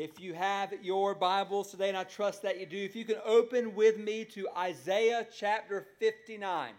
If 0.00 0.20
you 0.20 0.32
have 0.34 0.72
your 0.80 1.12
Bibles 1.12 1.72
today, 1.72 1.88
and 1.88 1.98
I 1.98 2.04
trust 2.04 2.42
that 2.42 2.60
you 2.60 2.66
do, 2.66 2.76
if 2.76 2.94
you 2.94 3.04
can 3.04 3.16
open 3.26 3.74
with 3.74 3.98
me 3.98 4.24
to 4.26 4.46
Isaiah 4.56 5.26
chapter 5.36 5.88
59. 5.98 6.70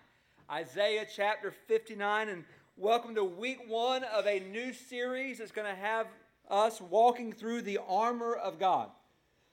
Isaiah 0.49 1.05
chapter 1.13 1.51
59, 1.51 2.29
and 2.29 2.45
welcome 2.77 3.13
to 3.15 3.25
week 3.25 3.59
one 3.67 4.05
of 4.05 4.25
a 4.25 4.39
new 4.39 4.71
series 4.71 5.39
that's 5.39 5.51
going 5.51 5.67
to 5.67 5.81
have 5.81 6.07
us 6.49 6.79
walking 6.79 7.33
through 7.33 7.63
the 7.63 7.79
armor 7.89 8.35
of 8.35 8.57
God. 8.57 8.89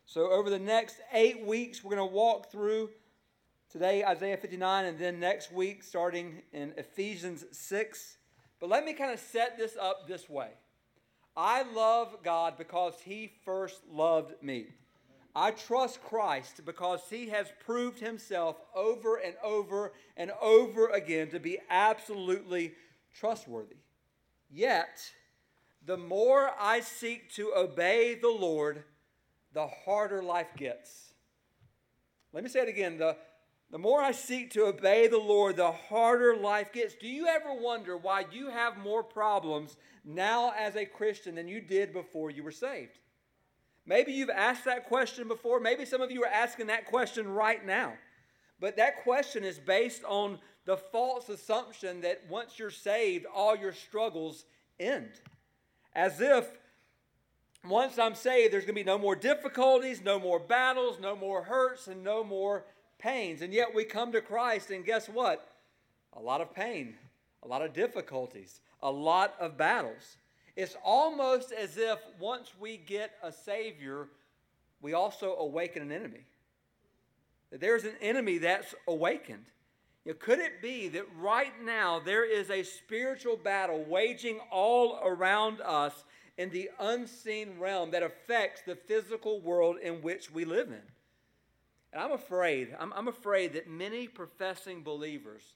So, 0.04 0.30
over 0.30 0.48
the 0.48 0.60
next 0.60 0.98
eight 1.12 1.44
weeks, 1.44 1.82
we're 1.82 1.96
going 1.96 2.08
to 2.08 2.14
walk 2.14 2.52
through 2.52 2.90
today 3.68 4.04
Isaiah 4.04 4.36
59, 4.36 4.84
and 4.84 4.96
then 4.96 5.18
next 5.18 5.50
week, 5.50 5.82
starting 5.82 6.42
in 6.52 6.72
Ephesians 6.76 7.44
6. 7.50 8.18
But 8.60 8.68
let 8.68 8.84
me 8.84 8.92
kind 8.92 9.10
of 9.10 9.18
set 9.18 9.58
this 9.58 9.76
up 9.76 10.06
this 10.06 10.30
way. 10.30 10.50
I 11.36 11.62
love 11.62 12.16
God 12.22 12.56
because 12.56 12.94
He 13.04 13.32
first 13.44 13.82
loved 13.92 14.42
me. 14.42 14.66
I 15.34 15.50
trust 15.50 16.02
Christ 16.02 16.62
because 16.64 17.02
He 17.10 17.28
has 17.28 17.46
proved 17.64 18.00
Himself 18.00 18.56
over 18.74 19.16
and 19.16 19.34
over 19.44 19.92
and 20.16 20.32
over 20.40 20.88
again 20.88 21.28
to 21.30 21.38
be 21.38 21.58
absolutely 21.68 22.72
trustworthy. 23.14 23.76
Yet, 24.50 25.10
the 25.84 25.98
more 25.98 26.50
I 26.58 26.80
seek 26.80 27.32
to 27.34 27.52
obey 27.54 28.14
the 28.14 28.28
Lord, 28.28 28.84
the 29.52 29.66
harder 29.66 30.22
life 30.22 30.48
gets. 30.56 31.12
Let 32.32 32.42
me 32.42 32.50
say 32.50 32.60
it 32.60 32.68
again. 32.68 32.98
The, 32.98 33.16
the 33.70 33.78
more 33.78 34.00
I 34.00 34.12
seek 34.12 34.52
to 34.52 34.66
obey 34.66 35.08
the 35.08 35.18
Lord, 35.18 35.56
the 35.56 35.72
harder 35.72 36.36
life 36.36 36.72
gets. 36.72 36.94
Do 36.94 37.08
you 37.08 37.26
ever 37.26 37.52
wonder 37.52 37.96
why 37.96 38.24
you 38.30 38.50
have 38.50 38.78
more 38.78 39.02
problems 39.02 39.76
now 40.04 40.52
as 40.56 40.76
a 40.76 40.86
Christian 40.86 41.34
than 41.34 41.48
you 41.48 41.60
did 41.60 41.92
before 41.92 42.30
you 42.30 42.44
were 42.44 42.52
saved? 42.52 42.98
Maybe 43.84 44.12
you've 44.12 44.30
asked 44.30 44.64
that 44.64 44.88
question 44.88 45.28
before. 45.28 45.60
Maybe 45.60 45.84
some 45.84 46.00
of 46.00 46.10
you 46.10 46.22
are 46.24 46.32
asking 46.32 46.68
that 46.68 46.86
question 46.86 47.28
right 47.28 47.64
now. 47.64 47.94
But 48.60 48.76
that 48.76 49.02
question 49.02 49.44
is 49.44 49.58
based 49.58 50.02
on 50.04 50.38
the 50.64 50.76
false 50.76 51.28
assumption 51.28 52.00
that 52.00 52.22
once 52.28 52.58
you're 52.58 52.70
saved, 52.70 53.26
all 53.32 53.56
your 53.56 53.72
struggles 53.72 54.44
end. 54.80 55.10
As 55.94 56.20
if 56.20 56.46
once 57.64 57.98
I'm 57.98 58.14
saved, 58.14 58.52
there's 58.52 58.64
going 58.64 58.74
to 58.74 58.80
be 58.80 58.84
no 58.84 58.98
more 58.98 59.16
difficulties, 59.16 60.02
no 60.02 60.18
more 60.18 60.38
battles, 60.38 60.98
no 61.00 61.16
more 61.16 61.42
hurts, 61.42 61.86
and 61.86 62.02
no 62.02 62.24
more 62.24 62.64
pains. 62.98 63.42
And 63.42 63.52
yet 63.52 63.74
we 63.74 63.84
come 63.84 64.12
to 64.12 64.20
Christ, 64.20 64.70
and 64.70 64.84
guess 64.84 65.08
what? 65.08 65.48
A 66.14 66.20
lot 66.20 66.40
of 66.40 66.54
pain, 66.54 66.94
a 67.42 67.48
lot 67.48 67.62
of 67.62 67.72
difficulties, 67.72 68.60
a 68.82 68.90
lot 68.90 69.34
of 69.38 69.56
battles. 69.56 70.16
It's 70.56 70.76
almost 70.82 71.52
as 71.52 71.76
if 71.76 71.98
once 72.18 72.52
we 72.58 72.78
get 72.78 73.12
a 73.22 73.30
Savior, 73.30 74.08
we 74.80 74.94
also 74.94 75.36
awaken 75.36 75.82
an 75.82 75.92
enemy. 75.92 76.24
There's 77.50 77.84
an 77.84 77.94
enemy 78.00 78.38
that's 78.38 78.74
awakened. 78.88 79.44
You 80.04 80.12
know, 80.12 80.18
could 80.18 80.38
it 80.38 80.62
be 80.62 80.88
that 80.88 81.04
right 81.18 81.52
now 81.62 82.00
there 82.00 82.24
is 82.24 82.50
a 82.50 82.62
spiritual 82.62 83.36
battle 83.36 83.84
waging 83.84 84.40
all 84.50 85.00
around 85.04 85.60
us 85.60 86.04
in 86.38 86.50
the 86.50 86.70
unseen 86.78 87.58
realm 87.58 87.90
that 87.90 88.02
affects 88.02 88.62
the 88.62 88.76
physical 88.76 89.40
world 89.40 89.76
in 89.82 90.02
which 90.02 90.30
we 90.30 90.44
live 90.44 90.68
in? 90.68 90.82
And 91.96 92.04
I'm 92.04 92.12
afraid, 92.12 92.76
I'm, 92.78 92.92
I'm 92.92 93.08
afraid 93.08 93.54
that 93.54 93.70
many 93.70 94.06
professing 94.06 94.82
believers 94.82 95.54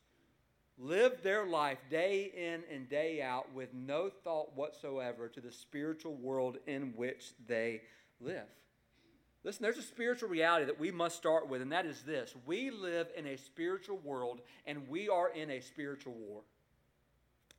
live 0.78 1.22
their 1.22 1.44
life 1.44 1.77
day 1.91 2.32
in 2.34 2.62
and 2.74 2.88
day 2.88 3.20
out 3.20 3.52
with 3.52 3.74
no 3.74 4.08
thought 4.08 4.56
whatsoever 4.56 5.28
to 5.28 5.41
the 5.42 5.52
spiritual 5.52 6.14
world 6.14 6.56
in 6.66 6.94
which 6.97 7.32
they 7.47 7.82
live. 8.22 8.47
Listen, 9.44 9.62
there's 9.62 9.77
a 9.77 9.82
spiritual 9.82 10.30
reality 10.30 10.64
that 10.64 10.80
we 10.80 10.91
must 10.91 11.14
start 11.14 11.47
with, 11.47 11.60
and 11.60 11.72
that 11.72 11.84
is 11.84 12.00
this 12.05 12.34
we 12.47 12.70
live 12.70 13.08
in 13.14 13.27
a 13.27 13.36
spiritual 13.36 13.98
world, 13.98 14.41
and 14.64 14.88
we 14.88 15.10
are 15.10 15.28
in 15.28 15.50
a 15.50 15.60
spiritual 15.60 16.15
war. 16.15 16.41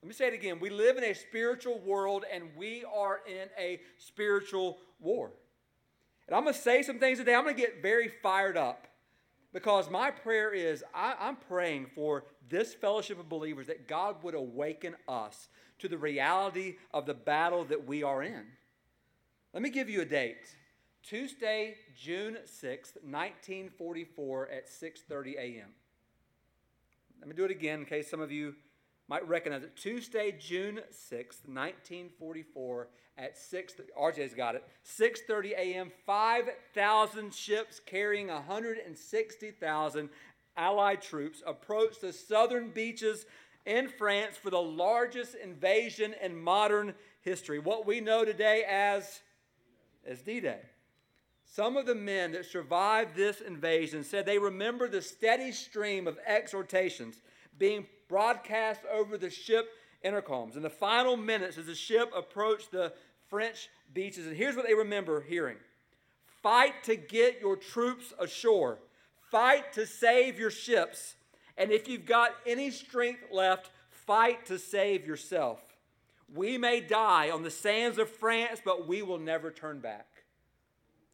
Let 0.01 0.07
me 0.07 0.15
say 0.15 0.25
it 0.29 0.33
again. 0.33 0.59
We 0.59 0.71
live 0.71 0.97
in 0.97 1.03
a 1.03 1.13
spiritual 1.13 1.77
world, 1.81 2.25
and 2.33 2.49
we 2.57 2.83
are 2.91 3.19
in 3.27 3.47
a 3.59 3.79
spiritual 3.99 4.79
war. 4.99 5.33
And 6.31 6.37
I'm 6.37 6.43
going 6.43 6.55
to 6.55 6.61
say 6.61 6.81
some 6.81 6.97
things 6.97 7.17
today. 7.17 7.35
I'm 7.35 7.43
going 7.43 7.57
to 7.57 7.61
get 7.61 7.81
very 7.81 8.07
fired 8.07 8.55
up 8.55 8.87
because 9.51 9.89
my 9.89 10.11
prayer 10.11 10.53
is 10.53 10.81
I, 10.95 11.13
I'm 11.19 11.35
praying 11.35 11.87
for 11.93 12.23
this 12.47 12.73
fellowship 12.73 13.19
of 13.19 13.27
believers 13.27 13.67
that 13.67 13.85
God 13.85 14.23
would 14.23 14.33
awaken 14.33 14.95
us 15.09 15.49
to 15.79 15.89
the 15.89 15.97
reality 15.97 16.77
of 16.93 17.05
the 17.05 17.13
battle 17.13 17.65
that 17.65 17.85
we 17.85 18.01
are 18.01 18.23
in. 18.23 18.45
Let 19.53 19.61
me 19.61 19.69
give 19.69 19.89
you 19.89 19.99
a 19.99 20.05
date. 20.05 20.55
Tuesday, 21.03 21.75
June 22.01 22.37
6th, 22.45 22.95
1944 23.03 24.49
at 24.51 24.69
6:30 24.69 25.35
a.m. 25.35 25.73
Let 27.19 27.27
me 27.27 27.35
do 27.35 27.43
it 27.43 27.51
again 27.51 27.79
in 27.79 27.85
case 27.85 28.09
some 28.09 28.21
of 28.21 28.31
you 28.31 28.55
might 29.11 29.27
recognize 29.27 29.61
it. 29.61 29.75
Tuesday, 29.75 30.33
June 30.39 30.79
6th, 30.89 31.43
1944 31.45 32.87
at 33.17 33.37
6 33.37 33.73
RJ's 33.99 34.33
got 34.33 34.55
it. 34.55 34.63
6:30 34.85 35.51
a.m. 35.51 35.91
5,000 36.05 37.33
ships 37.33 37.81
carrying 37.85 38.27
160,000 38.27 40.09
allied 40.55 41.01
troops 41.01 41.43
approached 41.45 41.99
the 41.99 42.13
southern 42.13 42.69
beaches 42.69 43.25
in 43.65 43.89
France 43.89 44.37
for 44.37 44.49
the 44.49 44.61
largest 44.61 45.35
invasion 45.35 46.15
in 46.21 46.41
modern 46.41 46.95
history. 47.19 47.59
What 47.59 47.85
we 47.85 47.99
know 47.99 48.23
today 48.23 48.63
as 48.63 49.19
as 50.07 50.21
D-Day. 50.21 50.61
Some 51.43 51.75
of 51.75 51.85
the 51.85 51.95
men 51.95 52.31
that 52.31 52.45
survived 52.45 53.17
this 53.17 53.41
invasion 53.41 54.05
said 54.05 54.25
they 54.25 54.39
remember 54.39 54.87
the 54.87 55.01
steady 55.01 55.51
stream 55.51 56.07
of 56.07 56.17
exhortations 56.25 57.21
being 57.57 57.85
broadcast 58.11 58.81
over 58.91 59.17
the 59.17 59.29
ship 59.29 59.69
intercoms. 60.03 60.57
In 60.57 60.63
the 60.63 60.69
final 60.69 61.15
minutes, 61.15 61.57
as 61.57 61.65
the 61.65 61.73
ship 61.73 62.11
approached 62.13 62.71
the 62.71 62.91
French 63.29 63.69
beaches, 63.93 64.27
and 64.27 64.35
here's 64.35 64.57
what 64.57 64.67
they 64.67 64.75
remember 64.75 65.21
hearing 65.21 65.57
Fight 66.43 66.83
to 66.83 66.95
get 66.95 67.39
your 67.39 67.55
troops 67.55 68.13
ashore, 68.19 68.79
fight 69.31 69.71
to 69.73 69.85
save 69.85 70.37
your 70.37 70.51
ships, 70.51 71.15
and 71.57 71.71
if 71.71 71.87
you've 71.87 72.05
got 72.05 72.31
any 72.45 72.69
strength 72.69 73.23
left, 73.31 73.69
fight 73.89 74.45
to 74.47 74.59
save 74.59 75.07
yourself. 75.07 75.61
We 76.33 76.57
may 76.57 76.81
die 76.81 77.29
on 77.29 77.43
the 77.43 77.51
sands 77.51 77.97
of 77.97 78.09
France, 78.09 78.61
but 78.63 78.87
we 78.87 79.01
will 79.01 79.19
never 79.19 79.51
turn 79.51 79.79
back. 79.79 80.07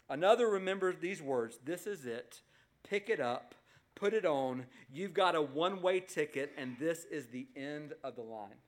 Another 0.09 0.47
remembers 0.47 0.96
these 1.00 1.22
words 1.22 1.59
This 1.63 1.86
is 1.86 2.06
it. 2.06 2.41
Pick 2.84 3.09
it 3.09 3.19
up 3.19 3.53
put 3.97 4.13
it 4.13 4.25
on. 4.25 4.66
You've 4.94 5.13
got 5.13 5.35
a 5.35 5.41
one 5.41 5.81
way 5.81 6.00
ticket, 6.00 6.53
and 6.58 6.78
this 6.80 7.06
is 7.06 7.28
the 7.28 7.47
end 7.56 7.94
of 8.03 8.16
the 8.16 8.22
line. 8.22 8.62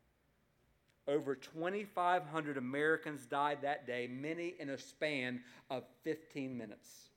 Over 1.07 1.35
2,500 1.35 2.57
Americans 2.57 3.25
died 3.25 3.59
that 3.61 3.87
day, 3.87 4.07
many 4.07 4.55
in 4.59 4.69
a 4.69 4.77
span 4.77 5.41
of 5.69 5.83
15 6.03 6.57
minutes. 6.57 7.09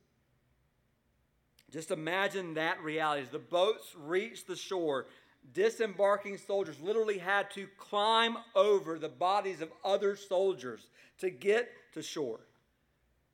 Just 1.71 1.91
imagine 1.91 2.53
that 2.55 2.81
reality. 2.83 3.23
As 3.23 3.29
the 3.29 3.39
boats 3.39 3.95
reached 3.97 4.47
the 4.47 4.55
shore, 4.55 5.07
disembarking 5.53 6.37
soldiers 6.37 6.79
literally 6.79 7.17
had 7.17 7.49
to 7.51 7.67
climb 7.77 8.37
over 8.55 8.97
the 8.97 9.09
bodies 9.09 9.61
of 9.61 9.71
other 9.83 10.15
soldiers 10.15 10.87
to 11.19 11.29
get 11.29 11.69
to 11.93 12.01
shore. 12.01 12.39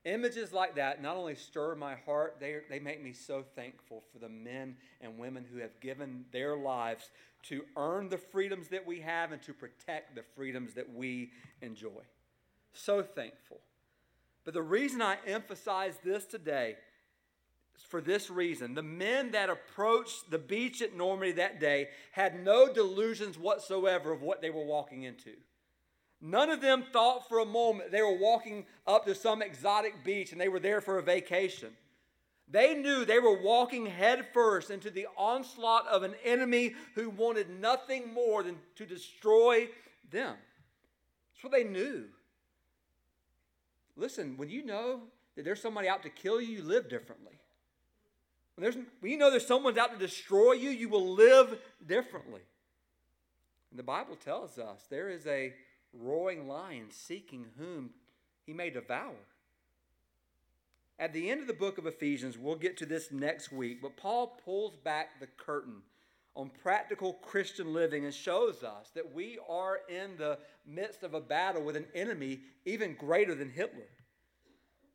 Images 0.09 0.51
like 0.51 0.75
that 0.75 1.03
not 1.03 1.17
only 1.17 1.35
stir 1.35 1.75
my 1.75 1.93
heart, 1.93 2.37
they, 2.39 2.57
they 2.67 2.79
make 2.79 3.03
me 3.03 3.13
so 3.13 3.43
thankful 3.55 4.03
for 4.11 4.17
the 4.17 4.27
men 4.27 4.75
and 5.01 5.19
women 5.19 5.45
who 5.51 5.59
have 5.59 5.79
given 5.81 6.25
their 6.31 6.55
lives 6.55 7.11
to 7.43 7.63
earn 7.77 8.09
the 8.09 8.17
freedoms 8.17 8.69
that 8.69 8.87
we 8.87 9.01
have 9.01 9.31
and 9.31 9.41
to 9.43 9.53
protect 9.53 10.15
the 10.15 10.23
freedoms 10.35 10.73
that 10.73 10.91
we 10.91 11.29
enjoy. 11.61 12.01
So 12.73 13.03
thankful. 13.03 13.59
But 14.45 14.55
the 14.55 14.63
reason 14.63 14.99
I 14.99 15.17
emphasize 15.27 15.99
this 16.03 16.25
today 16.25 16.77
is 17.77 17.83
for 17.83 18.01
this 18.01 18.31
reason. 18.31 18.73
The 18.73 18.81
men 18.81 19.29
that 19.31 19.51
approached 19.51 20.31
the 20.31 20.39
beach 20.39 20.81
at 20.81 20.97
Normandy 20.97 21.33
that 21.33 21.59
day 21.59 21.89
had 22.13 22.43
no 22.43 22.73
delusions 22.73 23.37
whatsoever 23.37 24.11
of 24.11 24.23
what 24.23 24.41
they 24.41 24.49
were 24.49 24.65
walking 24.65 25.03
into. 25.03 25.33
None 26.21 26.49
of 26.49 26.61
them 26.61 26.83
thought 26.91 27.29
for 27.29 27.39
a 27.39 27.45
moment 27.45 27.91
they 27.91 28.01
were 28.01 28.17
walking 28.17 28.65
up 28.85 29.05
to 29.05 29.15
some 29.15 29.41
exotic 29.41 30.03
beach 30.03 30.31
and 30.31 30.41
they 30.41 30.49
were 30.49 30.59
there 30.59 30.81
for 30.81 30.97
a 30.97 31.03
vacation. 31.03 31.69
They 32.51 32.73
knew 32.73 33.05
they 33.05 33.19
were 33.19 33.39
walking 33.39 33.85
headfirst 33.85 34.71
into 34.71 34.89
the 34.89 35.07
onslaught 35.15 35.87
of 35.87 36.03
an 36.03 36.15
enemy 36.25 36.73
who 36.95 37.09
wanted 37.09 37.61
nothing 37.61 38.11
more 38.13 38.43
than 38.43 38.57
to 38.75 38.85
destroy 38.85 39.67
them. 40.09 40.35
That's 41.33 41.43
what 41.43 41.53
they 41.53 41.63
knew. 41.63 42.05
Listen, 43.95 44.35
when 44.35 44.49
you 44.49 44.65
know 44.65 45.01
that 45.35 45.45
there's 45.45 45.61
somebody 45.61 45.87
out 45.87 46.03
to 46.03 46.09
kill 46.09 46.41
you, 46.41 46.57
you 46.57 46.63
live 46.63 46.89
differently. 46.89 47.39
When, 48.55 48.87
when 48.99 49.11
you 49.11 49.17
know 49.17 49.29
there's 49.29 49.47
someone's 49.47 49.77
out 49.77 49.93
to 49.93 49.99
destroy 49.99 50.53
you, 50.53 50.69
you 50.69 50.89
will 50.89 51.13
live 51.13 51.59
differently. 51.85 52.41
And 53.69 53.77
the 53.77 53.83
Bible 53.83 54.15
tells 54.15 54.57
us 54.57 54.85
there 54.89 55.09
is 55.09 55.27
a 55.27 55.53
roaring 55.93 56.47
lion 56.47 56.87
seeking 56.89 57.45
whom 57.57 57.91
he 58.45 58.53
may 58.53 58.69
devour. 58.69 59.15
At 60.97 61.13
the 61.13 61.29
end 61.29 61.39
of 61.39 61.47
the 61.47 61.53
book 61.53 61.77
of 61.77 61.87
Ephesians, 61.87 62.37
we'll 62.37 62.55
get 62.55 62.75
to 62.77 62.85
this 62.85 63.11
next 63.11 63.51
week, 63.51 63.81
but 63.81 63.95
Paul 63.95 64.39
pulls 64.43 64.75
back 64.75 65.19
the 65.19 65.27
curtain 65.27 65.81
on 66.35 66.51
practical 66.61 67.13
Christian 67.13 67.73
living 67.73 68.05
and 68.05 68.13
shows 68.13 68.63
us 68.63 68.91
that 68.95 69.13
we 69.13 69.39
are 69.47 69.79
in 69.87 70.17
the 70.17 70.37
midst 70.65 71.03
of 71.03 71.13
a 71.13 71.21
battle 71.21 71.63
with 71.63 71.75
an 71.75 71.87
enemy 71.95 72.41
even 72.65 72.95
greater 72.95 73.33
than 73.33 73.49
Hitler. 73.49 73.87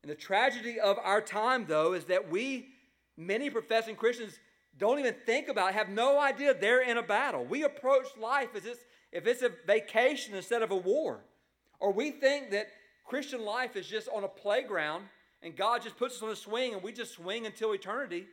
And 0.02 0.10
the 0.10 0.14
tragedy 0.14 0.78
of 0.78 0.98
our 1.02 1.22
time, 1.22 1.64
though, 1.66 1.94
is 1.94 2.04
that 2.06 2.30
we, 2.30 2.68
many 3.16 3.48
professing 3.48 3.96
Christians, 3.96 4.38
don't 4.76 4.98
even 4.98 5.14
think 5.24 5.48
about, 5.48 5.72
have 5.72 5.88
no 5.88 6.18
idea 6.20 6.52
they're 6.52 6.82
in 6.82 6.98
a 6.98 7.02
battle. 7.02 7.44
We 7.44 7.62
approach 7.62 8.08
life 8.20 8.50
as 8.54 8.64
if 9.14 9.28
it's 9.28 9.42
a 9.42 9.52
vacation 9.66 10.34
instead 10.34 10.62
of 10.62 10.72
a 10.72 10.76
war. 10.76 11.20
Or 11.78 11.92
we 11.92 12.10
think 12.10 12.50
that 12.50 12.66
Christian 13.06 13.44
life 13.44 13.76
is 13.76 13.86
just 13.86 14.08
on 14.14 14.24
a 14.24 14.28
playground 14.28 15.04
and 15.42 15.56
God 15.56 15.82
just 15.82 15.96
puts 15.96 16.16
us 16.16 16.22
on 16.22 16.30
a 16.30 16.36
swing 16.36 16.74
and 16.74 16.82
we 16.82 16.92
just 16.92 17.14
swing 17.14 17.46
until 17.46 17.72
eternity. 17.72 18.26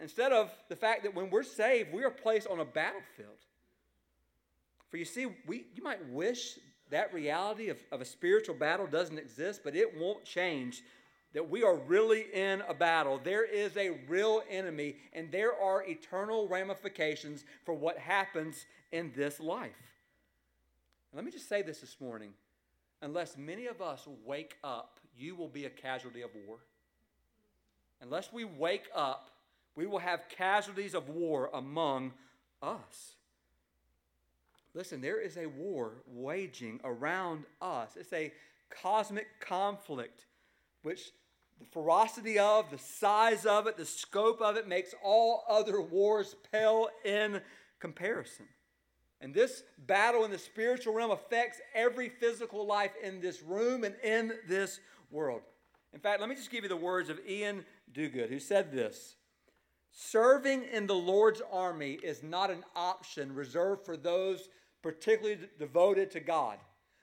Instead 0.00 0.32
of 0.32 0.50
the 0.68 0.76
fact 0.76 1.04
that 1.04 1.14
when 1.14 1.30
we're 1.30 1.42
saved, 1.44 1.92
we 1.92 2.04
are 2.04 2.10
placed 2.10 2.48
on 2.48 2.60
a 2.60 2.64
battlefield. 2.64 3.38
For 4.90 4.96
you 4.96 5.04
see, 5.04 5.26
we, 5.46 5.66
you 5.74 5.82
might 5.82 6.04
wish 6.08 6.58
that 6.90 7.12
reality 7.14 7.68
of, 7.68 7.78
of 7.92 8.00
a 8.00 8.04
spiritual 8.04 8.54
battle 8.54 8.86
doesn't 8.86 9.18
exist, 9.18 9.60
but 9.62 9.76
it 9.76 9.96
won't 9.96 10.24
change 10.24 10.82
that 11.38 11.48
we 11.48 11.62
are 11.62 11.76
really 11.76 12.24
in 12.34 12.64
a 12.68 12.74
battle. 12.74 13.20
There 13.22 13.44
is 13.44 13.76
a 13.76 13.90
real 14.08 14.42
enemy, 14.50 14.96
and 15.12 15.30
there 15.30 15.52
are 15.54 15.84
eternal 15.86 16.48
ramifications 16.48 17.44
for 17.64 17.74
what 17.74 17.96
happens 17.96 18.66
in 18.90 19.12
this 19.14 19.38
life. 19.38 19.70
let 21.14 21.24
me 21.24 21.30
just 21.30 21.48
say 21.48 21.62
this 21.62 21.78
this 21.78 21.94
morning. 22.00 22.30
Unless 23.02 23.36
many 23.36 23.66
of 23.66 23.80
us 23.80 24.08
wake 24.26 24.56
up, 24.64 24.98
you 25.16 25.36
will 25.36 25.46
be 25.46 25.66
a 25.66 25.70
casualty 25.70 26.22
of 26.22 26.30
war. 26.44 26.56
Unless 28.02 28.32
we 28.32 28.42
wake 28.42 28.88
up, 28.92 29.30
we 29.76 29.86
will 29.86 30.00
have 30.00 30.22
casualties 30.28 30.92
of 30.92 31.08
war 31.08 31.50
among 31.54 32.14
us. 32.60 33.14
Listen, 34.74 35.00
there 35.00 35.20
is 35.20 35.36
a 35.36 35.46
war 35.46 35.92
waging 36.08 36.80
around 36.82 37.44
us. 37.62 37.92
It's 37.96 38.12
a 38.12 38.32
cosmic 38.82 39.28
conflict, 39.38 40.26
which 40.82 41.12
the 41.58 41.66
ferocity 41.66 42.38
of, 42.38 42.70
the 42.70 42.78
size 42.78 43.44
of 43.44 43.66
it, 43.66 43.76
the 43.76 43.84
scope 43.84 44.40
of 44.40 44.56
it 44.56 44.68
makes 44.68 44.94
all 45.02 45.44
other 45.48 45.80
wars 45.80 46.36
pale 46.52 46.88
in 47.04 47.40
comparison. 47.80 48.46
And 49.20 49.34
this 49.34 49.64
battle 49.78 50.24
in 50.24 50.30
the 50.30 50.38
spiritual 50.38 50.94
realm 50.94 51.10
affects 51.10 51.60
every 51.74 52.08
physical 52.08 52.66
life 52.66 52.92
in 53.02 53.20
this 53.20 53.42
room 53.42 53.82
and 53.82 53.96
in 54.04 54.32
this 54.46 54.78
world. 55.10 55.42
In 55.92 56.00
fact, 56.00 56.20
let 56.20 56.28
me 56.28 56.36
just 56.36 56.50
give 56.50 56.62
you 56.62 56.68
the 56.68 56.76
words 56.76 57.08
of 57.08 57.18
Iain 57.28 57.64
Duguid, 57.92 58.28
who 58.28 58.38
said 58.38 58.70
this 58.70 59.16
Serving 59.90 60.64
in 60.64 60.86
the 60.86 60.94
Lord's 60.94 61.42
army 61.50 61.98
is 62.02 62.22
not 62.22 62.50
an 62.50 62.62
option 62.76 63.34
reserved 63.34 63.84
for 63.84 63.96
those 63.96 64.48
particularly 64.82 65.40
devoted 65.58 66.10
to 66.12 66.20
God. 66.20 66.58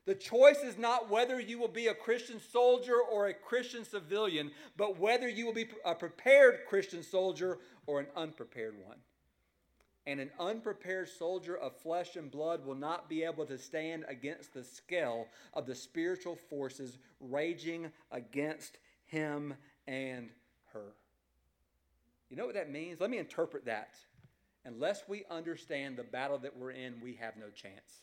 The 0.05 0.15
choice 0.15 0.59
is 0.63 0.77
not 0.77 1.09
whether 1.09 1.39
you 1.39 1.57
will 1.57 1.67
be 1.67 1.87
a 1.87 1.93
Christian 1.93 2.39
soldier 2.39 2.95
or 2.95 3.27
a 3.27 3.33
Christian 3.33 3.83
civilian, 3.83 4.51
but 4.77 4.99
whether 4.99 5.27
you 5.27 5.45
will 5.45 5.53
be 5.53 5.67
a 5.83 5.95
prepared 5.95 6.59
Christian 6.67 7.01
soldier 7.01 7.57
or 7.87 7.99
an 7.99 8.07
unprepared 8.15 8.75
one. 8.85 8.97
And 10.05 10.19
an 10.19 10.29
unprepared 10.39 11.09
soldier 11.09 11.57
of 11.57 11.75
flesh 11.75 12.15
and 12.15 12.29
blood 12.29 12.63
will 12.63 12.75
not 12.75 13.09
be 13.09 13.23
able 13.23 13.47
to 13.47 13.57
stand 13.57 14.05
against 14.07 14.53
the 14.53 14.63
scale 14.63 15.27
of 15.55 15.65
the 15.65 15.73
spiritual 15.73 16.35
forces 16.35 16.99
raging 17.19 17.91
against 18.11 18.77
him 19.05 19.55
and 19.87 20.29
her. 20.73 20.93
You 22.29 22.37
know 22.37 22.45
what 22.45 22.53
that 22.53 22.71
means? 22.71 22.99
Let 22.99 23.09
me 23.09 23.17
interpret 23.17 23.65
that. 23.65 23.95
Unless 24.65 25.03
we 25.07 25.25
understand 25.31 25.97
the 25.97 26.03
battle 26.03 26.37
that 26.39 26.55
we're 26.55 26.71
in, 26.71 27.01
we 27.01 27.15
have 27.15 27.37
no 27.37 27.49
chance. 27.49 28.01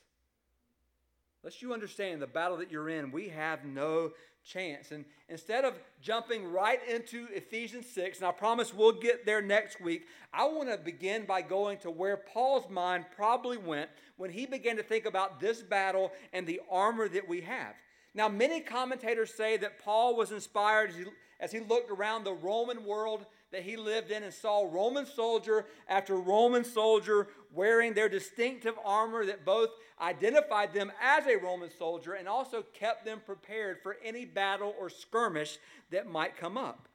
Unless 1.43 1.61
you 1.61 1.73
understand 1.73 2.23
the 2.23 2.27
battle 2.27 2.57
that 2.59 2.71
you're 2.71 2.89
in, 2.89 3.11
we 3.11 3.29
have 3.29 3.65
no 3.65 4.13
chance. 4.45 4.93
And 4.93 5.05
instead 5.29 5.65
of 5.65 5.75
jumping 6.01 6.53
right 6.53 6.79
into 6.89 7.27
Ephesians 7.33 7.87
6, 7.91 8.19
and 8.19 8.27
I 8.27 8.33
promise 8.33 8.73
we'll 8.73 8.93
get 8.93 9.27
there 9.27 9.43
next 9.43 9.81
week, 9.81 10.07
I 10.33 10.45
want 10.45 10.71
to 10.71 10.79
begin 10.79 11.25
by 11.25 11.43
going 11.43 11.79
to 11.79 11.91
where 11.91 12.17
Paul's 12.17 12.71
mind 12.71 13.07
probably 13.17 13.57
went 13.57 13.91
when 14.17 14.31
he 14.31 14.47
began 14.47 14.77
to 14.77 14.85
think 14.85 15.05
about 15.05 15.41
this 15.41 15.63
battle 15.63 16.13
and 16.33 16.47
the 16.47 16.61
armor 16.71 17.09
that 17.09 17.29
we 17.29 17.41
have. 17.41 17.75
Now, 18.15 18.29
many 18.29 18.61
commentators 18.61 19.35
say 19.35 19.57
that 19.57 19.83
Paul 19.83 20.17
was 20.17 20.31
inspired 20.31 20.91
as 20.91 20.97
he, 20.97 21.05
as 21.41 21.53
he 21.53 21.61
looked 21.61 21.91
around 21.91 22.23
the 22.23 22.35
Roman 22.35 22.85
world 22.85 23.27
that 23.53 23.63
he 23.63 23.77
lived 23.77 24.11
in 24.11 24.23
and 24.23 24.33
saw 24.33 24.67
Roman 24.69 25.07
soldier 25.07 25.67
after 25.87 26.17
Roman 26.17 26.65
soldier 26.65 27.29
wearing 27.53 27.93
their 27.93 28.09
distinctive 28.09 28.75
armor 28.85 29.27
that 29.27 29.45
both 29.45 29.69
identified 30.01 30.73
them 30.73 30.91
as 31.01 31.27
a 31.27 31.37
Roman 31.37 31.71
soldier 31.79 32.15
and 32.15 32.27
also 32.27 32.63
kept 32.73 33.05
them 33.05 33.21
prepared 33.25 33.83
for 33.83 33.99
any 34.03 34.25
battle 34.25 34.75
or 34.79 34.89
skirmish 34.89 35.59
that 35.91 36.11
might 36.11 36.37
come 36.37 36.57
up. 36.57 36.89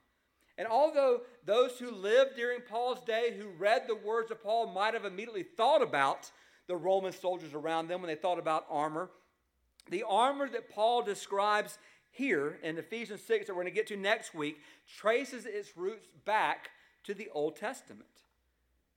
And 0.58 0.66
although 0.66 1.20
those 1.46 1.78
who 1.78 1.92
lived 1.92 2.34
during 2.34 2.60
Paul's 2.60 3.00
day, 3.02 3.36
who 3.38 3.48
read 3.50 3.84
the 3.86 3.94
words 3.94 4.32
of 4.32 4.42
Paul, 4.42 4.66
might 4.66 4.94
have 4.94 5.04
immediately 5.04 5.44
thought 5.44 5.80
about 5.80 6.30
the 6.66 6.76
Roman 6.76 7.12
soldiers 7.12 7.54
around 7.54 7.86
them 7.86 8.02
when 8.02 8.08
they 8.08 8.20
thought 8.20 8.40
about 8.40 8.66
armor, 8.68 9.10
the 9.88 10.02
armor 10.02 10.48
that 10.48 10.68
Paul 10.68 11.02
describes 11.02 11.78
here 12.18 12.58
in 12.64 12.76
Ephesians 12.76 13.22
6 13.22 13.46
that 13.46 13.54
we're 13.54 13.62
going 13.62 13.72
to 13.72 13.76
get 13.76 13.86
to 13.86 13.96
next 13.96 14.34
week 14.34 14.58
traces 14.98 15.46
its 15.46 15.76
roots 15.76 16.08
back 16.24 16.70
to 17.04 17.14
the 17.14 17.28
Old 17.32 17.56
Testament. 17.56 18.08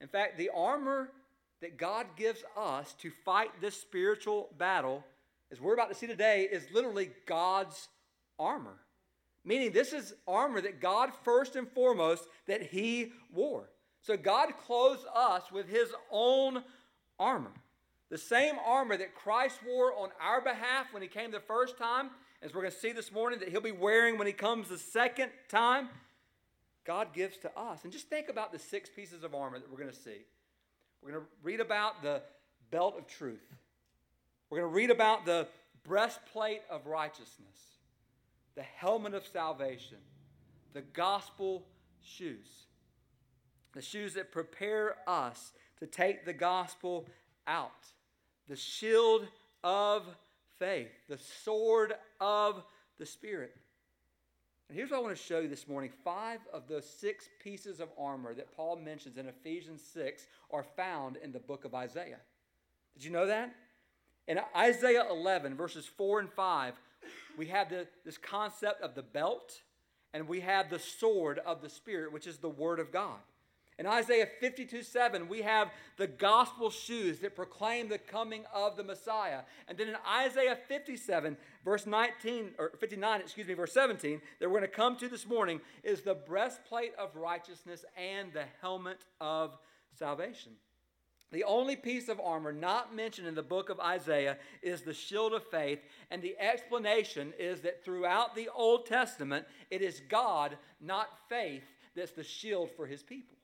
In 0.01 0.07
fact, 0.07 0.37
the 0.37 0.49
armor 0.53 1.11
that 1.61 1.77
God 1.77 2.07
gives 2.17 2.43
us 2.57 2.93
to 2.99 3.11
fight 3.23 3.51
this 3.61 3.79
spiritual 3.79 4.49
battle, 4.57 5.05
as 5.51 5.61
we're 5.61 5.75
about 5.75 5.89
to 5.89 5.95
see 5.95 6.07
today, 6.07 6.49
is 6.51 6.63
literally 6.73 7.11
God's 7.27 7.87
armor. 8.39 8.77
Meaning, 9.45 9.71
this 9.71 9.93
is 9.93 10.15
armor 10.27 10.59
that 10.61 10.81
God, 10.81 11.11
first 11.23 11.55
and 11.55 11.69
foremost, 11.69 12.27
that 12.47 12.63
He 12.63 13.11
wore. 13.31 13.69
So, 14.01 14.17
God 14.17 14.49
clothes 14.65 15.05
us 15.15 15.51
with 15.51 15.69
His 15.69 15.89
own 16.11 16.63
armor. 17.19 17.51
The 18.09 18.17
same 18.17 18.55
armor 18.65 18.97
that 18.97 19.15
Christ 19.15 19.59
wore 19.65 19.93
on 19.93 20.09
our 20.19 20.41
behalf 20.41 20.87
when 20.91 21.03
He 21.03 21.07
came 21.07 21.31
the 21.31 21.39
first 21.39 21.77
time 21.77 22.09
as 22.41 22.53
we're 22.53 22.61
going 22.61 22.73
to 22.73 22.79
see 22.79 22.91
this 22.91 23.11
morning, 23.11 23.39
that 23.39 23.49
he'll 23.49 23.61
be 23.61 23.71
wearing 23.71 24.17
when 24.17 24.27
he 24.27 24.33
comes 24.33 24.67
the 24.67 24.77
second 24.77 25.29
time, 25.47 25.89
God 26.85 27.13
gives 27.13 27.37
to 27.37 27.51
us. 27.57 27.83
And 27.83 27.93
just 27.93 28.09
think 28.09 28.29
about 28.29 28.51
the 28.51 28.59
six 28.59 28.89
pieces 28.89 29.23
of 29.23 29.35
armor 29.35 29.59
that 29.59 29.69
we're 29.69 29.77
going 29.77 29.91
to 29.91 29.95
see. 29.95 30.25
We're 31.01 31.11
going 31.11 31.23
to 31.23 31.29
read 31.43 31.59
about 31.59 32.01
the 32.01 32.21
belt 32.71 32.95
of 32.97 33.07
truth, 33.07 33.45
we're 34.49 34.59
going 34.59 34.71
to 34.71 34.75
read 34.75 34.91
about 34.91 35.25
the 35.25 35.47
breastplate 35.83 36.61
of 36.69 36.85
righteousness, 36.87 37.77
the 38.55 38.61
helmet 38.61 39.13
of 39.13 39.25
salvation, 39.25 39.97
the 40.73 40.81
gospel 40.81 41.65
shoes, 42.01 42.65
the 43.73 43.81
shoes 43.81 44.13
that 44.13 44.31
prepare 44.31 44.95
us 45.07 45.51
to 45.79 45.85
take 45.85 46.25
the 46.25 46.33
gospel 46.33 47.07
out, 47.47 47.87
the 48.47 48.55
shield 48.55 49.27
of 49.63 50.05
faith, 50.61 50.91
the 51.09 51.17
sword 51.43 51.95
of 52.19 52.63
the 52.99 53.05
Spirit. 53.05 53.55
And 54.69 54.77
here's 54.77 54.91
what 54.91 54.97
I 54.97 55.01
want 55.01 55.17
to 55.17 55.21
show 55.21 55.39
you 55.39 55.47
this 55.47 55.67
morning. 55.67 55.89
Five 56.03 56.39
of 56.53 56.67
those 56.67 56.87
six 56.87 57.27
pieces 57.43 57.79
of 57.79 57.89
armor 57.97 58.35
that 58.35 58.55
Paul 58.55 58.75
mentions 58.75 59.17
in 59.17 59.27
Ephesians 59.27 59.81
6 59.91 60.27
are 60.51 60.61
found 60.61 61.17
in 61.17 61.31
the 61.31 61.39
book 61.39 61.65
of 61.65 61.73
Isaiah. 61.73 62.19
Did 62.93 63.03
you 63.03 63.09
know 63.09 63.25
that? 63.25 63.55
In 64.27 64.39
Isaiah 64.55 65.05
11, 65.09 65.55
verses 65.55 65.87
4 65.97 66.19
and 66.19 66.29
5, 66.29 66.75
we 67.37 67.47
have 67.47 67.71
the, 67.71 67.87
this 68.05 68.19
concept 68.19 68.83
of 68.83 68.93
the 68.93 69.01
belt, 69.01 69.61
and 70.13 70.27
we 70.27 70.41
have 70.41 70.69
the 70.69 70.77
sword 70.77 71.39
of 71.39 71.63
the 71.63 71.69
Spirit, 71.69 72.13
which 72.13 72.27
is 72.27 72.37
the 72.37 72.49
Word 72.49 72.79
of 72.79 72.91
God. 72.91 73.17
In 73.81 73.87
Isaiah 73.87 74.27
52 74.39 74.83
7, 74.83 75.27
we 75.27 75.41
have 75.41 75.71
the 75.97 76.05
gospel 76.05 76.69
shoes 76.69 77.17
that 77.21 77.35
proclaim 77.35 77.89
the 77.89 77.97
coming 77.97 78.43
of 78.53 78.77
the 78.77 78.83
Messiah. 78.83 79.39
And 79.67 79.75
then 79.75 79.87
in 79.87 79.95
Isaiah 80.07 80.55
57, 80.67 81.35
verse 81.65 81.87
19, 81.87 82.51
or 82.59 82.73
59, 82.79 83.21
excuse 83.21 83.47
me, 83.47 83.55
verse 83.55 83.73
17, 83.73 84.21
that 84.39 84.47
we're 84.47 84.59
going 84.59 84.69
to 84.69 84.75
come 84.75 84.97
to 84.97 85.07
this 85.07 85.27
morning, 85.27 85.61
is 85.81 86.01
the 86.01 86.13
breastplate 86.13 86.93
of 86.99 87.15
righteousness 87.15 87.83
and 87.97 88.31
the 88.33 88.43
helmet 88.61 89.03
of 89.19 89.57
salvation. 89.97 90.51
The 91.31 91.45
only 91.45 91.75
piece 91.75 92.07
of 92.07 92.19
armor 92.19 92.53
not 92.53 92.95
mentioned 92.95 93.27
in 93.27 93.33
the 93.33 93.41
book 93.41 93.71
of 93.71 93.79
Isaiah 93.79 94.37
is 94.61 94.83
the 94.83 94.93
shield 94.93 95.33
of 95.33 95.49
faith, 95.49 95.79
and 96.11 96.21
the 96.21 96.37
explanation 96.39 97.33
is 97.39 97.61
that 97.61 97.83
throughout 97.83 98.35
the 98.35 98.49
Old 98.55 98.85
Testament, 98.85 99.47
it 99.71 99.81
is 99.81 100.03
God, 100.07 100.55
not 100.79 101.07
faith, 101.29 101.63
that's 101.95 102.11
the 102.11 102.23
shield 102.23 102.69
for 102.69 102.85
his 102.85 103.01
people. 103.01 103.37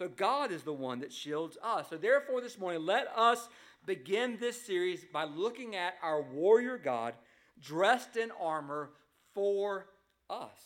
So 0.00 0.08
God 0.08 0.50
is 0.50 0.62
the 0.62 0.72
one 0.72 1.00
that 1.00 1.12
shields 1.12 1.58
us. 1.62 1.90
So 1.90 1.98
therefore, 1.98 2.40
this 2.40 2.58
morning, 2.58 2.86
let 2.86 3.08
us 3.14 3.50
begin 3.84 4.38
this 4.40 4.58
series 4.58 5.04
by 5.04 5.24
looking 5.24 5.76
at 5.76 5.96
our 6.02 6.22
warrior 6.22 6.78
God 6.78 7.12
dressed 7.60 8.16
in 8.16 8.30
armor 8.40 8.92
for 9.34 9.88
us. 10.30 10.58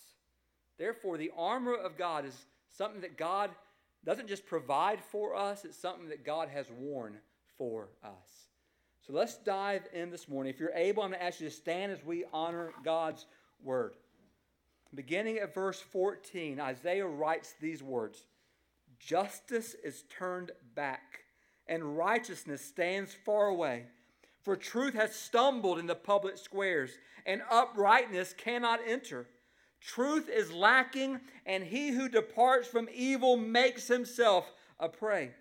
Therefore, 0.79 1.19
the 1.19 1.33
armor 1.37 1.75
of 1.75 1.99
God 1.99 2.25
is 2.25 2.47
something 2.79 3.01
that 3.01 3.19
God 3.19 3.51
doesn't 4.05 4.29
just 4.29 4.47
provide 4.47 5.01
for 5.01 5.35
us, 5.35 5.65
it's 5.65 5.77
something 5.77 6.11
that 6.11 6.25
God 6.25 6.49
has 6.49 6.67
worn 6.71 7.17
for 7.59 7.89
us. 8.05 8.51
So 9.05 9.13
let's 9.13 9.39
dive 9.39 9.83
in 9.93 10.13
this 10.13 10.29
morning. 10.29 10.55
If 10.55 10.61
you're 10.61 10.71
able, 10.77 11.03
I'm 11.03 11.11
going 11.11 11.19
to 11.19 11.27
ask 11.27 11.41
you 11.41 11.49
to 11.49 11.55
stand 11.55 11.91
as 11.91 12.05
we 12.05 12.25
honor 12.33 12.73
God's 12.85 13.27
word. 13.61 13.97
Beginning 14.95 15.39
at 15.39 15.53
verse 15.53 15.81
14, 15.81 16.61
Isaiah 16.61 17.09
writes 17.09 17.57
these 17.61 17.83
words 17.83 18.23
Justice 19.05 19.75
is 19.85 20.05
turned 20.09 20.53
back, 20.75 21.25
and 21.67 21.97
righteousness 21.97 22.65
stands 22.65 23.13
far 23.13 23.49
away. 23.49 23.85
For 24.43 24.57
truth 24.57 24.95
has 24.95 25.15
stumbled 25.15 25.79
in 25.79 25.87
the 25.87 25.95
public 25.95 26.39
squares, 26.39 26.93
and 27.27 27.43
uprightness 27.51 28.33
cannot 28.33 28.81
enter. 28.87 29.27
Truth 29.81 30.31
is 30.31 30.53
lacking, 30.53 31.21
and 31.45 31.65
he 31.65 31.91
who 31.91 32.09
departs 32.09 32.67
from 32.67 32.89
evil 32.95 33.37
makes 33.37 33.89
himself 33.89 34.51
a 34.81 34.89
prey. 34.89 35.33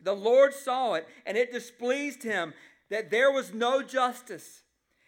The 0.00 0.14
Lord 0.14 0.54
saw 0.54 0.94
it, 0.94 1.06
and 1.26 1.36
it 1.36 1.52
displeased 1.52 2.22
him 2.22 2.54
that 2.88 3.10
there 3.10 3.30
was 3.30 3.52
no 3.52 3.82
justice. 3.82 4.62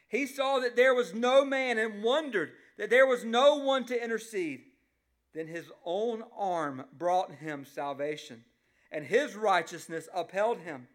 He 0.09 0.27
saw 0.27 0.59
that 0.59 0.77
there 0.77 0.95
was 0.95 1.15
no 1.15 1.47
man 1.47 1.79
and 1.79 2.03
wondered 2.03 2.53
that 2.77 2.91
there 2.91 3.07
was 3.07 3.25
no 3.25 3.57
one 3.57 3.87
to 3.87 4.03
intercede. 4.03 4.65
Then 5.35 5.47
his 5.47 5.71
own 5.85 6.25
arm 6.37 6.85
brought 6.97 7.33
him 7.33 7.65
salvation, 7.65 8.45
and 8.91 9.05
his 9.05 9.37
righteousness 9.37 10.09
upheld 10.15 10.59
him. 10.59 10.89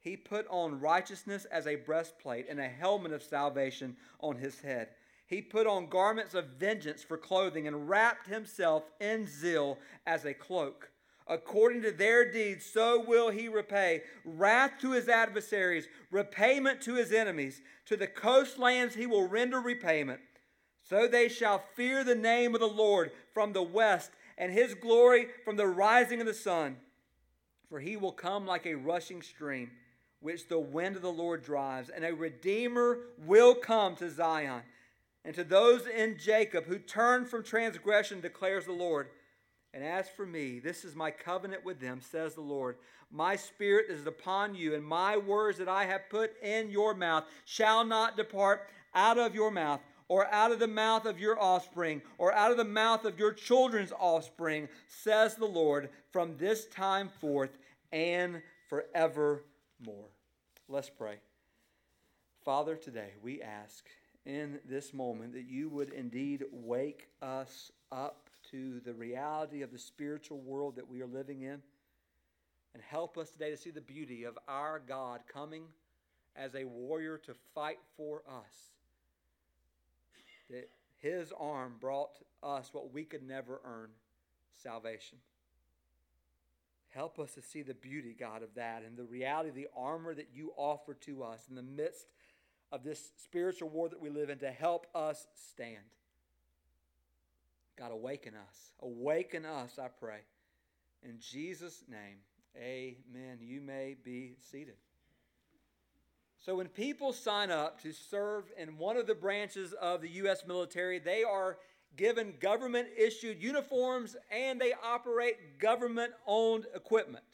He 0.00 0.16
put 0.16 0.46
on 0.48 0.80
righteousness 0.80 1.44
as 1.46 1.66
a 1.66 1.76
breastplate 1.76 2.46
and 2.48 2.58
a 2.60 2.68
helmet 2.68 3.12
of 3.12 3.22
salvation 3.22 3.96
on 4.20 4.36
his 4.36 4.60
head. 4.60 4.88
He 5.26 5.40
put 5.40 5.66
on 5.66 5.88
garments 5.88 6.34
of 6.34 6.58
vengeance 6.58 7.02
for 7.02 7.16
clothing 7.16 7.66
and 7.66 7.88
wrapped 7.88 8.26
himself 8.26 8.90
in 9.00 9.26
zeal 9.26 9.78
as 10.06 10.24
a 10.24 10.34
cloak. 10.34 10.90
According 11.26 11.82
to 11.82 11.92
their 11.92 12.30
deeds, 12.30 12.66
so 12.66 13.00
will 13.00 13.30
he 13.30 13.48
repay 13.48 14.02
wrath 14.24 14.72
to 14.80 14.92
his 14.92 15.08
adversaries, 15.08 15.86
repayment 16.10 16.82
to 16.82 16.96
his 16.96 17.12
enemies. 17.12 17.62
To 17.86 17.96
the 17.96 18.08
coastlands 18.08 18.96
he 18.96 19.06
will 19.06 19.28
render 19.28 19.60
repayment. 19.60 20.20
So 20.82 21.06
they 21.06 21.28
shall 21.28 21.62
fear 21.74 22.04
the 22.04 22.14
name 22.14 22.54
of 22.54 22.60
the 22.60 22.66
Lord 22.66 23.12
from 23.32 23.52
the 23.52 23.62
west, 23.62 24.10
and 24.36 24.52
his 24.52 24.74
glory 24.74 25.28
from 25.44 25.56
the 25.56 25.66
rising 25.66 26.20
of 26.20 26.26
the 26.26 26.34
sun. 26.34 26.76
For 27.68 27.80
he 27.80 27.96
will 27.96 28.12
come 28.12 28.46
like 28.46 28.66
a 28.66 28.74
rushing 28.74 29.22
stream, 29.22 29.70
which 30.20 30.48
the 30.48 30.58
wind 30.58 30.96
of 30.96 31.02
the 31.02 31.12
Lord 31.12 31.42
drives, 31.42 31.88
and 31.88 32.04
a 32.04 32.14
redeemer 32.14 32.98
will 33.18 33.54
come 33.54 33.96
to 33.96 34.10
Zion 34.10 34.62
and 35.24 35.34
to 35.34 35.44
those 35.44 35.86
in 35.86 36.18
Jacob 36.18 36.64
who 36.64 36.78
turn 36.78 37.24
from 37.24 37.44
transgression, 37.44 38.20
declares 38.20 38.64
the 38.64 38.72
Lord. 38.72 39.08
And 39.72 39.84
as 39.84 40.08
for 40.08 40.26
me, 40.26 40.58
this 40.58 40.84
is 40.84 40.94
my 40.94 41.10
covenant 41.10 41.64
with 41.64 41.80
them, 41.80 42.00
says 42.00 42.34
the 42.34 42.40
Lord. 42.40 42.76
My 43.10 43.36
spirit 43.36 43.86
is 43.88 44.06
upon 44.06 44.54
you, 44.54 44.74
and 44.74 44.84
my 44.84 45.16
words 45.16 45.58
that 45.58 45.68
I 45.68 45.84
have 45.84 46.10
put 46.10 46.32
in 46.42 46.70
your 46.70 46.94
mouth 46.94 47.24
shall 47.44 47.84
not 47.84 48.16
depart 48.16 48.68
out 48.94 49.16
of 49.16 49.34
your 49.34 49.50
mouth, 49.50 49.80
or 50.12 50.30
out 50.30 50.52
of 50.52 50.58
the 50.58 50.68
mouth 50.68 51.06
of 51.06 51.18
your 51.18 51.40
offspring, 51.40 52.02
or 52.18 52.34
out 52.34 52.50
of 52.50 52.58
the 52.58 52.64
mouth 52.64 53.06
of 53.06 53.18
your 53.18 53.32
children's 53.32 53.92
offspring, 53.98 54.68
says 54.86 55.36
the 55.36 55.46
Lord, 55.46 55.88
from 56.10 56.36
this 56.36 56.66
time 56.66 57.08
forth 57.08 57.56
and 57.92 58.42
forevermore. 58.68 60.10
Let's 60.68 60.90
pray. 60.90 61.14
Father, 62.44 62.76
today 62.76 63.12
we 63.22 63.40
ask 63.40 63.86
in 64.26 64.58
this 64.68 64.92
moment 64.92 65.32
that 65.32 65.48
you 65.48 65.70
would 65.70 65.88
indeed 65.94 66.44
wake 66.52 67.08
us 67.22 67.72
up 67.90 68.28
to 68.50 68.80
the 68.80 68.92
reality 68.92 69.62
of 69.62 69.72
the 69.72 69.78
spiritual 69.78 70.40
world 70.40 70.76
that 70.76 70.86
we 70.86 71.00
are 71.00 71.06
living 71.06 71.40
in 71.40 71.62
and 72.74 72.82
help 72.86 73.16
us 73.16 73.30
today 73.30 73.50
to 73.50 73.56
see 73.56 73.70
the 73.70 73.80
beauty 73.80 74.24
of 74.24 74.38
our 74.46 74.78
God 74.78 75.20
coming 75.26 75.62
as 76.36 76.54
a 76.54 76.64
warrior 76.64 77.16
to 77.16 77.32
fight 77.54 77.78
for 77.96 78.20
us. 78.28 78.74
That 80.52 80.70
his 80.98 81.32
arm 81.38 81.74
brought 81.80 82.20
us 82.42 82.70
what 82.72 82.92
we 82.92 83.04
could 83.04 83.26
never 83.26 83.60
earn 83.64 83.90
salvation. 84.54 85.18
Help 86.90 87.18
us 87.18 87.32
to 87.34 87.42
see 87.42 87.62
the 87.62 87.74
beauty, 87.74 88.14
God, 88.18 88.42
of 88.42 88.54
that 88.54 88.82
and 88.82 88.96
the 88.96 89.04
reality 89.04 89.48
of 89.48 89.54
the 89.54 89.68
armor 89.76 90.14
that 90.14 90.28
you 90.34 90.52
offer 90.56 90.94
to 90.94 91.22
us 91.22 91.46
in 91.48 91.56
the 91.56 91.62
midst 91.62 92.06
of 92.70 92.84
this 92.84 93.12
spiritual 93.16 93.70
war 93.70 93.88
that 93.88 94.00
we 94.00 94.10
live 94.10 94.30
in 94.30 94.38
to 94.38 94.50
help 94.50 94.86
us 94.94 95.26
stand. 95.52 95.82
God, 97.78 97.92
awaken 97.92 98.34
us. 98.34 98.72
Awaken 98.80 99.46
us, 99.46 99.78
I 99.78 99.88
pray. 99.88 100.20
In 101.02 101.18
Jesus' 101.18 101.82
name, 101.88 102.18
amen. 102.56 103.38
You 103.40 103.60
may 103.60 103.96
be 104.04 104.36
seated. 104.50 104.76
So, 106.44 106.56
when 106.56 106.66
people 106.66 107.12
sign 107.12 107.52
up 107.52 107.80
to 107.82 107.92
serve 107.92 108.50
in 108.58 108.76
one 108.76 108.96
of 108.96 109.06
the 109.06 109.14
branches 109.14 109.72
of 109.74 110.02
the 110.02 110.08
U.S. 110.08 110.42
military, 110.44 110.98
they 110.98 111.22
are 111.22 111.58
given 111.96 112.34
government 112.40 112.88
issued 112.98 113.40
uniforms 113.40 114.16
and 114.30 114.60
they 114.60 114.72
operate 114.84 115.60
government 115.60 116.12
owned 116.26 116.66
equipment. 116.74 117.24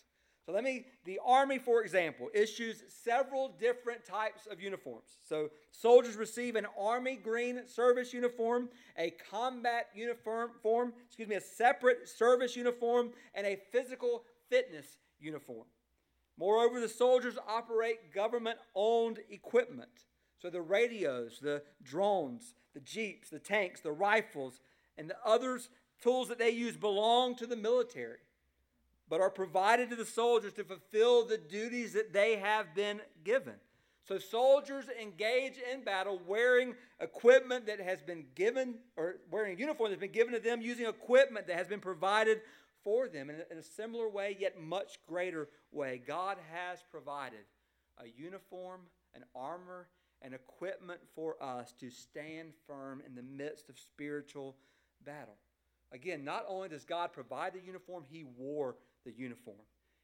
So 0.45 0.55
let 0.55 0.65
me, 0.65 0.87
the 1.05 1.21
Army, 1.27 1.59
for 1.59 1.83
example, 1.83 2.29
issues 2.33 2.83
several 2.88 3.55
different 3.61 4.03
types 4.07 4.47
of 4.50 4.62
uniforms. 4.62 5.19
So 5.23 5.50
soldiers 5.73 6.17
receive 6.17 6.57
an 6.57 6.67
Army 6.79 7.17
green 7.17 7.69
service 7.69 8.15
uniform, 8.15 8.71
a 8.97 9.11
combat 9.31 9.88
uniform, 9.95 10.53
form, 10.62 10.95
excuse 11.07 11.29
me, 11.29 11.37
a 11.37 11.41
separate 11.41 12.09
service 12.09 12.57
uniform, 12.57 13.11
and 13.35 13.47
a 13.47 13.59
physical 13.71 14.25
fitness 14.49 14.87
uniform. 15.21 15.67
Moreover, 16.38 16.80
the 16.80 16.88
soldiers 16.88 17.37
operate 17.49 18.12
government 18.14 18.59
owned 18.75 19.18
equipment. 19.28 19.90
So 20.40 20.50
the 20.50 20.62
radios, 20.62 21.40
the 21.42 21.62
drones, 21.83 22.54
the 22.75 22.80
jeeps, 22.80 23.28
the 23.28 23.40
tanks, 23.40 23.80
the 23.80 23.92
rifles, 23.92 24.61
and 24.97 25.11
the 25.11 25.16
others 25.25 25.68
tools 26.00 26.28
that 26.28 26.38
they 26.38 26.50
use 26.50 26.76
belong 26.76 27.35
to 27.35 27.47
the 27.47 27.57
military 27.57 28.18
but 29.09 29.21
are 29.21 29.30
provided 29.30 29.90
to 29.90 29.97
the 29.97 30.04
soldiers 30.04 30.52
to 30.54 30.64
fulfill 30.64 31.25
the 31.25 31.38
duties 31.38 31.92
that 31.95 32.12
they 32.12 32.37
have 32.37 32.75
been 32.75 33.00
given. 33.25 33.54
So 34.07 34.18
soldiers 34.18 34.87
engage 35.00 35.54
in 35.73 35.85
battle 35.85 36.21
wearing 36.26 36.75
equipment 37.00 37.66
that 37.66 37.80
has 37.80 38.00
been 38.02 38.25
given, 38.35 38.76
or 38.97 39.16
wearing 39.30 39.57
a 39.57 39.59
uniform 39.59 39.90
that's 39.90 40.00
been 40.00 40.12
given 40.12 40.33
to 40.35 40.40
them, 40.40 40.62
using 40.62 40.87
equipment 40.87 41.47
that 41.47 41.57
has 41.57 41.68
been 41.68 41.80
provided 41.80 42.40
for 42.85 43.08
them. 43.08 43.30
In 43.30 43.58
a, 43.58 43.62
similar 43.62 44.08
way, 44.08 44.37
yet 44.38 44.61
much 44.61 44.99
greater 45.06 45.49
way, 45.73 46.00
God 46.06 46.38
has 46.52 46.82
provided 46.90 47.44
a 47.99 48.06
uniform, 48.16 48.82
an 49.14 49.25
armor, 49.35 49.88
and 50.23 50.35
equipment 50.35 51.00
for 51.14 51.40
us 51.42 51.73
to 51.80 51.90
stand 51.90 52.52
firm 52.66 53.02
in 53.06 53.14
the 53.14 53.23
midst 53.23 53.68
of 53.68 53.78
spiritual 53.78 54.56
battle. 55.04 55.37
Again, 55.92 56.25
not 56.25 56.44
only 56.49 56.68
does 56.68 56.85
God 56.85 57.12
provide 57.12 57.54
the 57.54 57.64
uniform, 57.64 58.04
He 58.08 58.25
wore 58.25 58.76
the 59.04 59.12
uniform. 59.12 59.56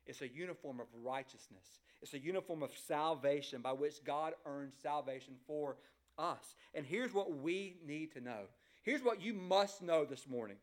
It's 0.06 0.22
a 0.22 0.28
uniform 0.28 0.80
of 0.80 0.86
righteousness. 1.02 1.78
It's 2.02 2.14
a 2.14 2.18
uniform 2.18 2.62
of 2.62 2.70
salvation 2.86 3.60
by 3.62 3.72
which 3.72 4.04
God 4.04 4.34
earns 4.46 4.74
salvation 4.82 5.34
for 5.46 5.76
us. 6.18 6.54
And 6.74 6.84
here's 6.84 7.14
what 7.14 7.38
we 7.38 7.76
need 7.86 8.12
to 8.12 8.20
know. 8.20 8.42
Here's 8.82 9.02
what 9.02 9.22
you 9.22 9.32
must 9.32 9.82
know 9.82 10.04
this 10.04 10.28
morning. 10.28 10.56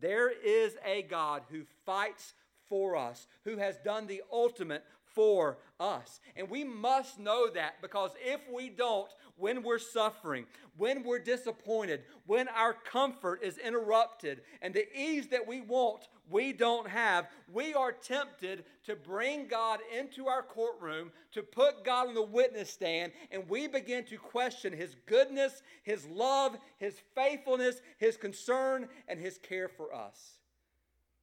There 0.00 0.30
is 0.30 0.76
a 0.84 1.02
God 1.02 1.42
who 1.50 1.62
fights 1.84 2.34
for 2.68 2.96
us, 2.96 3.26
who 3.44 3.56
has 3.58 3.76
done 3.78 4.06
the 4.06 4.22
ultimate 4.32 4.84
for 5.14 5.58
us. 5.80 6.20
And 6.36 6.50
we 6.50 6.64
must 6.64 7.18
know 7.18 7.48
that 7.50 7.80
because 7.80 8.10
if 8.22 8.40
we 8.52 8.68
don't, 8.68 9.08
when 9.36 9.62
we're 9.62 9.78
suffering, 9.78 10.46
when 10.76 11.02
we're 11.02 11.18
disappointed, 11.18 12.02
when 12.26 12.48
our 12.48 12.74
comfort 12.74 13.42
is 13.42 13.58
interrupted, 13.58 14.42
and 14.60 14.74
the 14.74 14.86
ease 14.98 15.28
that 15.28 15.46
we 15.46 15.60
want, 15.60 16.08
we 16.28 16.52
don't 16.52 16.88
have, 16.88 17.28
we 17.52 17.74
are 17.74 17.92
tempted 17.92 18.64
to 18.84 18.96
bring 18.96 19.46
God 19.46 19.80
into 19.96 20.26
our 20.26 20.42
courtroom, 20.42 21.12
to 21.32 21.42
put 21.42 21.84
God 21.84 22.08
on 22.08 22.14
the 22.14 22.22
witness 22.22 22.70
stand, 22.70 23.12
and 23.30 23.48
we 23.48 23.68
begin 23.68 24.04
to 24.06 24.18
question 24.18 24.72
His 24.72 24.96
goodness, 25.06 25.62
His 25.82 26.06
love, 26.06 26.56
His 26.78 27.00
faithfulness, 27.14 27.80
His 27.98 28.16
concern, 28.16 28.88
and 29.08 29.20
His 29.20 29.38
care 29.38 29.68
for 29.68 29.94
us. 29.94 30.38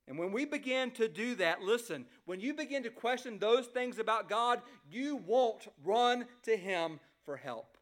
And 0.08 0.18
when 0.18 0.32
we 0.32 0.46
begin 0.46 0.92
to 0.92 1.08
do 1.08 1.36
that, 1.36 1.62
listen, 1.62 2.06
when 2.26 2.40
you 2.40 2.54
begin 2.54 2.84
to 2.84 2.90
question 2.90 3.40
those 3.40 3.68
things 3.68 4.00
about 4.00 4.30
God, 4.30 4.62
you 4.90 5.18
won't 5.26 5.68
run 5.84 6.26
to 6.44 6.58
Him 6.58 7.00
for 7.26 7.38
help. 7.38 7.78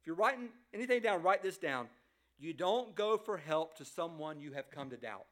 If 0.00 0.06
you're 0.06 0.16
writing 0.16 0.48
anything 0.74 1.02
down, 1.02 1.22
write 1.22 1.42
this 1.42 1.58
down. 1.58 1.88
You 2.38 2.52
don't 2.52 2.94
go 2.96 3.16
for 3.16 3.36
help 3.36 3.76
to 3.76 3.84
someone 3.84 4.40
you 4.40 4.52
have 4.52 4.70
come 4.70 4.90
to 4.90 4.96
doubt. 4.96 5.26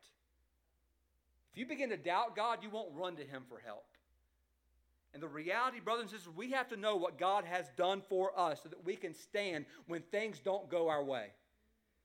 You 1.60 1.66
begin 1.66 1.90
to 1.90 1.98
doubt 1.98 2.34
God, 2.34 2.60
you 2.62 2.70
won't 2.70 2.88
run 2.94 3.16
to 3.16 3.22
Him 3.22 3.42
for 3.46 3.60
help. 3.62 3.84
And 5.12 5.22
the 5.22 5.28
reality, 5.28 5.78
brothers 5.78 6.04
and 6.04 6.10
sisters, 6.10 6.32
we 6.34 6.52
have 6.52 6.70
to 6.70 6.76
know 6.78 6.96
what 6.96 7.18
God 7.18 7.44
has 7.44 7.66
done 7.76 8.00
for 8.08 8.30
us 8.34 8.60
so 8.62 8.70
that 8.70 8.82
we 8.82 8.96
can 8.96 9.12
stand 9.12 9.66
when 9.86 10.00
things 10.00 10.40
don't 10.42 10.70
go 10.70 10.88
our 10.88 11.04
way. 11.04 11.26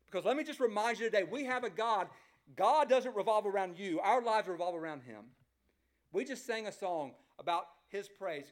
Because 0.07 0.25
let 0.25 0.35
me 0.35 0.43
just 0.43 0.59
remind 0.59 0.99
you 0.99 1.05
today 1.05 1.23
we 1.23 1.45
have 1.45 1.63
a 1.63 1.69
God. 1.69 2.09
God 2.57 2.89
doesn't 2.89 3.15
revolve 3.15 3.45
around 3.45 3.79
you, 3.79 4.01
our 4.01 4.21
lives 4.21 4.49
revolve 4.49 4.75
around 4.75 5.03
Him. 5.03 5.23
We 6.11 6.25
just 6.25 6.45
sang 6.45 6.67
a 6.67 6.71
song 6.73 7.13
about 7.39 7.67
His 7.87 8.09
praise. 8.09 8.47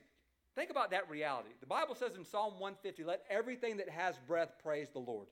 Think 0.55 0.69
about 0.69 0.91
that 0.91 1.09
reality. 1.09 1.49
The 1.59 1.67
Bible 1.67 1.95
says 1.95 2.15
in 2.15 2.23
Psalm 2.23 2.53
150, 2.59 3.03
let 3.03 3.25
everything 3.29 3.75
that 3.75 3.89
has 3.89 4.15
breath 4.25 4.53
praise 4.63 4.87
the 4.93 4.99
Lord. 4.99 5.27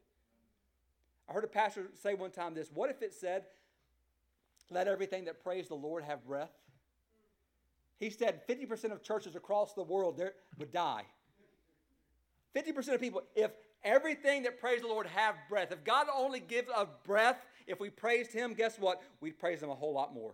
I 1.29 1.31
heard 1.31 1.45
a 1.45 1.47
pastor 1.47 1.91
say 1.93 2.13
one 2.13 2.31
time 2.31 2.55
this 2.55 2.69
what 2.73 2.89
if 2.89 3.01
it 3.01 3.13
said, 3.13 3.45
let 4.71 4.87
everything 4.87 5.25
that 5.25 5.43
praise 5.43 5.67
the 5.67 5.75
Lord 5.75 6.03
have 6.03 6.25
breath? 6.25 6.51
He 7.99 8.09
said 8.09 8.47
50% 8.47 8.91
of 8.91 9.03
churches 9.03 9.35
across 9.35 9.73
the 9.73 9.83
world 9.83 10.19
would 10.57 10.71
die. 10.71 11.03
50% 12.55 12.95
of 12.95 12.99
people, 12.99 13.21
if 13.35 13.51
everything 13.83 14.43
that 14.43 14.59
praise 14.59 14.81
the 14.81 14.87
Lord 14.87 15.07
have 15.07 15.35
breath, 15.47 15.71
if 15.71 15.83
God 15.83 16.07
only 16.13 16.39
gives 16.39 16.69
a 16.75 16.87
breath, 17.05 17.37
if 17.67 17.79
we 17.79 17.89
praised 17.89 18.33
Him, 18.33 18.53
guess 18.53 18.79
what? 18.79 19.01
We'd 19.21 19.39
praise 19.39 19.61
Him 19.61 19.69
a 19.69 19.75
whole 19.75 19.93
lot 19.93 20.13
more. 20.13 20.33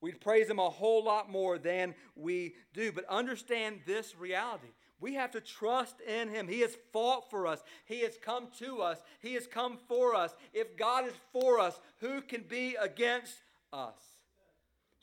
We'd 0.00 0.20
praise 0.20 0.48
Him 0.48 0.58
a 0.58 0.68
whole 0.68 1.02
lot 1.02 1.30
more 1.30 1.58
than 1.58 1.94
we 2.14 2.54
do. 2.74 2.92
But 2.92 3.06
understand 3.08 3.80
this 3.86 4.14
reality. 4.16 4.68
We 5.00 5.14
have 5.14 5.32
to 5.32 5.40
trust 5.40 6.00
in 6.00 6.28
Him. 6.28 6.48
He 6.48 6.60
has 6.60 6.76
fought 6.92 7.30
for 7.30 7.46
us, 7.46 7.62
He 7.84 8.00
has 8.00 8.16
come 8.20 8.48
to 8.58 8.80
us, 8.80 8.98
He 9.20 9.34
has 9.34 9.46
come 9.46 9.78
for 9.88 10.14
us. 10.14 10.34
If 10.52 10.76
God 10.76 11.06
is 11.06 11.14
for 11.32 11.58
us, 11.60 11.78
who 12.00 12.20
can 12.22 12.42
be 12.42 12.76
against 12.80 13.34
us? 13.72 13.94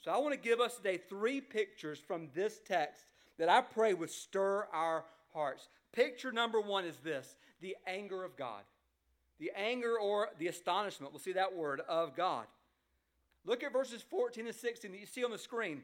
So 0.04 0.12
I 0.12 0.18
want 0.18 0.34
to 0.34 0.50
give 0.50 0.60
us 0.60 0.76
today 0.76 0.98
three 0.98 1.40
pictures 1.40 2.00
from 2.00 2.30
this 2.34 2.60
text 2.66 3.06
that 3.38 3.50
I 3.50 3.62
pray 3.62 3.94
would 3.94 4.12
stir 4.12 4.68
our 4.74 5.06
hearts. 5.34 5.70
Picture 5.94 6.32
number 6.32 6.60
one 6.60 6.86
is 6.86 6.98
this 6.98 7.36
the 7.62 7.78
anger 7.88 8.24
of 8.24 8.36
God. 8.36 8.64
The 9.40 9.52
anger 9.56 9.98
or 10.00 10.30
the 10.38 10.48
astonishment, 10.48 11.12
we'll 11.12 11.20
see 11.20 11.34
that 11.34 11.56
word, 11.56 11.82
of 11.88 12.16
God. 12.16 12.46
Look 13.46 13.64
at 13.64 13.74
verses 13.74 14.02
14 14.02 14.46
and 14.46 14.56
16 14.56 14.92
that 14.92 15.00
you 15.00 15.06
see 15.06 15.24
on 15.24 15.32
the 15.32 15.38
screen. 15.38 15.84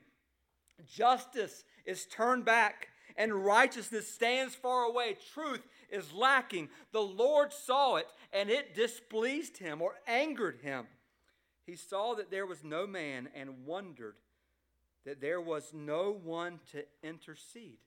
Justice 0.88 1.66
is 1.86 2.06
turned 2.06 2.46
back 2.46 2.90
and 3.18 3.46
righteousness 3.46 4.08
stands 4.08 4.56
far 4.56 4.84
away. 4.84 5.18
Truth 5.34 5.68
is 5.90 6.14
lacking. 6.14 6.70
The 6.92 7.02
Lord 7.02 7.54
saw 7.54 7.98
it 7.98 8.08
and 8.34 8.50
it 8.50 8.76
displeased 8.76 9.58
him 9.58 9.82
or 9.82 9.96
angered 10.08 10.60
him. 10.62 10.88
He 11.66 11.76
saw 11.76 12.16
that 12.16 12.32
there 12.32 12.46
was 12.46 12.64
no 12.64 12.88
man 12.88 13.30
and 13.36 13.66
wondered 13.66 14.16
that 15.06 15.22
there 15.22 15.42
was 15.42 15.72
no 15.74 16.12
one 16.24 16.60
to 16.72 16.84
intercede. 17.04 17.78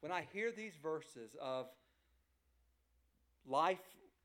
When 0.00 0.12
I 0.12 0.26
hear 0.32 0.52
these 0.52 0.76
verses 0.82 1.36
of 1.40 1.66
life 3.46 3.78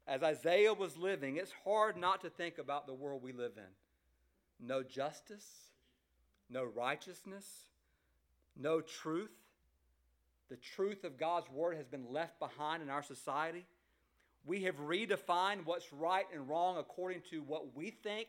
as 0.07 0.21
Isaiah 0.21 0.73
was 0.73 0.97
living, 0.97 1.37
it's 1.37 1.53
hard 1.63 1.97
not 1.97 2.21
to 2.21 2.29
think 2.29 2.57
about 2.57 2.85
the 2.85 2.93
world 2.93 3.23
we 3.23 3.31
live 3.31 3.53
in 3.57 3.63
no 4.59 4.81
justice, 4.81 5.45
no 6.49 6.63
righteousness, 6.63 7.45
no 8.55 8.81
truth. 8.81 9.31
The 10.53 10.59
truth 10.75 11.03
of 11.03 11.17
God's 11.17 11.49
word 11.49 11.77
has 11.77 11.87
been 11.87 12.05
left 12.11 12.37
behind 12.37 12.83
in 12.83 12.89
our 12.91 13.01
society. 13.01 13.65
We 14.45 14.61
have 14.65 14.75
redefined 14.75 15.65
what's 15.65 15.91
right 15.91 16.27
and 16.31 16.47
wrong 16.47 16.77
according 16.77 17.23
to 17.31 17.41
what 17.41 17.75
we 17.75 17.89
think 17.89 18.27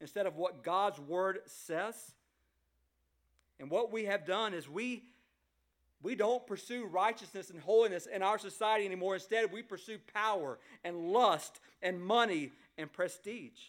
instead 0.00 0.26
of 0.26 0.34
what 0.34 0.64
God's 0.64 0.98
word 0.98 1.38
says. 1.46 1.94
And 3.60 3.70
what 3.70 3.92
we 3.92 4.06
have 4.06 4.26
done 4.26 4.52
is 4.52 4.68
we 4.68 5.04
we 6.02 6.16
don't 6.16 6.44
pursue 6.44 6.86
righteousness 6.86 7.50
and 7.50 7.60
holiness 7.60 8.06
in 8.06 8.20
our 8.20 8.40
society 8.40 8.84
anymore. 8.84 9.14
Instead, 9.14 9.52
we 9.52 9.62
pursue 9.62 9.98
power 10.12 10.58
and 10.82 11.12
lust 11.12 11.60
and 11.82 12.02
money 12.02 12.50
and 12.78 12.92
prestige. 12.92 13.60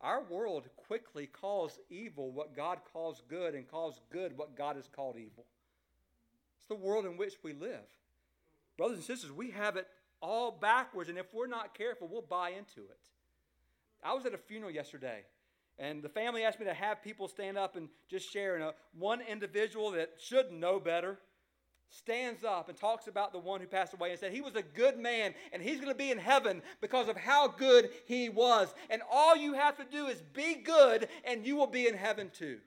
Our 0.00 0.24
world 0.24 0.68
quickly 0.74 1.28
calls 1.28 1.78
evil 1.90 2.32
what 2.32 2.56
God 2.56 2.78
calls 2.92 3.22
good 3.28 3.54
and 3.54 3.70
calls 3.70 4.00
good 4.10 4.36
what 4.36 4.56
God 4.56 4.74
has 4.74 4.88
called 4.88 5.14
evil. 5.16 5.44
The 6.72 6.78
world 6.78 7.04
in 7.04 7.18
which 7.18 7.34
we 7.42 7.52
live. 7.52 7.84
Brothers 8.78 8.96
and 8.96 9.04
sisters, 9.04 9.30
we 9.30 9.50
have 9.50 9.76
it 9.76 9.86
all 10.22 10.50
backwards, 10.50 11.10
and 11.10 11.18
if 11.18 11.26
we're 11.34 11.46
not 11.46 11.76
careful, 11.76 12.08
we'll 12.10 12.22
buy 12.22 12.48
into 12.48 12.80
it. 12.80 13.10
I 14.02 14.14
was 14.14 14.24
at 14.24 14.32
a 14.32 14.38
funeral 14.38 14.70
yesterday, 14.70 15.20
and 15.78 16.02
the 16.02 16.08
family 16.08 16.44
asked 16.44 16.58
me 16.58 16.64
to 16.64 16.72
have 16.72 17.02
people 17.02 17.28
stand 17.28 17.58
up 17.58 17.76
and 17.76 17.90
just 18.08 18.32
share. 18.32 18.54
And 18.54 18.64
a, 18.64 18.74
one 18.98 19.20
individual 19.20 19.90
that 19.90 20.12
should 20.18 20.50
know 20.50 20.80
better 20.80 21.18
stands 21.90 22.42
up 22.42 22.70
and 22.70 22.78
talks 22.78 23.06
about 23.06 23.34
the 23.34 23.38
one 23.38 23.60
who 23.60 23.66
passed 23.66 23.92
away 23.92 24.12
and 24.12 24.18
said 24.18 24.32
he 24.32 24.40
was 24.40 24.56
a 24.56 24.62
good 24.62 24.98
man 24.98 25.34
and 25.52 25.62
he's 25.62 25.76
going 25.76 25.92
to 25.92 25.94
be 25.94 26.10
in 26.10 26.16
heaven 26.16 26.62
because 26.80 27.06
of 27.06 27.18
how 27.18 27.48
good 27.48 27.90
he 28.06 28.30
was. 28.30 28.72
And 28.88 29.02
all 29.12 29.36
you 29.36 29.52
have 29.52 29.76
to 29.76 29.84
do 29.84 30.06
is 30.06 30.22
be 30.32 30.54
good 30.54 31.08
and 31.26 31.46
you 31.46 31.54
will 31.54 31.66
be 31.66 31.86
in 31.86 31.92
heaven 31.92 32.30
too. 32.32 32.60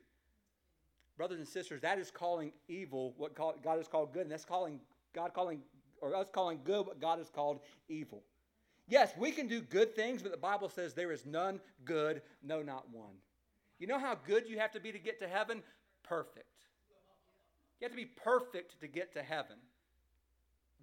Brothers 1.18 1.40
and 1.40 1.48
sisters, 1.48 1.82
that 1.82 1.98
is 1.98 2.12
calling 2.12 2.52
evil 2.68 3.14
what 3.18 3.36
God 3.36 3.78
has 3.78 3.88
called 3.88 4.14
good, 4.14 4.24
and 4.24 4.32
that's 4.32 4.46
calling 4.46 4.80
God 5.14 5.34
calling 5.34 5.62
or 6.02 6.16
us 6.16 6.28
calling 6.34 6.60
good 6.64 6.86
what 6.86 7.00
God 7.00 7.20
has 7.20 7.30
called 7.30 7.62
evil. 7.88 8.22
Yes, 8.88 9.14
we 9.18 9.32
can 9.32 9.48
do 9.48 9.62
good 9.62 9.96
things, 9.96 10.22
but 10.22 10.32
the 10.32 10.38
Bible 10.38 10.70
says 10.70 10.94
there 10.94 11.12
is 11.12 11.26
none 11.26 11.60
good, 11.86 12.22
no, 12.44 12.62
not 12.62 12.90
one. 12.92 13.16
You 13.80 13.88
know 13.88 13.98
how 13.98 14.16
good 14.28 14.48
you 14.48 14.60
have 14.60 14.72
to 14.74 14.80
be 14.80 14.92
to 14.92 15.00
get 15.00 15.20
to 15.20 15.28
heaven? 15.28 15.64
Perfect. 16.04 16.46
You 17.80 17.86
have 17.86 17.92
to 17.92 17.98
be 17.98 18.06
perfect 18.06 18.80
to 18.82 18.88
get 18.88 19.14
to 19.14 19.24
heaven. 19.24 19.58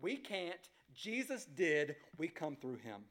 We 0.01 0.17
can't. 0.17 0.69
Jesus 0.95 1.45
did. 1.45 1.97
We 2.19 2.29
come 2.29 2.57
through 2.57 2.77
him. 2.77 3.03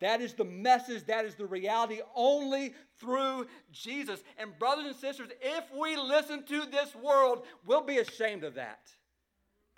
That 0.00 0.20
is 0.20 0.34
the 0.34 0.44
message. 0.44 1.04
That 1.06 1.24
is 1.24 1.34
the 1.34 1.46
reality 1.46 2.00
only 2.14 2.74
through 2.98 3.46
Jesus. 3.72 4.20
And, 4.38 4.56
brothers 4.58 4.86
and 4.86 4.96
sisters, 4.96 5.28
if 5.40 5.64
we 5.76 5.96
listen 5.96 6.44
to 6.44 6.66
this 6.66 6.94
world, 6.94 7.44
we'll 7.66 7.82
be 7.82 7.98
ashamed 7.98 8.44
of 8.44 8.54
that. 8.54 8.80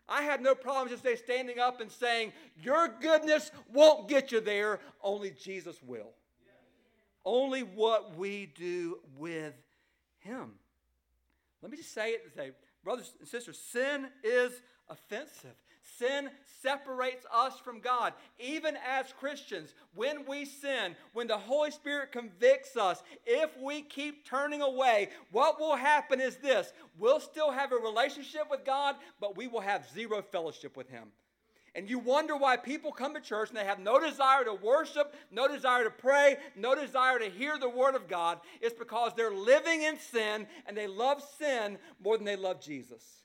I 0.09 0.23
had 0.23 0.43
no 0.43 0.55
problem 0.55 0.89
just 0.89 1.05
say 1.05 1.17
standing 1.17 1.59
up 1.61 1.81
and 1.81 1.91
saying, 1.91 2.33
Your 2.61 2.89
goodness 3.01 3.51
won't 3.73 4.09
get 4.09 4.33
you 4.33 4.41
there, 4.41 4.81
only 5.03 5.31
Jesus 5.31 5.81
will. 5.83 6.11
Only 7.25 7.63
what 7.63 8.17
we 8.17 8.53
do 8.57 8.99
with 9.17 9.55
Him. 10.19 10.53
Let 11.63 11.71
me 11.71 11.77
just 11.77 11.95
say 11.95 12.11
it 12.13 12.33
say, 12.35 12.51
brothers 12.83 13.13
and 13.21 13.29
sisters, 13.29 13.59
sin 13.59 14.09
is 14.25 14.53
offensive. 14.91 15.55
Sin 15.99 16.31
separates 16.63 17.25
us 17.33 17.59
from 17.59 17.81
God. 17.81 18.13
Even 18.39 18.77
as 18.87 19.13
Christians, 19.19 19.75
when 19.95 20.27
we 20.27 20.45
sin, 20.45 20.95
when 21.13 21.27
the 21.27 21.39
Holy 21.39 21.71
Spirit 21.71 22.13
convicts 22.13 22.77
us, 22.77 23.03
if 23.27 23.51
we 23.59 23.83
keep 23.83 24.27
turning 24.29 24.61
away, 24.61 25.09
what 25.31 25.59
will 25.59 25.77
happen 25.77 26.21
is 26.21 26.37
this 26.37 26.73
we'll 26.99 27.21
still 27.21 27.51
have 27.51 27.73
a 27.73 27.77
relationship 27.77 28.45
with 28.51 28.65
God, 28.65 28.97
but 29.21 29.37
we 29.37 29.49
will 29.49 29.61
have 29.61 29.89
zero 29.91 30.23
fellowship 30.23 30.77
with 30.77 30.89
Him. 30.89 31.09
And 31.75 31.89
you 31.89 32.01
wonder 32.01 32.37
why 32.37 32.57
people 32.57 32.91
come 32.91 33.15
to 33.15 33.21
church 33.21 33.49
and 33.49 33.57
they 33.57 33.65
have 33.65 33.79
no 33.79 34.01
desire 34.01 34.45
to 34.45 34.55
worship, 34.55 35.15
no 35.31 35.47
desire 35.47 35.85
to 35.85 35.91
pray, 35.91 36.37
no 36.57 36.75
desire 36.75 37.19
to 37.19 37.31
hear 37.31 37.59
the 37.59 37.69
Word 37.69 37.95
of 37.95 38.09
God. 38.09 38.41
It's 38.61 38.77
because 38.77 39.13
they're 39.17 39.33
living 39.33 39.83
in 39.83 39.99
sin 39.99 40.49
and 40.67 40.77
they 40.77 40.89
love 40.89 41.23
sin 41.39 41.79
more 42.03 42.17
than 42.17 42.27
they 42.27 42.37
love 42.37 42.61
Jesus. 42.61 43.23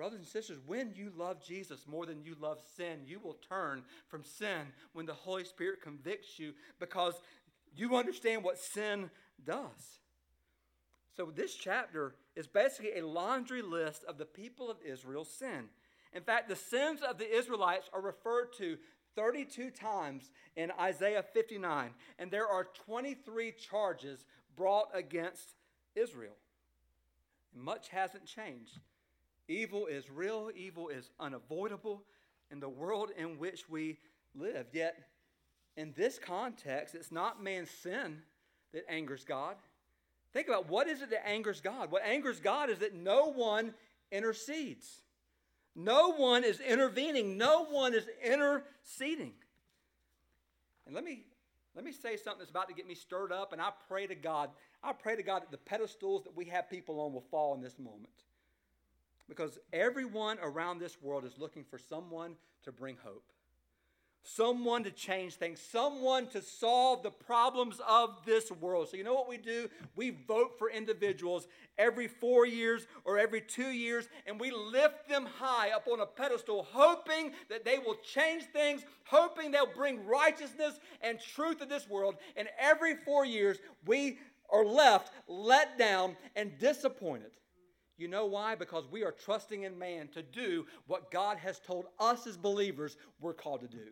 Brothers 0.00 0.20
and 0.20 0.28
sisters, 0.28 0.56
when 0.66 0.94
you 0.96 1.12
love 1.14 1.44
Jesus 1.46 1.86
more 1.86 2.06
than 2.06 2.24
you 2.24 2.34
love 2.40 2.58
sin, 2.74 3.00
you 3.04 3.20
will 3.22 3.36
turn 3.46 3.82
from 4.08 4.24
sin 4.24 4.62
when 4.94 5.04
the 5.04 5.12
Holy 5.12 5.44
Spirit 5.44 5.82
convicts 5.82 6.38
you 6.38 6.54
because 6.78 7.20
you 7.76 7.94
understand 7.94 8.42
what 8.42 8.56
sin 8.56 9.10
does. 9.44 9.98
So, 11.14 11.30
this 11.30 11.54
chapter 11.54 12.14
is 12.34 12.46
basically 12.46 12.98
a 12.98 13.06
laundry 13.06 13.60
list 13.60 14.04
of 14.04 14.16
the 14.16 14.24
people 14.24 14.70
of 14.70 14.78
Israel's 14.82 15.28
sin. 15.28 15.68
In 16.14 16.22
fact, 16.22 16.48
the 16.48 16.56
sins 16.56 17.02
of 17.02 17.18
the 17.18 17.30
Israelites 17.30 17.90
are 17.92 18.00
referred 18.00 18.54
to 18.56 18.78
32 19.16 19.68
times 19.68 20.30
in 20.56 20.72
Isaiah 20.80 21.26
59, 21.34 21.90
and 22.18 22.30
there 22.30 22.48
are 22.48 22.68
23 22.86 23.52
charges 23.52 24.24
brought 24.56 24.88
against 24.94 25.56
Israel. 25.94 26.36
Much 27.54 27.90
hasn't 27.90 28.24
changed. 28.24 28.78
Evil 29.50 29.86
is 29.86 30.08
real, 30.08 30.48
evil 30.54 30.90
is 30.90 31.10
unavoidable 31.18 32.04
in 32.52 32.60
the 32.60 32.68
world 32.68 33.10
in 33.16 33.36
which 33.36 33.68
we 33.68 33.98
live. 34.32 34.66
Yet, 34.72 34.96
in 35.76 35.92
this 35.96 36.20
context, 36.20 36.94
it's 36.94 37.10
not 37.10 37.42
man's 37.42 37.68
sin 37.68 38.22
that 38.72 38.84
angers 38.88 39.24
God. 39.24 39.56
Think 40.32 40.46
about 40.46 40.68
what 40.68 40.86
is 40.86 41.02
it 41.02 41.10
that 41.10 41.28
angers 41.28 41.60
God? 41.60 41.90
What 41.90 42.04
angers 42.04 42.38
God 42.38 42.70
is 42.70 42.78
that 42.78 42.94
no 42.94 43.32
one 43.32 43.74
intercedes. 44.12 45.02
No 45.74 46.12
one 46.12 46.44
is 46.44 46.60
intervening. 46.60 47.36
No 47.36 47.64
one 47.64 47.92
is 47.92 48.08
interceding. 48.24 49.32
And 50.86 50.94
let 50.94 51.02
me 51.02 51.24
let 51.74 51.84
me 51.84 51.90
say 51.90 52.16
something 52.16 52.38
that's 52.38 52.50
about 52.50 52.68
to 52.68 52.74
get 52.74 52.86
me 52.86 52.94
stirred 52.94 53.32
up, 53.32 53.52
and 53.52 53.60
I 53.60 53.70
pray 53.88 54.06
to 54.06 54.14
God. 54.14 54.50
I 54.80 54.92
pray 54.92 55.16
to 55.16 55.24
God 55.24 55.42
that 55.42 55.50
the 55.50 55.58
pedestals 55.58 56.22
that 56.22 56.36
we 56.36 56.44
have 56.44 56.70
people 56.70 57.00
on 57.00 57.12
will 57.12 57.24
fall 57.32 57.54
in 57.54 57.60
this 57.60 57.80
moment. 57.80 58.10
Because 59.30 59.58
everyone 59.72 60.38
around 60.42 60.80
this 60.80 61.00
world 61.00 61.24
is 61.24 61.38
looking 61.38 61.64
for 61.64 61.78
someone 61.78 62.34
to 62.64 62.72
bring 62.72 62.96
hope. 63.02 63.24
someone 64.22 64.84
to 64.84 64.90
change 64.90 65.34
things, 65.34 65.60
someone 65.60 66.26
to 66.28 66.42
solve 66.42 67.02
the 67.02 67.10
problems 67.10 67.80
of 67.88 68.24
this 68.26 68.50
world. 68.52 68.88
So, 68.88 68.96
you 68.96 69.04
know 69.04 69.14
what 69.14 69.28
we 69.28 69.38
do? 69.38 69.68
We 69.96 70.10
vote 70.10 70.58
for 70.58 70.70
individuals 70.70 71.48
every 71.78 72.06
four 72.06 72.46
years 72.46 72.86
or 73.04 73.18
every 73.18 73.40
two 73.40 73.70
years, 73.70 74.08
and 74.26 74.38
we 74.38 74.50
lift 74.50 75.08
them 75.08 75.26
high 75.38 75.70
up 75.70 75.86
on 75.90 76.00
a 76.00 76.06
pedestal, 76.06 76.66
hoping 76.70 77.32
that 77.48 77.64
they 77.64 77.78
will 77.78 77.96
change 77.96 78.44
things, 78.52 78.82
hoping 79.04 79.50
they'll 79.50 79.66
bring 79.74 80.06
righteousness 80.06 80.78
and 81.00 81.18
truth 81.18 81.58
to 81.60 81.66
this 81.66 81.88
world. 81.88 82.16
And 82.36 82.48
every 82.58 82.96
four 82.96 83.24
years, 83.24 83.58
we 83.86 84.18
are 84.50 84.64
left 84.64 85.12
let 85.28 85.78
down 85.78 86.16
and 86.36 86.58
disappointed. 86.58 87.30
You 88.00 88.08
know 88.08 88.24
why? 88.24 88.54
Because 88.54 88.84
we 88.90 89.04
are 89.04 89.12
trusting 89.12 89.64
in 89.64 89.78
man 89.78 90.08
to 90.14 90.22
do 90.22 90.64
what 90.86 91.10
God 91.10 91.36
has 91.36 91.58
told 91.60 91.84
us 91.98 92.26
as 92.26 92.38
believers 92.38 92.96
we're 93.20 93.34
called 93.34 93.60
to 93.60 93.68
do. 93.68 93.88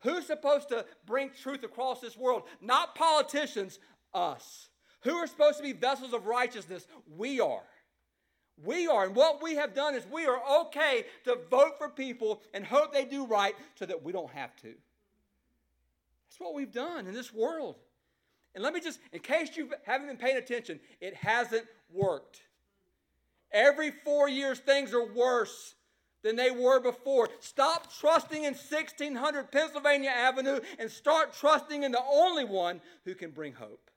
Who's 0.00 0.26
supposed 0.26 0.70
to 0.70 0.86
bring 1.04 1.30
truth 1.30 1.62
across 1.62 2.00
this 2.00 2.16
world? 2.16 2.44
Not 2.62 2.94
politicians, 2.94 3.78
us. 4.14 4.70
Who 5.02 5.12
are 5.16 5.26
supposed 5.26 5.58
to 5.58 5.62
be 5.62 5.74
vessels 5.74 6.14
of 6.14 6.24
righteousness? 6.24 6.86
We 7.18 7.38
are. 7.38 7.64
We 8.64 8.86
are. 8.86 9.04
And 9.04 9.14
what 9.14 9.42
we 9.42 9.56
have 9.56 9.74
done 9.74 9.94
is 9.94 10.06
we 10.10 10.24
are 10.26 10.40
okay 10.62 11.04
to 11.24 11.36
vote 11.50 11.76
for 11.76 11.90
people 11.90 12.40
and 12.54 12.64
hope 12.64 12.94
they 12.94 13.04
do 13.04 13.26
right 13.26 13.54
so 13.74 13.84
that 13.84 14.02
we 14.02 14.12
don't 14.12 14.30
have 14.30 14.56
to. 14.62 14.68
That's 14.68 16.38
what 16.38 16.54
we've 16.54 16.72
done 16.72 17.06
in 17.06 17.12
this 17.12 17.32
world. 17.32 17.76
And 18.54 18.64
let 18.64 18.72
me 18.72 18.80
just, 18.80 19.00
in 19.12 19.20
case 19.20 19.54
you 19.54 19.68
haven't 19.84 20.06
been 20.06 20.16
paying 20.16 20.38
attention, 20.38 20.80
it 21.02 21.14
hasn't 21.14 21.66
worked. 21.92 22.40
Every 23.54 23.92
four 23.92 24.28
years, 24.28 24.58
things 24.58 24.92
are 24.92 25.06
worse 25.06 25.76
than 26.24 26.34
they 26.34 26.50
were 26.50 26.80
before. 26.80 27.28
Stop 27.38 27.92
trusting 28.00 28.42
in 28.42 28.54
1600 28.54 29.52
Pennsylvania 29.52 30.10
Avenue 30.10 30.58
and 30.78 30.90
start 30.90 31.32
trusting 31.32 31.84
in 31.84 31.92
the 31.92 32.02
only 32.02 32.44
one 32.44 32.80
who 33.04 33.14
can 33.14 33.30
bring 33.30 33.52
hope. 33.52 33.90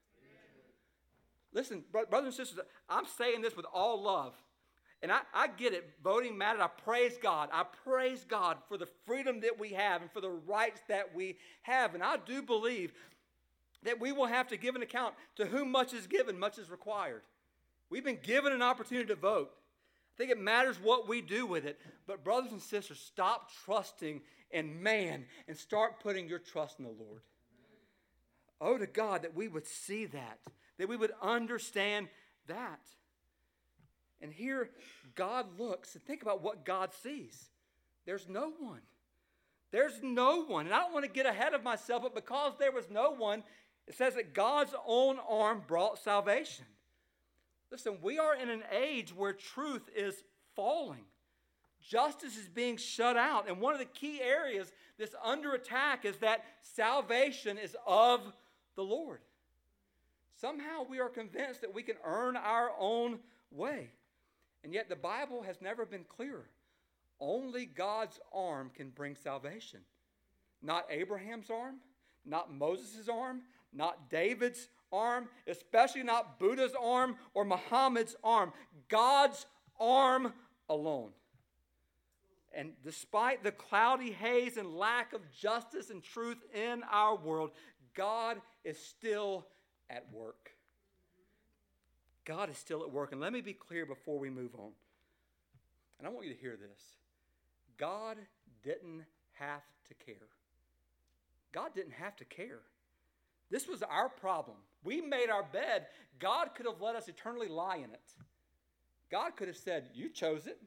Listen, 1.54 1.84
brothers 1.92 2.26
and 2.26 2.34
sisters, 2.34 2.60
I'm 2.88 3.06
saying 3.18 3.42
this 3.42 3.56
with 3.56 3.66
all 3.74 4.04
love. 4.04 4.36
And 5.02 5.12
I, 5.12 5.22
I 5.34 5.48
get 5.48 5.74
it. 5.74 5.90
Voting 6.04 6.38
matters. 6.38 6.62
I 6.62 6.68
praise 6.68 7.18
God. 7.22 7.50
I 7.52 7.64
praise 7.84 8.26
God 8.28 8.58
for 8.68 8.78
the 8.78 8.88
freedom 9.06 9.40
that 9.42 9.60
we 9.60 9.70
have 9.70 10.02
and 10.02 10.12
for 10.12 10.22
the 10.22 10.30
rights 10.30 10.82
that 10.88 11.16
we 11.16 11.38
have. 11.64 11.96
And 11.96 12.04
I 12.04 12.18
do 12.18 12.42
believe 12.42 12.94
that 13.84 14.00
we 14.00 14.12
will 14.12 14.26
have 14.26 14.48
to 14.50 14.58
give 14.58 14.76
an 14.76 14.82
account 14.82 15.16
to 15.36 15.46
whom 15.46 15.72
much 15.72 15.94
is 15.94 16.08
given, 16.08 16.38
much 16.38 16.58
is 16.58 16.70
required. 16.70 17.22
We've 17.90 18.04
been 18.04 18.20
given 18.22 18.52
an 18.52 18.62
opportunity 18.62 19.08
to 19.08 19.16
vote. 19.16 19.52
I 19.52 20.18
think 20.18 20.32
it 20.32 20.40
matters 20.40 20.78
what 20.82 21.08
we 21.08 21.22
do 21.22 21.46
with 21.46 21.66
it. 21.66 21.80
But, 22.08 22.24
brothers 22.24 22.52
and 22.52 22.62
sisters, 22.62 23.00
stop 23.00 23.52
trusting 23.66 24.22
in 24.52 24.82
man 24.82 25.26
and 25.48 25.58
start 25.58 26.00
putting 26.02 26.28
your 26.28 26.40
trust 26.40 26.80
in 26.80 26.86
the 26.86 26.92
Lord. 26.92 27.22
Oh, 28.60 28.78
to 28.78 28.88
God 28.88 29.22
that 29.22 29.36
we 29.36 29.48
would 29.48 29.68
see 29.68 30.06
that, 30.06 30.40
that 30.78 30.90
we 30.90 30.98
would 30.98 31.12
understand 31.22 32.08
that. 32.48 32.80
And 34.22 34.34
here, 34.34 34.72
God 35.16 35.60
looks 35.60 35.94
and 35.94 36.04
think 36.04 36.24
about 36.24 36.42
what 36.42 36.66
God 36.66 36.92
sees. 37.04 37.50
There's 38.06 38.28
no 38.28 38.52
one. 38.60 38.82
There's 39.72 40.02
no 40.02 40.44
one. 40.46 40.66
And 40.66 40.74
I 40.74 40.80
don't 40.80 40.94
want 40.94 41.06
to 41.06 41.12
get 41.12 41.26
ahead 41.26 41.54
of 41.54 41.64
myself, 41.64 42.02
but 42.02 42.16
because 42.16 42.54
there 42.58 42.72
was 42.72 42.90
no 42.90 43.12
one, 43.12 43.44
it 43.86 43.96
says 43.96 44.16
that 44.16 44.34
God's 44.34 44.74
own 44.86 45.18
arm 45.30 45.62
brought 45.68 46.00
salvation. 46.00 46.66
Listen, 47.72 47.98
we 48.02 48.18
are 48.18 48.36
in 48.36 48.50
an 48.50 48.64
age 48.72 49.14
where 49.14 49.34
truth 49.34 49.90
is 49.96 50.24
falling. 50.56 51.04
Justice 51.82 52.38
is 52.38 52.48
being 52.48 52.78
shut 52.78 53.18
out. 53.18 53.48
And 53.48 53.62
one 53.62 53.74
of 53.74 53.80
the 53.80 53.86
key 53.86 54.22
areas 54.22 54.72
that's 54.98 55.16
under 55.24 55.54
attack 55.54 56.06
is 56.06 56.18
that 56.18 56.44
salvation 56.62 57.58
is 57.58 57.76
of 57.86 58.22
the 58.76 58.84
Lord. 58.84 59.20
Somehow 60.40 60.86
we 60.88 61.00
are 61.00 61.10
convinced 61.10 61.62
that 61.62 61.74
we 61.74 61.84
can 61.84 61.96
earn 62.06 62.36
our 62.36 62.72
own 62.80 63.20
way. 63.52 63.90
And 64.64 64.74
yet 64.74 64.90
the 64.90 64.96
Bible 64.96 65.44
has 65.44 65.62
never 65.62 65.86
been 65.86 66.04
clearer. 66.04 66.50
Only 67.20 67.66
God's 67.66 68.20
arm 68.34 68.70
can 68.76 68.90
bring 68.90 69.16
salvation. 69.16 69.80
Not 70.62 70.86
Abraham's 70.90 71.50
arm, 71.50 71.78
not 72.26 72.54
Moses' 72.54 73.10
arm, 73.10 73.42
not 73.74 74.10
David's 74.10 74.70
arm, 74.92 75.28
especially 75.48 76.04
not 76.04 76.40
Buddha's 76.40 76.74
arm 76.82 77.16
or 77.34 77.46
Muhammad's 77.46 78.16
arm, 78.24 78.54
God's 78.90 79.46
arm 79.80 80.34
alone. 80.70 81.12
And 82.54 82.72
despite 82.84 83.44
the 83.44 83.52
cloudy 83.52 84.12
haze 84.12 84.58
and 84.58 84.76
lack 84.76 85.14
of 85.14 85.22
justice 85.32 85.90
and 85.90 86.02
truth 86.02 86.38
in 86.54 86.82
our 86.92 87.16
world, 87.16 87.52
God 87.94 88.42
is 88.64 88.80
still 88.80 89.46
at 89.90 90.06
work. 90.12 90.52
God 92.26 92.50
is 92.50 92.58
still 92.58 92.82
at 92.84 92.92
work. 92.92 93.12
And 93.12 93.22
let 93.22 93.32
me 93.32 93.42
be 93.42 93.54
clear 93.54 93.86
before 93.86 94.20
we 94.20 94.30
move 94.30 94.56
on. 94.58 94.72
And 96.00 96.08
I 96.08 96.12
want 96.12 96.26
you 96.26 96.34
to 96.34 96.40
hear 96.40 96.58
this 96.58 96.82
God 97.78 98.18
didn't 98.64 99.06
have 99.34 99.62
to 99.88 99.94
care. 100.06 100.16
God 101.52 101.74
didn't 101.74 101.94
have 101.94 102.16
to 102.18 102.26
care. 102.26 102.62
This 103.50 103.68
was 103.68 103.82
our 103.82 104.10
problem. 104.10 104.58
We 104.88 105.02
made 105.02 105.30
our 105.30 105.44
bed. 105.44 105.88
God 106.18 106.56
could 106.56 106.66
have 106.66 106.80
let 106.80 106.96
us 106.96 107.10
eternally 107.10 107.50
lie 107.50 107.76
in 107.76 107.92
it. 107.92 108.14
God 109.12 109.36
could 109.36 109.50
have 109.50 109.58
said, 109.58 109.90
You 109.94 110.08
chose 110.08 110.48
it. 110.48 110.62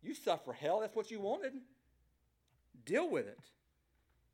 You 0.00 0.14
suffer 0.14 0.52
hell. 0.52 0.78
That's 0.78 0.94
what 0.94 1.10
you 1.10 1.18
wanted. 1.18 1.54
Deal 2.84 3.10
with 3.10 3.26
it. 3.26 3.40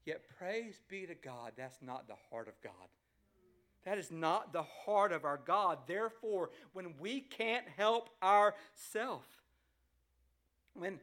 Yet, 0.05 0.25
praise 0.39 0.83
be 0.91 1.07
to 1.07 1.15
God, 1.15 1.53
that's 1.57 1.81
not 1.81 2.07
the 2.07 2.17
heart 2.29 2.49
of 2.49 2.61
God. 2.63 2.73
That 3.87 3.97
is 3.97 4.11
not 4.11 4.53
the 4.53 4.63
heart 4.63 5.13
of 5.13 5.25
our 5.25 5.41
God. 5.43 5.79
Therefore, 5.87 6.51
when 6.75 6.93
we 7.01 7.21
can't 7.21 7.67
help 7.79 8.11
ourselves, 8.23 9.27
when 10.75 11.01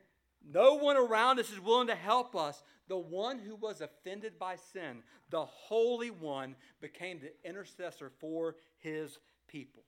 no 0.48 0.76
one 0.76 0.98
around 0.98 1.40
us 1.40 1.52
is 1.52 1.60
willing 1.60 1.88
to 1.88 1.96
help 1.96 2.36
us. 2.36 2.64
The 2.88 2.98
one 2.98 3.40
who 3.40 3.56
was 3.56 3.82
offended 3.82 4.40
by 4.40 4.56
sin, 4.56 5.04
the 5.30 5.46
Holy 5.46 6.10
One, 6.10 6.56
became 6.82 7.20
the 7.20 7.34
intercessor 7.48 8.12
for 8.20 8.56
his 8.80 9.20
people. 9.48 9.84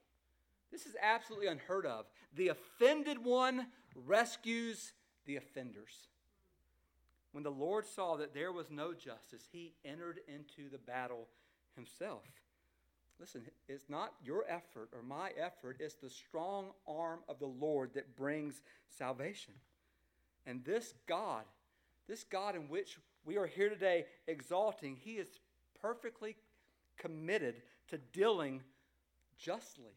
This 0.72 0.86
is 0.86 0.96
absolutely 1.02 1.48
unheard 1.48 1.86
of. 1.86 2.06
The 2.36 2.50
offended 2.50 3.24
one 3.24 3.68
rescues 3.96 4.94
the 5.26 5.36
offenders. 5.36 6.08
When 7.32 7.44
the 7.44 7.52
Lord 7.52 7.86
saw 7.86 8.18
that 8.18 8.34
there 8.34 8.52
was 8.52 8.70
no 8.70 8.94
justice, 8.94 9.48
he 9.52 9.74
entered 9.86 10.20
into 10.28 10.70
the 10.70 10.78
battle 10.78 11.28
himself. 11.76 12.24
Listen, 13.20 13.44
it's 13.68 13.90
not 13.90 14.14
your 14.24 14.46
effort 14.50 14.90
or 14.94 15.04
my 15.04 15.32
effort, 15.40 15.78
it's 15.80 15.96
the 15.96 16.10
strong 16.10 16.72
arm 16.88 17.20
of 17.30 17.40
the 17.40 17.46
Lord 17.46 17.92
that 17.94 18.16
brings 18.16 18.62
salvation. 18.90 19.54
And 20.46 20.64
this 20.66 20.94
God, 21.08 21.44
this 22.08 22.24
God 22.24 22.56
in 22.56 22.64
which 22.64 22.98
we 23.26 23.38
are 23.38 23.48
here 23.48 23.70
today 23.70 24.06
exalting, 24.28 24.96
he 24.96 25.14
is 25.14 25.28
perfectly 25.82 26.36
committed 26.98 27.62
to 27.90 27.98
dealing 27.98 28.62
justly. 29.38 29.94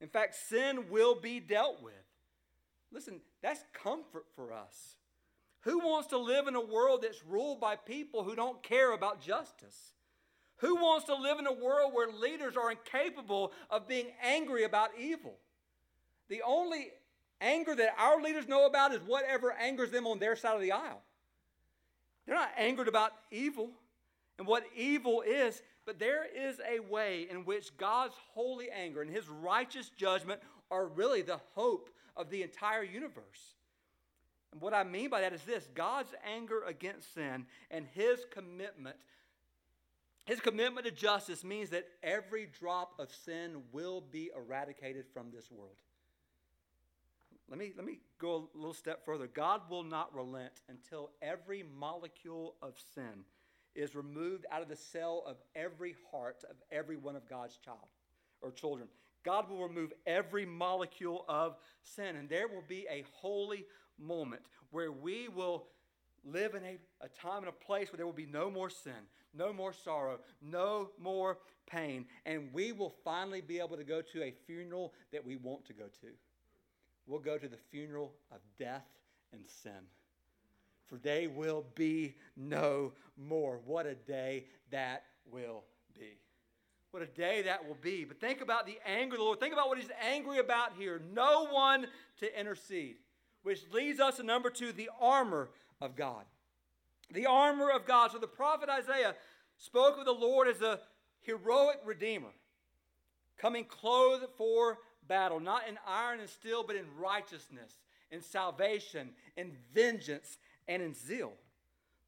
In 0.00 0.08
fact, 0.08 0.34
sin 0.34 0.90
will 0.90 1.14
be 1.14 1.40
dealt 1.40 1.82
with. 1.82 1.94
Listen, 2.92 3.20
that's 3.42 3.62
comfort 3.72 4.26
for 4.34 4.52
us. 4.52 4.96
Who 5.60 5.78
wants 5.78 6.08
to 6.08 6.18
live 6.18 6.48
in 6.48 6.56
a 6.56 6.64
world 6.64 7.02
that's 7.02 7.24
ruled 7.24 7.60
by 7.60 7.76
people 7.76 8.24
who 8.24 8.34
don't 8.34 8.62
care 8.62 8.92
about 8.92 9.20
justice? 9.20 9.92
Who 10.56 10.76
wants 10.76 11.06
to 11.06 11.14
live 11.14 11.38
in 11.38 11.46
a 11.46 11.52
world 11.52 11.92
where 11.94 12.10
leaders 12.10 12.56
are 12.56 12.70
incapable 12.70 13.52
of 13.68 13.88
being 13.88 14.06
angry 14.22 14.64
about 14.64 14.90
evil? 14.98 15.34
The 16.28 16.42
only 16.42 16.88
Anger 17.40 17.74
that 17.74 17.94
our 17.98 18.20
leaders 18.20 18.48
know 18.48 18.66
about 18.66 18.92
is 18.92 19.00
whatever 19.00 19.52
angers 19.52 19.90
them 19.90 20.06
on 20.06 20.18
their 20.18 20.36
side 20.36 20.54
of 20.54 20.60
the 20.60 20.72
aisle. 20.72 21.02
They're 22.26 22.34
not 22.34 22.52
angered 22.56 22.88
about 22.88 23.12
evil 23.30 23.70
and 24.38 24.46
what 24.46 24.64
evil 24.76 25.22
is, 25.22 25.62
but 25.86 25.98
there 25.98 26.24
is 26.24 26.60
a 26.68 26.80
way 26.80 27.26
in 27.30 27.44
which 27.44 27.76
God's 27.76 28.14
holy 28.32 28.70
anger 28.70 29.02
and 29.02 29.10
his 29.10 29.28
righteous 29.28 29.90
judgment 29.96 30.40
are 30.70 30.86
really 30.86 31.22
the 31.22 31.40
hope 31.54 31.90
of 32.16 32.30
the 32.30 32.42
entire 32.42 32.82
universe. 32.82 33.54
And 34.52 34.60
what 34.60 34.74
I 34.74 34.84
mean 34.84 35.10
by 35.10 35.20
that 35.22 35.32
is 35.32 35.42
this 35.42 35.68
God's 35.74 36.12
anger 36.24 36.62
against 36.64 37.14
sin 37.14 37.46
and 37.70 37.86
his 37.92 38.20
commitment. 38.30 38.96
His 40.26 40.40
commitment 40.40 40.86
to 40.86 40.92
justice 40.92 41.42
means 41.42 41.70
that 41.70 41.88
every 42.02 42.46
drop 42.60 42.92
of 42.98 43.10
sin 43.24 43.62
will 43.72 44.00
be 44.00 44.30
eradicated 44.36 45.06
from 45.12 45.30
this 45.32 45.50
world. 45.50 45.76
Let 47.50 47.58
me, 47.58 47.72
let 47.76 47.84
me 47.84 47.98
go 48.20 48.48
a 48.54 48.56
little 48.56 48.72
step 48.72 49.04
further. 49.04 49.26
God 49.26 49.62
will 49.68 49.82
not 49.82 50.14
relent 50.14 50.62
until 50.68 51.10
every 51.20 51.64
molecule 51.78 52.54
of 52.62 52.74
sin 52.94 53.24
is 53.74 53.96
removed 53.96 54.46
out 54.52 54.62
of 54.62 54.68
the 54.68 54.76
cell 54.76 55.24
of 55.26 55.36
every 55.56 55.96
heart 56.12 56.44
of 56.48 56.56
every 56.70 56.96
one 56.96 57.16
of 57.16 57.28
God's 57.28 57.56
child 57.56 57.88
or 58.40 58.52
children. 58.52 58.88
God 59.24 59.50
will 59.50 59.66
remove 59.66 59.92
every 60.06 60.46
molecule 60.46 61.24
of 61.28 61.56
sin, 61.82 62.16
and 62.16 62.28
there 62.28 62.46
will 62.46 62.64
be 62.68 62.86
a 62.88 63.04
holy 63.12 63.66
moment 63.98 64.42
where 64.70 64.92
we 64.92 65.28
will 65.28 65.66
live 66.24 66.54
in 66.54 66.62
a, 66.64 66.78
a 67.00 67.08
time 67.08 67.38
and 67.38 67.48
a 67.48 67.52
place 67.52 67.92
where 67.92 67.96
there 67.96 68.06
will 68.06 68.12
be 68.12 68.26
no 68.26 68.50
more 68.50 68.70
sin, 68.70 68.92
no 69.34 69.52
more 69.52 69.72
sorrow, 69.72 70.20
no 70.40 70.90
more 70.98 71.38
pain, 71.66 72.06
and 72.26 72.48
we 72.52 72.72
will 72.72 72.94
finally 73.04 73.40
be 73.40 73.58
able 73.58 73.76
to 73.76 73.84
go 73.84 74.00
to 74.00 74.22
a 74.22 74.32
funeral 74.46 74.94
that 75.12 75.24
we 75.24 75.36
want 75.36 75.64
to 75.66 75.72
go 75.72 75.84
to. 76.00 76.08
We'll 77.10 77.18
go 77.18 77.38
to 77.38 77.48
the 77.48 77.56
funeral 77.72 78.12
of 78.30 78.38
death 78.56 78.86
and 79.32 79.42
sin. 79.44 79.72
For 80.86 80.96
they 80.96 81.26
will 81.26 81.64
be 81.74 82.14
no 82.36 82.92
more. 83.16 83.58
What 83.64 83.86
a 83.86 83.96
day 83.96 84.44
that 84.70 85.02
will 85.28 85.64
be. 85.98 86.18
What 86.92 87.02
a 87.02 87.06
day 87.06 87.42
that 87.42 87.66
will 87.66 87.76
be. 87.82 88.04
But 88.04 88.20
think 88.20 88.40
about 88.40 88.64
the 88.64 88.78
anger 88.86 89.14
of 89.14 89.18
the 89.18 89.24
Lord. 89.24 89.40
Think 89.40 89.52
about 89.52 89.66
what 89.66 89.78
he's 89.78 89.90
angry 90.08 90.38
about 90.38 90.74
here. 90.78 91.02
No 91.12 91.46
one 91.46 91.88
to 92.20 92.40
intercede. 92.40 92.96
Which 93.42 93.62
leads 93.72 93.98
us 93.98 94.18
to 94.18 94.22
number 94.22 94.48
two, 94.48 94.70
the 94.70 94.90
armor 95.00 95.50
of 95.80 95.96
God. 95.96 96.24
The 97.12 97.26
armor 97.26 97.70
of 97.70 97.86
God. 97.86 98.12
So 98.12 98.18
the 98.18 98.28
prophet 98.28 98.68
Isaiah 98.68 99.16
spoke 99.56 99.98
of 99.98 100.04
the 100.04 100.12
Lord 100.12 100.46
as 100.46 100.62
a 100.62 100.78
heroic 101.22 101.80
redeemer, 101.84 102.30
coming 103.36 103.64
clothed 103.64 104.26
for 104.36 104.78
battle, 105.10 105.40
not 105.40 105.68
in 105.68 105.76
iron 105.86 106.20
and 106.20 106.30
steel, 106.30 106.62
but 106.64 106.76
in 106.76 106.84
righteousness, 106.96 107.74
in 108.12 108.22
salvation, 108.22 109.10
in 109.36 109.50
vengeance, 109.74 110.38
and 110.68 110.80
in 110.80 110.94
zeal. 110.94 111.32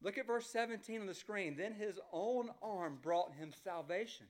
Look 0.01 0.17
at 0.17 0.25
verse 0.25 0.47
17 0.47 1.01
on 1.01 1.07
the 1.07 1.13
screen. 1.13 1.55
Then 1.57 1.73
his 1.73 1.99
own 2.13 2.49
arm 2.61 2.97
brought 3.01 3.33
him 3.33 3.51
salvation. 3.63 4.25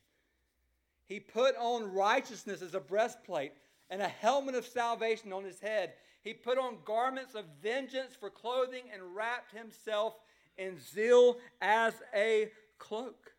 He 1.06 1.20
put 1.20 1.56
on 1.58 1.94
righteousness 1.94 2.64
as 2.64 2.74
a 2.74 2.80
breastplate 2.80 3.54
and 3.92 4.02
a 4.02 4.08
helmet 4.08 4.56
of 4.56 4.66
salvation 4.66 5.32
on 5.32 5.44
his 5.44 5.60
head. 5.60 5.94
He 6.24 6.34
put 6.34 6.58
on 6.58 6.78
garments 6.84 7.36
of 7.36 7.46
vengeance 7.62 8.16
for 8.20 8.32
clothing 8.32 8.84
and 8.92 9.16
wrapped 9.16 9.56
himself 9.56 10.16
in 10.58 10.80
zeal 10.80 11.38
as 11.62 11.94
a 12.16 12.50
cloak. 12.80 13.34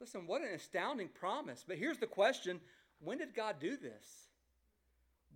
Listen, 0.00 0.26
what 0.26 0.40
an 0.40 0.54
astounding 0.54 1.08
promise. 1.08 1.62
But 1.66 1.76
here's 1.76 1.98
the 1.98 2.06
question 2.06 2.60
when 3.00 3.18
did 3.18 3.34
God 3.34 3.56
do 3.60 3.76
this? 3.76 4.25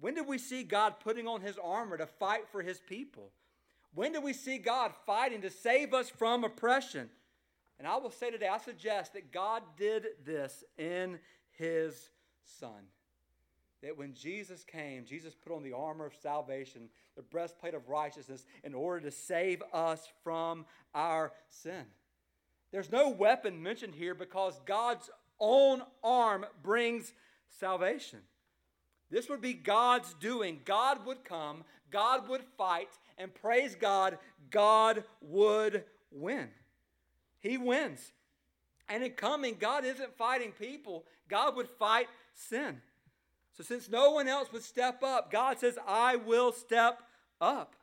When 0.00 0.14
did 0.14 0.26
we 0.26 0.38
see 0.38 0.62
God 0.62 0.94
putting 1.00 1.28
on 1.28 1.40
his 1.40 1.58
armor 1.62 1.96
to 1.96 2.06
fight 2.06 2.48
for 2.50 2.62
his 2.62 2.80
people? 2.80 3.30
When 3.94 4.12
did 4.12 4.22
we 4.22 4.32
see 4.32 4.58
God 4.58 4.92
fighting 5.04 5.42
to 5.42 5.50
save 5.50 5.92
us 5.92 6.08
from 6.08 6.44
oppression? 6.44 7.10
And 7.78 7.88
I 7.88 7.96
will 7.96 8.10
say 8.10 8.30
today, 8.30 8.48
I 8.48 8.58
suggest 8.58 9.14
that 9.14 9.32
God 9.32 9.62
did 9.76 10.06
this 10.24 10.64
in 10.78 11.18
his 11.52 12.10
Son. 12.58 12.88
That 13.82 13.96
when 13.96 14.14
Jesus 14.14 14.64
came, 14.64 15.06
Jesus 15.06 15.34
put 15.34 15.54
on 15.54 15.62
the 15.62 15.72
armor 15.72 16.06
of 16.06 16.14
salvation, 16.14 16.88
the 17.16 17.22
breastplate 17.22 17.74
of 17.74 17.88
righteousness, 17.88 18.44
in 18.62 18.74
order 18.74 19.00
to 19.00 19.10
save 19.10 19.62
us 19.72 20.06
from 20.22 20.66
our 20.94 21.32
sin. 21.48 21.84
There's 22.70 22.92
no 22.92 23.08
weapon 23.08 23.62
mentioned 23.62 23.94
here 23.94 24.14
because 24.14 24.60
God's 24.66 25.10
own 25.40 25.82
arm 26.04 26.46
brings 26.62 27.12
salvation. 27.48 28.20
This 29.10 29.28
would 29.28 29.40
be 29.40 29.54
God's 29.54 30.14
doing. 30.14 30.60
God 30.64 31.04
would 31.06 31.24
come, 31.24 31.64
God 31.90 32.28
would 32.28 32.42
fight, 32.56 32.90
and 33.18 33.34
praise 33.34 33.74
God, 33.74 34.18
God 34.50 35.04
would 35.20 35.84
win. 36.10 36.48
He 37.40 37.58
wins. 37.58 38.12
And 38.88 39.02
in 39.02 39.12
coming, 39.12 39.56
God 39.58 39.84
isn't 39.84 40.16
fighting 40.16 40.52
people, 40.52 41.04
God 41.28 41.56
would 41.56 41.68
fight 41.68 42.08
sin. 42.34 42.80
So, 43.56 43.64
since 43.64 43.90
no 43.90 44.12
one 44.12 44.28
else 44.28 44.52
would 44.52 44.62
step 44.62 45.02
up, 45.02 45.30
God 45.30 45.58
says, 45.58 45.78
I 45.86 46.16
will 46.16 46.52
step 46.52 47.02
up. 47.40 47.74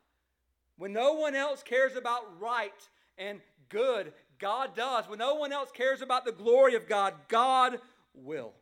When 0.78 0.94
no 0.94 1.14
one 1.14 1.36
else 1.36 1.62
cares 1.62 1.96
about 1.96 2.40
right 2.40 2.72
and 3.18 3.42
good, 3.70 4.14
God 4.40 4.76
does. 4.76 5.10
When 5.10 5.20
no 5.20 5.36
one 5.36 5.52
else 5.52 5.72
cares 5.72 6.02
about 6.02 6.26
the 6.26 6.32
glory 6.32 6.76
of 6.76 6.88
God, 6.88 7.14
God 7.28 7.80
will. 8.14 8.54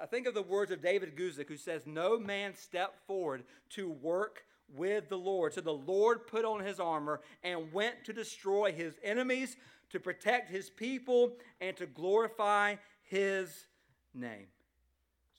I 0.00 0.06
think 0.06 0.26
of 0.26 0.34
the 0.34 0.42
words 0.42 0.70
of 0.70 0.82
David 0.82 1.16
Guzik, 1.16 1.48
who 1.48 1.56
says, 1.56 1.82
No 1.86 2.18
man 2.18 2.54
stepped 2.54 3.06
forward 3.06 3.44
to 3.70 3.90
work 3.90 4.44
with 4.74 5.08
the 5.08 5.18
Lord. 5.18 5.54
So 5.54 5.60
the 5.60 5.72
Lord 5.72 6.26
put 6.26 6.44
on 6.44 6.60
his 6.60 6.78
armor 6.78 7.20
and 7.42 7.72
went 7.72 8.04
to 8.04 8.12
destroy 8.12 8.72
his 8.72 8.94
enemies, 9.02 9.56
to 9.90 9.98
protect 9.98 10.50
his 10.50 10.70
people, 10.70 11.32
and 11.60 11.76
to 11.76 11.86
glorify 11.86 12.76
his 13.02 13.66
name. 14.14 14.46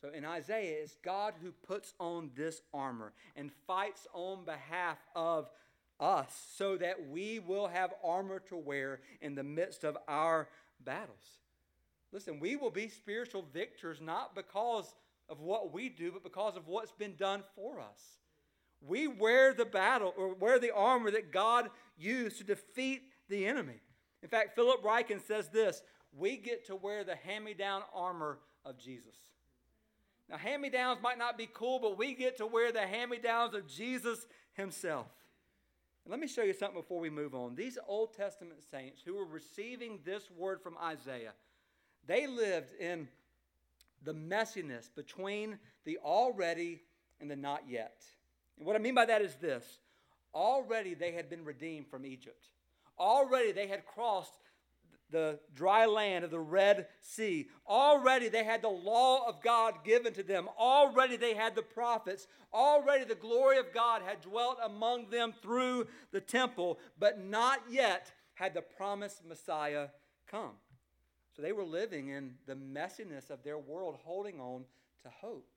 So 0.02 0.10
in 0.10 0.26
Isaiah, 0.26 0.82
it's 0.82 0.96
God 1.04 1.36
who 1.42 1.52
puts 1.52 1.94
on 2.00 2.32
this 2.36 2.62
armor 2.74 3.14
and 3.36 3.52
fights 3.68 4.08
on 4.14 4.46
behalf 4.46 4.98
of 5.16 5.50
us 6.00 6.34
so 6.58 6.76
that 6.78 7.10
we 7.10 7.40
will 7.40 7.68
have 7.68 7.94
armor 8.04 8.40
to 8.50 8.58
wear 8.58 9.02
in 9.22 9.36
the 9.36 9.44
midst 9.44 9.84
of 9.84 9.98
our 10.08 10.50
battles. 10.84 11.38
Listen, 12.12 12.39
we 12.39 12.56
will 12.56 12.71
be 12.71 12.89
spiritual 12.89 13.45
victors 13.54 14.00
not 14.02 14.36
because 14.36 14.93
of 15.30 15.39
what 15.39 15.74
we 15.74 15.89
do, 15.89 16.12
but 16.12 16.24
because 16.24 16.58
of 16.58 16.67
what's 16.67 16.91
been 16.91 17.15
done 17.15 17.43
for 17.56 17.80
us. 17.80 18.19
We 18.82 19.08
wear 19.08 19.54
the 19.54 19.65
battle 19.65 20.13
or 20.17 20.34
wear 20.34 20.60
the 20.60 20.74
armor 20.74 21.12
that 21.12 21.32
God 21.32 21.69
used 21.97 22.38
to 22.39 22.43
defeat 22.43 23.04
the 23.30 23.45
enemy. 23.45 23.80
In 24.24 24.30
fact, 24.30 24.56
Philip 24.56 24.84
Ryken 24.84 25.26
says 25.26 25.50
this 25.50 25.82
we 26.13 26.36
get 26.36 26.65
to 26.67 26.76
wear 26.76 27.04
the 27.04 27.15
hand 27.15 27.45
me 27.45 27.54
down 27.54 27.84
armor 27.93 28.39
of 28.65 28.78
Jesus. 28.78 29.15
Now, 30.30 30.38
hand 30.38 30.62
me 30.62 30.69
downs 30.69 31.00
might 31.02 31.17
not 31.17 31.38
be 31.38 31.50
cool, 31.54 31.80
but 31.80 31.97
we 31.97 32.13
get 32.13 32.38
to 32.38 32.47
wear 32.47 32.71
the 32.71 32.86
hand 32.86 33.12
me 33.12 33.17
downs 33.17 33.54
of 33.54 33.67
Jesus 33.67 34.26
himself. 34.54 35.08
And 36.06 36.12
let 36.12 36.19
me 36.19 36.28
show 36.28 36.43
you 36.43 36.54
something 36.54 36.80
before 36.80 37.00
we 37.00 37.10
move 37.10 37.36
on. 37.36 37.56
These 37.56 37.78
Old 37.88 38.15
Testament 38.15 38.62
saints 38.69 39.02
who 39.06 39.15
were 39.15 39.26
receiving 39.26 40.00
this 40.04 40.32
word 40.32 40.62
from 40.62 40.78
Isaiah, 40.82 41.34
they 42.08 42.28
lived 42.28 42.74
in 42.80 43.08
the 44.04 44.14
messiness 44.14 44.90
between 44.94 45.60
the 45.86 45.98
already 46.00 46.82
and 47.20 47.30
the 47.30 47.36
not 47.36 47.64
yet. 47.68 48.04
And 48.58 48.66
what 48.66 48.76
I 48.76 48.80
mean 48.80 48.96
by 48.96 49.06
that 49.06 49.22
is 49.22 49.36
this 49.36 49.80
already 50.34 50.94
they 50.94 51.12
had 51.12 51.30
been 51.30 51.44
redeemed 51.44 51.88
from 51.88 52.06
Egypt, 52.06 52.46
already 52.98 53.52
they 53.52 53.68
had 53.68 53.86
crossed 53.86 54.34
the 55.12 55.40
dry 55.54 55.86
land 55.86 56.24
of 56.24 56.32
the 56.32 56.40
Red 56.40 56.88
Sea. 57.02 57.50
Already 57.68 58.30
they 58.30 58.44
had 58.44 58.62
the 58.62 58.70
law 58.70 59.28
of 59.28 59.42
God 59.42 59.84
given 59.84 60.14
to 60.14 60.24
them. 60.24 60.48
Already 60.58 61.18
they 61.18 61.34
had 61.34 61.54
the 61.54 61.62
prophets. 61.62 62.28
Already 62.54 63.04
the 63.04 63.16
glory 63.16 63.58
of 63.58 63.74
God 63.74 64.02
had 64.02 64.22
dwelt 64.22 64.58
among 64.64 65.10
them 65.10 65.34
through 65.42 65.88
the 66.12 66.22
temple, 66.22 66.80
but 66.98 67.24
not 67.24 67.62
yet 67.70 68.12
had 68.36 68.54
the 68.54 68.62
promised 68.62 69.26
Messiah 69.26 69.88
come. 70.30 70.52
So 71.36 71.41
they 71.41 71.54
were 71.54 71.63
living 71.63 72.10
in 72.10 72.34
the 72.46 72.56
messiness 72.56 73.30
of 73.30 73.44
their 73.44 73.58
world, 73.58 73.96
holding 74.04 74.39
on 74.39 74.65
to 75.04 75.10
hope. 75.10 75.48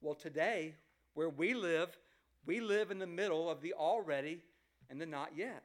Well, 0.00 0.14
today, 0.14 0.74
where 1.14 1.30
we 1.30 1.54
live, 1.54 1.96
we 2.44 2.60
live 2.60 2.90
in 2.90 2.98
the 2.98 3.06
middle 3.06 3.48
of 3.48 3.62
the 3.62 3.74
already 3.74 4.40
and 4.90 5.00
the 5.00 5.06
not 5.06 5.30
yet. 5.36 5.64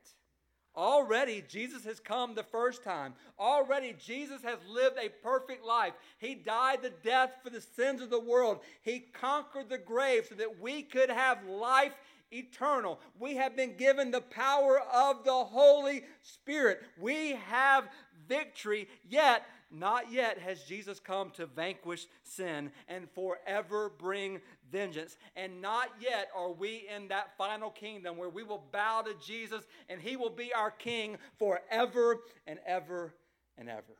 Already, 0.75 1.43
Jesus 1.49 1.83
has 1.83 1.99
come 1.99 2.33
the 2.33 2.43
first 2.43 2.81
time. 2.81 3.13
Already, 3.37 3.93
Jesus 3.99 4.41
has 4.43 4.57
lived 4.69 4.97
a 4.97 5.09
perfect 5.09 5.65
life. 5.65 5.93
He 6.17 6.33
died 6.33 6.81
the 6.81 6.93
death 7.03 7.31
for 7.43 7.49
the 7.49 7.59
sins 7.59 8.01
of 8.01 8.09
the 8.09 8.19
world. 8.19 8.59
He 8.81 8.99
conquered 8.99 9.69
the 9.69 9.77
grave 9.77 10.27
so 10.29 10.35
that 10.35 10.61
we 10.61 10.83
could 10.83 11.09
have 11.09 11.45
life 11.45 11.93
eternal. 12.31 13.01
We 13.19 13.35
have 13.35 13.57
been 13.57 13.75
given 13.75 14.11
the 14.11 14.21
power 14.21 14.79
of 14.79 15.25
the 15.25 15.43
Holy 15.43 16.03
Spirit. 16.21 16.81
We 16.97 17.31
have 17.47 17.89
victory, 18.31 18.87
yet 19.09 19.43
not 19.69 20.09
yet 20.09 20.37
has 20.39 20.63
Jesus 20.63 20.99
come 20.99 21.31
to 21.31 21.45
vanquish 21.45 22.07
sin 22.23 22.71
and 22.87 23.09
forever 23.11 23.91
bring 23.97 24.39
vengeance. 24.71 25.17
And 25.35 25.61
not 25.61 25.89
yet 25.99 26.29
are 26.35 26.51
we 26.51 26.87
in 26.93 27.09
that 27.09 27.37
final 27.37 27.69
kingdom 27.69 28.15
where 28.15 28.29
we 28.29 28.43
will 28.43 28.63
bow 28.71 29.01
to 29.01 29.13
Jesus 29.25 29.63
and 29.89 29.99
he 29.99 30.15
will 30.15 30.29
be 30.29 30.53
our 30.53 30.71
king 30.71 31.17
forever 31.37 32.19
and 32.47 32.59
ever 32.65 33.13
and 33.57 33.69
ever. 33.69 33.97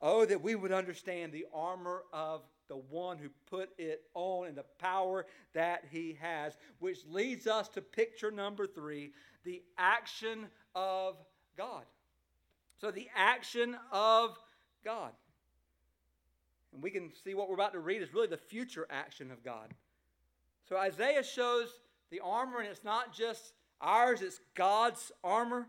Oh, 0.00 0.24
that 0.24 0.42
we 0.42 0.54
would 0.54 0.72
understand 0.72 1.32
the 1.32 1.46
armor 1.54 2.02
of 2.12 2.42
the 2.68 2.76
one 2.76 3.18
who 3.18 3.28
put 3.48 3.70
it 3.78 4.02
on 4.14 4.46
and 4.46 4.56
the 4.56 4.64
power 4.78 5.26
that 5.54 5.84
he 5.90 6.18
has, 6.20 6.56
which 6.80 6.98
leads 7.08 7.46
us 7.46 7.68
to 7.68 7.80
picture 7.80 8.30
number 8.30 8.66
three 8.66 9.12
the 9.44 9.62
action 9.78 10.46
of 10.74 11.16
God. 11.56 11.84
So, 12.80 12.90
the 12.90 13.08
action 13.14 13.76
of 13.92 14.38
God. 14.84 15.12
And 16.72 16.82
we 16.82 16.90
can 16.90 17.10
see 17.24 17.34
what 17.34 17.48
we're 17.48 17.54
about 17.54 17.72
to 17.72 17.80
read 17.80 18.02
is 18.02 18.12
really 18.12 18.26
the 18.26 18.36
future 18.36 18.86
action 18.90 19.30
of 19.30 19.42
God. 19.42 19.74
So 20.68 20.76
Isaiah 20.76 21.22
shows 21.22 21.68
the 22.10 22.20
armor, 22.20 22.60
and 22.60 22.68
it's 22.68 22.84
not 22.84 23.14
just 23.14 23.52
ours, 23.80 24.20
it's 24.20 24.40
God's 24.54 25.10
armor. 25.24 25.66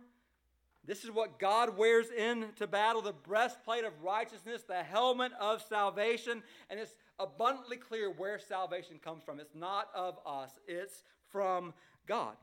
This 0.86 1.04
is 1.04 1.12
what 1.12 1.40
God 1.40 1.78
wears 1.78 2.10
into 2.10 2.68
battle 2.68 3.02
the 3.02 3.14
breastplate 3.14 3.86
of 3.86 3.94
righteousness, 4.04 4.64
the 4.68 4.84
helmet 4.84 5.32
of 5.40 5.62
salvation, 5.62 6.44
and 6.70 6.80
it's 6.80 6.96
abundantly 7.20 7.78
clear 7.78 8.10
where 8.10 8.40
salvation 8.40 9.00
comes 9.04 9.24
from. 9.24 9.40
It's 9.40 9.56
not 9.56 9.88
of 9.96 10.18
us, 10.26 10.60
it's 10.68 11.04
from 11.30 11.74
God. 12.08 12.36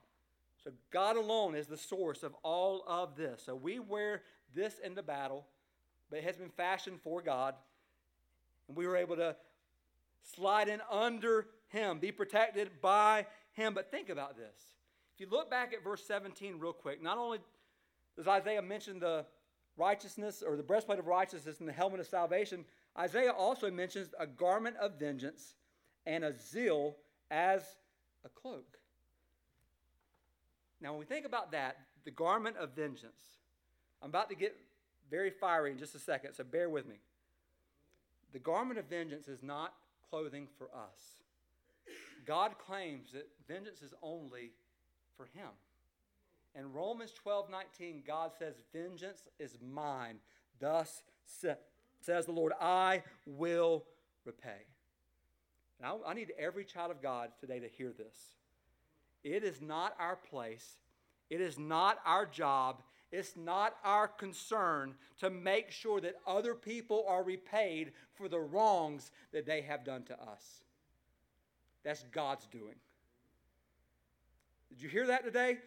So 0.63 0.71
God 0.91 1.17
alone 1.17 1.55
is 1.55 1.67
the 1.67 1.77
source 1.77 2.23
of 2.23 2.35
all 2.43 2.85
of 2.87 3.17
this. 3.17 3.43
So 3.45 3.55
we 3.55 3.79
wear 3.79 4.23
this 4.55 4.79
into 4.79 5.03
battle, 5.03 5.47
but 6.11 6.19
it 6.19 6.25
has 6.25 6.37
been 6.37 6.51
fashioned 6.51 7.01
for 7.03 7.23
God. 7.23 7.55
And 8.69 8.77
we 8.77 8.87
were 8.87 8.97
able 8.97 9.17
to 9.17 9.37
slide 10.35 10.69
in 10.69 10.81
under 10.91 11.47
Him, 11.69 11.99
be 11.99 12.13
protected 12.13 12.71
by 12.81 13.27
Him. 13.53 13.75
But 13.75 13.91
think 13.91 14.09
about 14.09 14.37
this. 14.37 14.75
If 15.15 15.21
you 15.21 15.27
look 15.31 15.51
back 15.51 15.73
at 15.73 15.83
verse 15.83 16.05
17 16.07 16.59
real 16.59 16.73
quick, 16.73 17.03
not 17.03 17.19
only 17.19 17.39
does 18.17 18.29
Isaiah 18.29 18.63
mention 18.63 18.99
the 18.99 19.25
righteousness 19.77 20.43
or 20.47 20.57
the 20.57 20.63
breastplate 20.63 20.99
of 20.99 21.07
righteousness 21.07 21.61
and 21.61 21.69
the 21.69 21.73
helmet 21.73 22.01
of 22.01 22.07
salvation, 22.07 22.65
Isaiah 22.99 23.33
also 23.33 23.71
mentions 23.71 24.09
a 24.19 24.27
garment 24.27 24.77
of 24.77 24.99
vengeance 24.99 25.55
and 26.07 26.25
a 26.25 26.35
zeal 26.39 26.97
as 27.31 27.63
a 28.25 28.29
cloak. 28.29 28.79
Now, 30.81 30.93
when 30.93 31.01
we 31.01 31.07
think 31.07 31.27
about 31.27 31.53
that, 31.53 31.79
the 32.05 32.11
garment 32.11 32.57
of 32.57 32.75
vengeance, 32.77 33.21
I'm 34.03 34.09
about 34.09 34.29
to 34.31 34.37
get 34.37 34.57
very 35.11 35.31
fiery 35.31 35.71
in 35.71 35.79
just 35.79 35.95
a 35.95 35.99
second, 35.99 36.35
so 36.35 36.45
bear 36.45 36.69
with 36.69 36.87
me. 36.87 36.97
The 38.33 38.39
garment 38.39 38.79
of 38.79 38.87
vengeance 38.87 39.29
is 39.29 39.43
not 39.43 39.75
clothing 40.11 40.49
for 40.59 40.67
us. 40.67 41.23
God 42.27 42.59
claims 42.59 43.13
that 43.13 43.29
vengeance 43.49 43.83
is 43.83 43.95
only 44.03 44.51
for 45.17 45.27
Him. 45.33 45.49
In 46.55 46.73
Romans 46.73 47.13
12 47.13 47.51
19, 47.51 48.03
God 48.07 48.33
says, 48.39 48.55
Vengeance 48.73 49.23
is 49.39 49.57
mine. 49.63 50.17
Thus 50.59 51.03
says 51.27 52.27
the 52.27 52.33
Lord, 52.33 52.53
I 52.61 53.03
will 53.27 53.85
repay. 54.25 54.67
Now, 55.81 56.01
I 56.07 56.15
need 56.15 56.33
every 56.39 56.65
child 56.65 56.91
of 56.91 57.03
God 57.03 57.31
today 57.39 57.61
to 57.61 57.69
hear 57.69 57.93
this. 57.93 58.17
It 59.23 59.45
is 59.45 59.61
not 59.61 59.95
our 59.99 60.17
place, 60.17 60.77
it 61.31 61.41
is 61.41 61.59
not 61.59 61.99
our 62.07 62.25
job, 62.25 62.83
it's 63.17 63.35
not 63.35 63.77
our 63.83 64.07
concern 64.07 64.95
to 65.19 65.31
make 65.31 65.71
sure 65.71 66.01
that 66.03 66.17
other 66.27 66.55
people 66.55 67.05
are 67.09 67.23
repaid 67.23 67.93
for 68.15 68.29
the 68.29 68.39
wrongs 68.39 69.11
that 69.33 69.47
they 69.47 69.63
have 69.63 69.85
done 69.85 70.03
to 70.03 70.21
us. 70.21 70.61
That's 71.83 72.05
God's 72.13 72.47
doing. 72.47 72.75
Did 74.69 74.83
you 74.83 74.89
hear 74.91 75.07
that 75.07 75.25
today? 75.25 75.59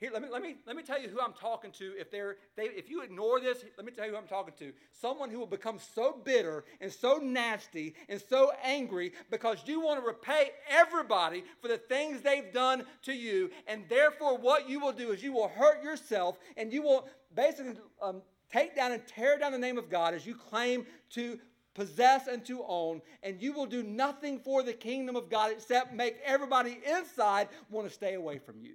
Here, 0.00 0.10
let 0.10 0.22
me, 0.22 0.28
let, 0.32 0.40
me, 0.40 0.56
let 0.66 0.76
me 0.76 0.82
tell 0.82 0.98
you 0.98 1.08
who 1.08 1.20
I'm 1.20 1.34
talking 1.34 1.70
to. 1.72 1.92
If, 1.98 2.10
they're, 2.10 2.38
they, 2.56 2.64
if 2.64 2.88
you 2.88 3.02
ignore 3.02 3.38
this, 3.38 3.62
let 3.76 3.84
me 3.84 3.92
tell 3.92 4.06
you 4.06 4.12
who 4.12 4.16
I'm 4.16 4.26
talking 4.26 4.54
to. 4.58 4.72
Someone 4.92 5.28
who 5.28 5.38
will 5.38 5.46
become 5.46 5.78
so 5.94 6.18
bitter 6.24 6.64
and 6.80 6.90
so 6.90 7.18
nasty 7.18 7.94
and 8.08 8.18
so 8.30 8.50
angry 8.64 9.12
because 9.30 9.58
you 9.66 9.82
want 9.82 10.00
to 10.00 10.06
repay 10.06 10.52
everybody 10.70 11.44
for 11.60 11.68
the 11.68 11.76
things 11.76 12.22
they've 12.22 12.50
done 12.50 12.84
to 13.02 13.12
you. 13.12 13.50
And 13.66 13.84
therefore, 13.90 14.38
what 14.38 14.70
you 14.70 14.80
will 14.80 14.92
do 14.92 15.12
is 15.12 15.22
you 15.22 15.34
will 15.34 15.48
hurt 15.48 15.84
yourself 15.84 16.38
and 16.56 16.72
you 16.72 16.80
will 16.80 17.06
basically 17.34 17.74
um, 18.00 18.22
take 18.50 18.74
down 18.74 18.92
and 18.92 19.06
tear 19.06 19.38
down 19.38 19.52
the 19.52 19.58
name 19.58 19.76
of 19.76 19.90
God 19.90 20.14
as 20.14 20.24
you 20.24 20.34
claim 20.34 20.86
to 21.10 21.38
possess 21.74 22.26
and 22.26 22.44
to 22.46 22.64
own, 22.66 23.00
and 23.22 23.40
you 23.40 23.52
will 23.52 23.66
do 23.66 23.82
nothing 23.82 24.38
for 24.40 24.62
the 24.62 24.72
kingdom 24.72 25.14
of 25.14 25.30
God 25.30 25.52
except 25.52 25.94
make 25.94 26.16
everybody 26.24 26.80
inside 26.90 27.48
want 27.68 27.86
to 27.86 27.92
stay 27.92 28.14
away 28.14 28.38
from 28.38 28.56
you. 28.60 28.74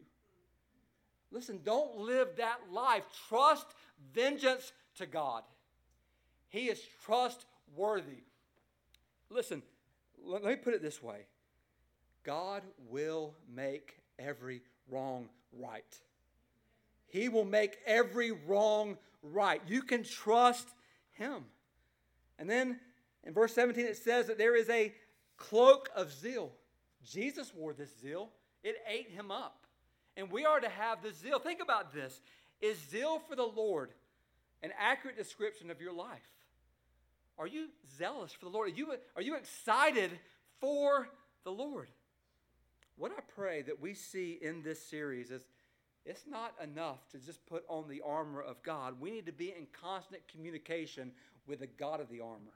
Listen, 1.35 1.59
don't 1.65 1.97
live 1.97 2.29
that 2.37 2.59
life. 2.71 3.03
Trust 3.27 3.67
vengeance 4.13 4.71
to 4.95 5.05
God. 5.05 5.43
He 6.47 6.67
is 6.67 6.81
trustworthy. 7.03 8.23
Listen, 9.29 9.61
let 10.23 10.45
me 10.45 10.55
put 10.55 10.73
it 10.73 10.81
this 10.81 11.03
way 11.03 11.25
God 12.23 12.63
will 12.89 13.33
make 13.53 13.97
every 14.17 14.61
wrong 14.89 15.27
right. 15.51 15.99
He 17.07 17.27
will 17.27 17.43
make 17.43 17.79
every 17.85 18.31
wrong 18.31 18.97
right. 19.21 19.61
You 19.67 19.81
can 19.81 20.05
trust 20.05 20.69
Him. 21.11 21.43
And 22.39 22.49
then 22.49 22.79
in 23.25 23.33
verse 23.33 23.53
17, 23.53 23.85
it 23.85 23.97
says 23.97 24.27
that 24.27 24.37
there 24.37 24.55
is 24.55 24.69
a 24.69 24.93
cloak 25.35 25.89
of 25.97 26.13
zeal. 26.13 26.53
Jesus 27.03 27.53
wore 27.53 27.73
this 27.73 27.89
zeal, 28.01 28.29
it 28.63 28.77
ate 28.87 29.09
him 29.09 29.31
up. 29.31 29.64
And 30.17 30.31
we 30.31 30.45
are 30.45 30.59
to 30.59 30.69
have 30.69 31.01
the 31.01 31.11
zeal. 31.11 31.39
Think 31.39 31.61
about 31.61 31.93
this. 31.93 32.21
Is 32.61 32.77
zeal 32.89 33.19
for 33.27 33.35
the 33.35 33.43
Lord 33.43 33.91
an 34.63 34.71
accurate 34.79 35.17
description 35.17 35.69
of 35.69 35.81
your 35.81 35.93
life? 35.93 36.31
Are 37.37 37.47
you 37.47 37.67
zealous 37.97 38.31
for 38.31 38.45
the 38.45 38.51
Lord? 38.51 38.69
Are 38.69 38.75
you, 38.75 38.93
are 39.15 39.21
you 39.21 39.35
excited 39.35 40.11
for 40.59 41.09
the 41.43 41.51
Lord? 41.51 41.89
What 42.97 43.11
I 43.11 43.21
pray 43.35 43.61
that 43.63 43.81
we 43.81 43.93
see 43.93 44.39
in 44.41 44.63
this 44.63 44.81
series 44.81 45.31
is 45.31 45.45
it's 46.05 46.25
not 46.29 46.53
enough 46.63 47.09
to 47.11 47.17
just 47.17 47.45
put 47.45 47.65
on 47.67 47.89
the 47.89 48.01
armor 48.05 48.41
of 48.41 48.61
God. 48.63 49.01
We 49.01 49.11
need 49.11 49.25
to 49.25 49.33
be 49.33 49.49
in 49.49 49.67
constant 49.79 50.21
communication 50.27 51.11
with 51.47 51.59
the 51.59 51.67
God 51.67 51.99
of 51.99 52.09
the 52.09 52.21
armor. 52.21 52.53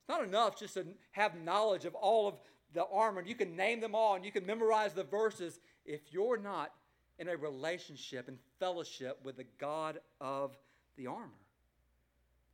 It's 0.00 0.08
not 0.08 0.24
enough 0.24 0.58
just 0.58 0.74
to 0.74 0.84
have 1.12 1.40
knowledge 1.40 1.86
of 1.86 1.94
all 1.94 2.28
of 2.28 2.34
the 2.74 2.84
armor. 2.92 3.22
You 3.24 3.34
can 3.36 3.56
name 3.56 3.80
them 3.80 3.94
all 3.94 4.16
and 4.16 4.24
you 4.24 4.32
can 4.32 4.44
memorize 4.44 4.92
the 4.92 5.04
verses 5.04 5.58
if 5.84 6.00
you're 6.12 6.38
not 6.38 6.72
in 7.18 7.28
a 7.28 7.36
relationship 7.36 8.28
and 8.28 8.38
fellowship 8.58 9.18
with 9.22 9.36
the 9.36 9.46
God 9.58 10.00
of 10.20 10.56
the 10.96 11.06
armor. 11.06 11.30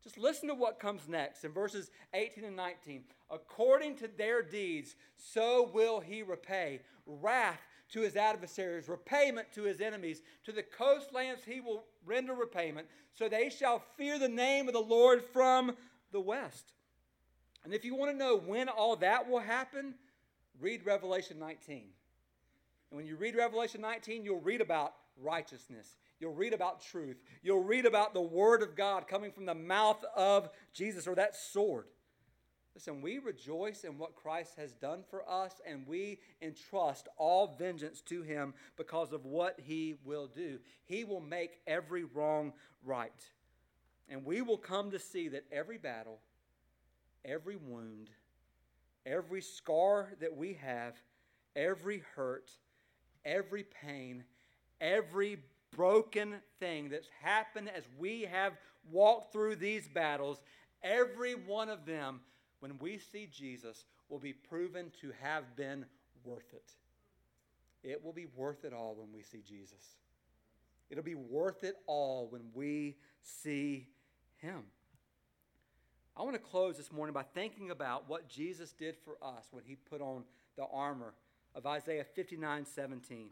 Just 0.02 0.18
listen 0.18 0.48
to 0.48 0.54
what 0.54 0.80
comes 0.80 1.08
next 1.08 1.44
in 1.44 1.52
verses 1.52 1.90
18 2.14 2.44
and 2.44 2.56
19. 2.56 3.04
According 3.30 3.96
to 3.96 4.08
their 4.08 4.42
deeds, 4.42 4.94
so 5.16 5.70
will 5.72 6.00
he 6.00 6.22
repay. 6.22 6.80
Wrath 7.06 7.60
to 7.92 8.00
his 8.00 8.16
adversaries, 8.16 8.88
repayment 8.88 9.52
to 9.52 9.64
his 9.64 9.80
enemies. 9.80 10.22
To 10.44 10.52
the 10.52 10.62
coastlands 10.62 11.42
he 11.44 11.60
will 11.60 11.84
render 12.06 12.34
repayment. 12.34 12.86
So 13.12 13.28
they 13.28 13.50
shall 13.50 13.82
fear 13.96 14.18
the 14.18 14.28
name 14.28 14.68
of 14.68 14.74
the 14.74 14.80
Lord 14.80 15.22
from 15.32 15.76
the 16.12 16.20
west. 16.20 16.72
And 17.64 17.74
if 17.74 17.84
you 17.84 17.94
want 17.94 18.12
to 18.12 18.16
know 18.16 18.38
when 18.38 18.68
all 18.68 18.96
that 18.96 19.28
will 19.28 19.40
happen, 19.40 19.94
read 20.60 20.86
Revelation 20.86 21.38
19. 21.38 21.84
And 22.90 22.96
when 22.96 23.07
you 23.07 23.16
read 23.16 23.37
Revelation 23.37 23.81
19, 23.81 24.24
you'll 24.24 24.40
read 24.40 24.61
about 24.61 24.94
righteousness. 25.22 25.96
You'll 26.18 26.35
read 26.35 26.53
about 26.53 26.83
truth. 26.83 27.22
You'll 27.42 27.64
read 27.64 27.87
about 27.87 28.14
the 28.14 28.20
Word 28.20 28.62
of 28.62 28.76
God 28.76 29.09
coming 29.09 29.31
from 29.31 29.46
the 29.46 29.55
mouth 29.55 30.05
of 30.14 30.50
Jesus 30.72 31.07
or 31.07 31.14
that 31.14 31.37
sword. 31.37 31.87
Listen, 32.74 33.03
we 33.03 33.18
rejoice 33.18 33.85
in 33.85 33.98
what 33.98 34.14
Christ 34.14 34.55
has 34.57 34.72
done 34.72 35.03
for 35.11 35.29
us, 35.29 35.61
and 35.66 35.87
we 35.87 36.20
entrust 36.40 37.09
all 37.16 37.57
vengeance 37.59 38.00
to 38.03 38.22
Him 38.22 38.55
because 38.76 39.12
of 39.12 39.24
what 39.24 39.59
He 39.62 39.96
will 40.05 40.29
do. 40.29 40.59
He 40.85 41.05
will 41.05 41.20
make 41.20 41.61
every 41.66 42.05
wrong 42.05 42.53
right. 42.85 43.12
And 44.09 44.24
we 44.24 44.40
will 44.42 44.59
come 44.59 44.90
to 44.92 44.98
see 44.98 45.29
that 45.29 45.44
every 45.53 45.79
battle, 45.79 46.20
every 47.24 47.57
wound, 47.57 48.11
every 49.05 49.42
scar 49.42 50.12
that 50.20 50.37
we 50.37 50.55
have, 50.55 50.94
every 51.57 52.03
hurt, 52.14 52.50
every 53.24 53.64
pain, 53.64 54.24
every 54.80 55.38
broken 55.76 56.37
thing 56.59 56.88
that's 56.88 57.09
happened 57.22 57.70
as 57.74 57.85
we 57.98 58.22
have 58.22 58.54
walked 58.90 59.33
through 59.33 59.56
these 59.56 59.88
battles, 59.88 60.40
every 60.83 61.35
one 61.35 61.68
of 61.68 61.87
them, 61.87 62.20
when 62.61 62.78
we 62.78 62.98
see 62.98 63.28
Jesus, 63.30 63.85
will 64.09 64.18
be 64.18 64.33
proven 64.33 64.90
to 65.00 65.12
have 65.22 65.56
been 65.56 65.85
worth 66.24 66.52
it. 66.52 66.72
It 67.83 68.04
will 68.04 68.12
be 68.12 68.26
worth 68.37 68.64
it 68.64 68.72
all 68.72 68.94
when 68.98 69.12
we 69.12 69.22
see 69.22 69.42
Jesus. 69.46 69.96
It'll 70.90 71.04
be 71.04 71.14
worth 71.14 71.64
it 71.64 71.76
all 71.87 72.26
when 72.30 72.42
we 72.52 72.96
see 73.22 73.87
Him. 74.38 74.64
I 76.16 76.22
want 76.22 76.35
to 76.35 76.40
close 76.40 76.76
this 76.76 76.92
morning 76.92 77.14
by 77.14 77.22
thinking 77.22 77.70
about 77.70 78.09
what 78.09 78.28
Jesus 78.28 78.72
did 78.72 78.96
for 79.04 79.16
us 79.22 79.46
when 79.52 79.64
He 79.64 79.76
put 79.76 80.02
on 80.02 80.24
the 80.56 80.66
armor 80.70 81.14
of 81.54 81.66
Isaiah 81.66 82.04
59 82.04 82.66
17. 82.66 83.30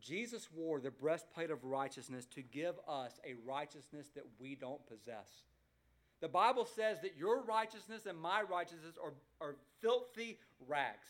Jesus 0.00 0.48
wore 0.54 0.80
the 0.80 0.90
breastplate 0.90 1.50
of 1.50 1.64
righteousness 1.64 2.26
to 2.34 2.42
give 2.42 2.74
us 2.88 3.20
a 3.24 3.34
righteousness 3.46 4.08
that 4.14 4.24
we 4.38 4.54
don't 4.54 4.84
possess. 4.86 5.44
The 6.20 6.28
Bible 6.28 6.66
says 6.66 7.00
that 7.02 7.16
your 7.16 7.42
righteousness 7.42 8.06
and 8.06 8.18
my 8.18 8.42
righteousness 8.42 8.94
are, 9.02 9.14
are 9.40 9.56
filthy 9.80 10.38
rags. 10.66 11.08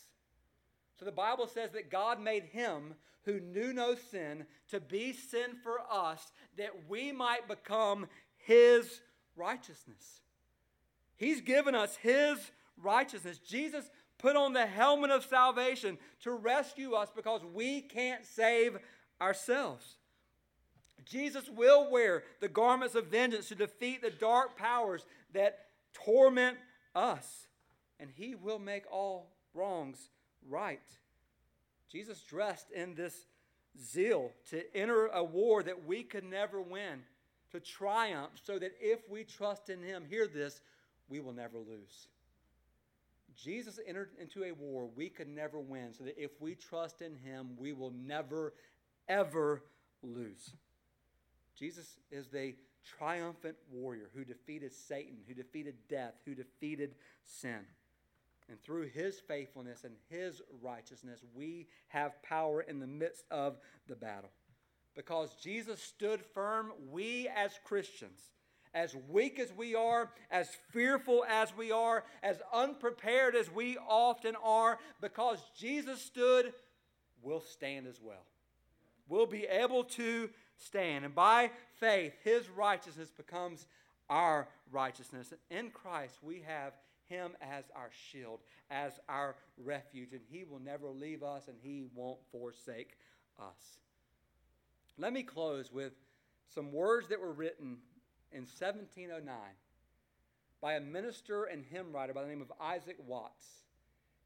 So 0.99 1.05
the 1.05 1.13
Bible 1.13 1.47
says 1.47 1.71
that 1.73 1.91
God 1.91 2.21
made 2.21 2.45
him 2.45 2.95
who 3.25 3.41
knew 3.41 3.73
no 3.73 3.95
sin 3.95 4.45
to 4.69 4.81
be 4.81 5.13
sin 5.13 5.57
for 5.63 5.81
us 5.91 6.33
that 6.57 6.89
we 6.89 7.11
might 7.11 7.49
become 7.49 8.07
his 8.37 9.01
righteousness. 9.37 10.21
He's 11.17 11.41
given 11.41 11.75
us 11.75 11.97
his 11.97 12.39
righteousness. 12.77 13.39
Jesus 13.39 13.91
put 14.25 14.37
on 14.37 14.55
the 14.55 14.65
helmet 14.65 15.11
of 15.11 15.23
salvation 15.23 15.99
to 16.23 16.33
rescue 16.33 16.95
us 16.95 17.11
because 17.15 17.43
we 17.53 17.83
can't 17.83 18.25
save 18.25 18.79
ourselves. 19.21 19.97
Jesus 21.05 21.47
will 21.51 21.91
wear 21.91 22.23
the 22.41 22.49
garments 22.49 22.95
of 22.95 23.09
vengeance 23.09 23.49
to 23.49 23.55
defeat 23.55 24.01
the 24.01 24.11
dark 24.11 24.57
powers 24.57 25.05
that 25.35 25.67
torment 25.93 26.57
us, 26.95 27.49
and 28.01 28.09
he 28.17 28.35
will 28.35 28.59
make 28.59 28.85
all 28.91 29.29
wrongs 29.53 30.09
right. 30.49 30.81
Jesus 31.93 32.23
dressed 32.23 32.71
in 32.71 32.95
this 32.95 33.27
zeal 33.79 34.33
to 34.49 34.75
enter 34.75 35.09
a 35.09 35.23
war 35.23 35.63
that 35.63 35.85
we 35.85 36.03
could 36.03 36.25
never 36.25 36.63
win, 36.63 37.03
to 37.51 37.61
triumph, 37.61 38.31
so 38.43 38.59
that 38.59 38.73
if 38.81 39.07
we 39.11 39.25
trust 39.25 39.69
in 39.69 39.83
Him, 39.83 40.07
hear 40.09 40.27
this, 40.27 40.63
we 41.11 41.21
will 41.21 41.35
never 41.35 41.59
lose. 41.59 42.09
Jesus 43.37 43.81
entered 43.87 44.11
into 44.21 44.45
a 44.45 44.53
war 44.53 44.89
we 44.95 45.09
could 45.09 45.29
never 45.29 45.59
win, 45.61 45.93
so 45.93 46.05
that 46.05 46.19
if 46.19 46.31
we 46.41 46.55
trust 46.55 47.03
in 47.03 47.17
Him, 47.17 47.51
we 47.57 47.73
will 47.73 47.93
never, 47.93 48.55
ever 49.09 49.63
lose. 50.03 50.53
Jesus 51.57 51.97
is 52.11 52.29
the 52.29 52.55
triumphant 52.85 53.57
warrior 53.71 54.11
who 54.15 54.25
defeated 54.25 54.73
Satan, 54.73 55.17
who 55.27 55.35
defeated 55.35 55.75
death, 55.89 56.15
who 56.25 56.35
defeated 56.35 56.95
sin. 57.25 57.61
And 58.49 58.61
through 58.63 58.89
his 58.89 59.21
faithfulness 59.21 59.85
and 59.85 59.95
his 60.11 60.43
righteousness, 60.63 61.21
we 61.35 61.67
have 61.89 62.23
power 62.23 62.61
in 62.61 62.79
the 62.79 62.87
midst 62.87 63.25
of 63.31 63.57
the 63.89 63.97
battle. 63.97 64.31
Because 64.95 65.35
Jesus 65.43 65.81
stood 65.81 66.21
firm, 66.21 66.73
we 66.91 67.29
as 67.35 67.59
Christians, 67.65 68.21
as 68.75 68.95
weak 69.09 69.39
as 69.39 69.53
we 69.57 69.75
are, 69.75 70.11
as 70.31 70.49
fearful 70.71 71.25
as 71.29 71.57
we 71.57 71.71
are, 71.71 72.05
as 72.23 72.43
unprepared 72.53 73.37
as 73.37 73.51
we 73.51 73.79
often 73.89 74.35
are, 74.43 74.79
because 75.01 75.39
Jesus 75.57 76.03
stood, 76.03 76.53
we'll 77.23 77.41
stand 77.41 77.87
as 77.87 78.01
well. 78.03 78.27
We'll 79.09 79.27
be 79.27 79.45
able 79.45 79.85
to 79.85 80.31
stand. 80.57 81.05
And 81.05 81.15
by 81.15 81.51
faith, 81.79 82.15
his 82.25 82.49
righteousness 82.49 83.11
becomes 83.11 83.67
our 84.11 84.49
righteousness. 84.71 85.33
In 85.51 85.71
Christ, 85.71 86.19
we 86.23 86.43
have 86.47 86.73
him 87.07 87.33
as 87.41 87.65
our 87.77 87.91
shield, 88.11 88.41
as 88.71 88.99
our 89.09 89.37
refuge, 89.63 90.13
and 90.13 90.23
he 90.31 90.45
will 90.45 90.59
never 90.59 90.89
leave 90.89 91.23
us 91.23 91.49
and 91.49 91.57
he 91.63 91.85
won't 91.95 92.19
forsake 92.33 92.97
us. 93.39 93.79
Let 94.97 95.13
me 95.13 95.23
close 95.23 95.73
with 95.73 95.93
some 96.49 96.73
words 96.73 97.09
that 97.09 97.21
were 97.21 97.33
written 97.33 97.79
in 98.35 98.41
1709 98.41 99.33
by 100.61 100.75
a 100.75 100.81
minister 100.81 101.45
and 101.45 101.65
hymn 101.65 101.93
writer 101.93 102.13
by 102.13 102.23
the 102.23 102.29
name 102.29 102.43
of 102.43 102.53
Isaac 102.61 102.97
Watts. 103.07 103.47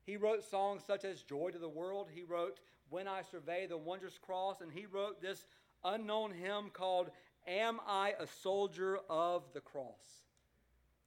He 0.04 0.16
wrote 0.16 0.42
songs 0.42 0.82
such 0.86 1.04
as 1.04 1.22
Joy 1.22 1.50
to 1.50 1.59
the 1.59 1.68
World. 1.68 2.09
He 2.12 2.22
wrote 2.22 2.61
When 2.88 3.06
I 3.06 3.20
Survey 3.22 3.66
the 3.66 3.76
Wondrous 3.76 4.18
Cross. 4.18 4.62
And 4.62 4.72
he 4.72 4.86
wrote 4.86 5.20
this 5.20 5.44
unknown 5.84 6.32
hymn 6.32 6.70
called 6.72 7.11
Am 7.46 7.80
I 7.86 8.14
a 8.18 8.26
Soldier 8.26 8.98
of 9.11 9.42
the 9.52 9.61
Cross? 9.61 10.22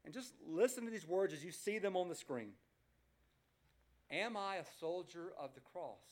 And 0.06 0.14
just 0.14 0.34
listen 0.48 0.86
to 0.86 0.92
these 0.92 1.08
words 1.08 1.34
as 1.34 1.44
you 1.44 1.52
see 1.52 1.80
them 1.80 1.96
on 1.96 2.08
the 2.08 2.16
screen. 2.16 2.52
Am 4.12 4.36
I 4.36 4.58
a 4.58 4.66
soldier 4.80 5.32
of 5.40 5.54
the 5.54 5.62
cross, 5.62 6.04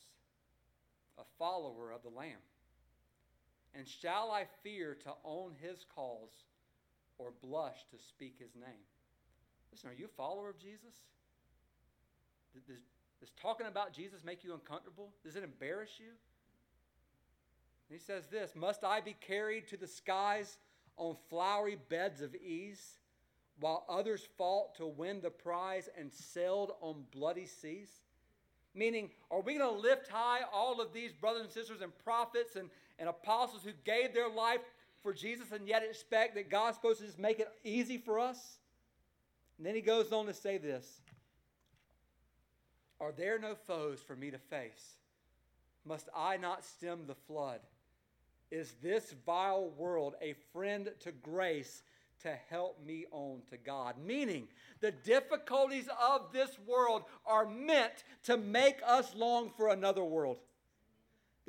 a 1.18 1.22
follower 1.38 1.92
of 1.92 2.02
the 2.02 2.08
Lamb? 2.08 2.40
And 3.74 3.86
shall 3.86 4.30
I 4.30 4.46
fear 4.62 4.96
to 5.04 5.12
own 5.24 5.52
his 5.60 5.84
cause 5.94 6.30
or 7.20 7.32
blush 7.42 7.84
to 7.90 7.98
speak 7.98 8.36
his 8.38 8.54
name? 8.54 8.84
Listen, 9.70 9.90
are 9.90 9.94
you 9.94 10.06
a 10.06 10.16
follower 10.16 10.48
of 10.48 10.58
Jesus? 10.58 11.04
Does, 12.54 12.78
does 13.20 13.30
talking 13.40 13.66
about 13.66 13.92
Jesus 13.92 14.24
make 14.24 14.42
you 14.42 14.54
uncomfortable? 14.54 15.10
Does 15.22 15.36
it 15.36 15.44
embarrass 15.44 15.90
you? 15.98 16.06
And 17.88 17.98
he 17.98 18.04
says 18.04 18.26
this 18.26 18.54
Must 18.56 18.82
I 18.82 19.00
be 19.00 19.16
carried 19.20 19.68
to 19.68 19.76
the 19.76 19.86
skies 19.86 20.56
on 20.96 21.16
flowery 21.28 21.76
beds 21.88 22.22
of 22.22 22.34
ease, 22.34 22.98
while 23.60 23.84
others 23.88 24.26
fought 24.38 24.74
to 24.76 24.86
win 24.86 25.20
the 25.20 25.30
prize 25.30 25.88
and 25.98 26.12
sailed 26.12 26.72
on 26.80 27.04
bloody 27.12 27.46
seas? 27.46 27.90
Meaning, 28.74 29.10
are 29.30 29.40
we 29.40 29.58
going 29.58 29.74
to 29.74 29.80
lift 29.80 30.08
high 30.08 30.40
all 30.52 30.80
of 30.80 30.92
these 30.92 31.12
brothers 31.12 31.42
and 31.42 31.50
sisters 31.50 31.80
and 31.80 31.96
prophets 32.04 32.54
and, 32.54 32.70
and 32.98 33.08
apostles 33.08 33.62
who 33.64 33.72
gave 33.84 34.14
their 34.14 34.28
life 34.28 34.60
for 35.02 35.12
Jesus 35.12 35.52
and 35.52 35.66
yet 35.66 35.82
expect 35.82 36.34
that 36.34 36.50
God's 36.50 36.76
supposed 36.76 37.00
to 37.00 37.06
just 37.06 37.18
make 37.18 37.40
it 37.40 37.48
easy 37.64 37.98
for 37.98 38.18
us? 38.18 38.58
And 39.58 39.66
then 39.66 39.74
he 39.74 39.80
goes 39.80 40.12
on 40.12 40.26
to 40.26 40.34
say 40.34 40.58
this 40.58 41.00
Are 43.00 43.12
there 43.12 43.38
no 43.38 43.54
foes 43.54 44.00
for 44.00 44.16
me 44.16 44.30
to 44.30 44.38
face? 44.38 44.94
Must 45.84 46.08
I 46.16 46.36
not 46.36 46.64
stem 46.64 47.06
the 47.06 47.14
flood? 47.14 47.60
Is 48.50 48.74
this 48.82 49.14
vile 49.24 49.70
world 49.70 50.14
a 50.20 50.34
friend 50.52 50.90
to 51.00 51.12
grace 51.12 51.82
to 52.22 52.34
help 52.48 52.84
me 52.84 53.06
on 53.12 53.42
to 53.50 53.56
God? 53.56 53.94
Meaning, 54.04 54.48
the 54.80 54.90
difficulties 54.90 55.88
of 56.02 56.32
this 56.32 56.50
world 56.66 57.04
are 57.26 57.46
meant 57.46 58.04
to 58.24 58.36
make 58.36 58.80
us 58.86 59.14
long 59.14 59.50
for 59.56 59.68
another 59.68 60.04
world. 60.04 60.38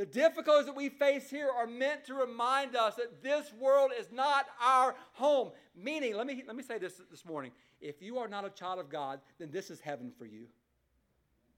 The 0.01 0.07
difficulties 0.07 0.65
that 0.65 0.75
we 0.75 0.89
face 0.89 1.29
here 1.29 1.51
are 1.55 1.67
meant 1.67 2.05
to 2.05 2.15
remind 2.15 2.75
us 2.75 2.95
that 2.95 3.21
this 3.21 3.53
world 3.53 3.91
is 3.95 4.11
not 4.11 4.47
our 4.59 4.95
home. 5.11 5.51
Meaning, 5.75 6.15
let 6.15 6.25
me, 6.25 6.43
let 6.47 6.55
me 6.55 6.63
say 6.63 6.79
this 6.79 6.99
this 7.11 7.23
morning. 7.23 7.51
If 7.79 8.01
you 8.01 8.17
are 8.17 8.27
not 8.27 8.43
a 8.43 8.49
child 8.49 8.79
of 8.79 8.89
God, 8.89 9.19
then 9.37 9.51
this 9.51 9.69
is 9.69 9.79
heaven 9.79 10.11
for 10.17 10.25
you. 10.25 10.47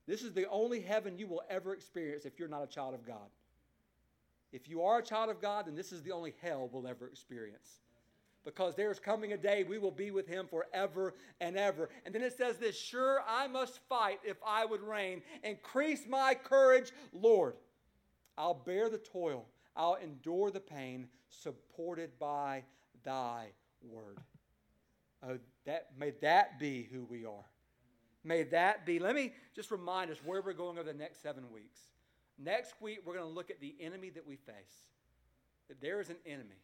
This 0.06 0.20
is 0.20 0.34
the 0.34 0.46
only 0.50 0.82
heaven 0.82 1.18
you 1.18 1.26
will 1.26 1.40
ever 1.48 1.72
experience 1.72 2.26
if 2.26 2.38
you're 2.38 2.46
not 2.48 2.62
a 2.62 2.66
child 2.66 2.92
of 2.92 3.06
God. 3.06 3.30
If 4.52 4.68
you 4.68 4.82
are 4.82 4.98
a 4.98 5.02
child 5.02 5.30
of 5.30 5.40
God, 5.40 5.64
then 5.66 5.74
this 5.74 5.90
is 5.90 6.02
the 6.02 6.12
only 6.12 6.34
hell 6.42 6.68
we'll 6.70 6.86
ever 6.86 7.06
experience. 7.06 7.78
Because 8.44 8.74
there 8.74 8.90
is 8.90 8.98
coming 8.98 9.32
a 9.32 9.38
day 9.38 9.64
we 9.64 9.78
will 9.78 9.90
be 9.90 10.10
with 10.10 10.26
him 10.26 10.48
forever 10.48 11.14
and 11.40 11.56
ever. 11.56 11.88
And 12.04 12.14
then 12.14 12.20
it 12.20 12.36
says 12.36 12.58
this 12.58 12.78
Sure, 12.78 13.22
I 13.26 13.46
must 13.46 13.80
fight 13.88 14.20
if 14.22 14.36
I 14.46 14.66
would 14.66 14.82
reign. 14.82 15.22
Increase 15.42 16.06
my 16.06 16.34
courage, 16.34 16.92
Lord. 17.14 17.54
I'll 18.36 18.54
bear 18.54 18.88
the 18.88 18.98
toil, 18.98 19.46
I'll 19.76 19.96
endure 19.96 20.50
the 20.50 20.60
pain, 20.60 21.08
supported 21.28 22.18
by 22.18 22.64
thy 23.04 23.48
word. 23.82 24.18
Oh, 25.26 25.38
that, 25.66 25.90
may 25.98 26.12
that 26.20 26.58
be 26.58 26.88
who 26.92 27.04
we 27.04 27.24
are. 27.24 27.44
May 28.24 28.42
that 28.44 28.86
be. 28.86 28.98
Let 28.98 29.14
me 29.14 29.32
just 29.54 29.70
remind 29.70 30.10
us 30.10 30.18
where 30.24 30.40
we're 30.40 30.54
going 30.54 30.78
over 30.78 30.90
the 30.90 30.98
next 30.98 31.22
seven 31.22 31.50
weeks. 31.50 31.78
Next 32.38 32.74
week, 32.80 33.00
we're 33.04 33.14
going 33.14 33.26
to 33.26 33.32
look 33.32 33.50
at 33.50 33.60
the 33.60 33.74
enemy 33.80 34.10
that 34.10 34.26
we 34.26 34.36
face. 34.36 34.88
That 35.68 35.80
there 35.80 36.00
is 36.00 36.10
an 36.10 36.16
enemy. 36.26 36.56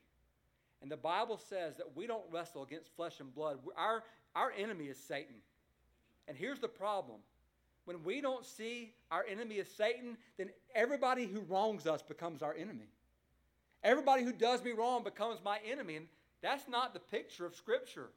And 0.82 0.90
the 0.90 0.96
Bible 0.96 1.38
says 1.38 1.76
that 1.76 1.94
we 1.94 2.06
don't 2.06 2.24
wrestle 2.30 2.62
against 2.62 2.94
flesh 2.96 3.20
and 3.20 3.34
blood. 3.34 3.58
Our, 3.76 4.02
our 4.34 4.52
enemy 4.58 4.86
is 4.86 4.98
Satan. 4.98 5.36
And 6.26 6.36
here's 6.36 6.58
the 6.58 6.68
problem 6.68 7.20
when 7.90 8.04
we 8.04 8.20
don't 8.20 8.46
see 8.46 8.92
our 9.10 9.24
enemy 9.28 9.58
as 9.58 9.66
Satan, 9.66 10.16
then 10.38 10.50
everybody 10.76 11.26
who 11.26 11.40
wrongs 11.40 11.88
us 11.88 12.02
becomes 12.02 12.40
our 12.40 12.54
enemy. 12.54 12.86
Everybody 13.82 14.22
who 14.22 14.32
does 14.32 14.62
me 14.62 14.70
wrong 14.70 15.02
becomes 15.02 15.40
my 15.44 15.58
enemy. 15.68 15.96
And 15.96 16.06
that's 16.40 16.68
not 16.68 16.94
the 16.94 17.00
picture 17.00 17.44
of 17.44 17.56
Scripture. 17.56 18.10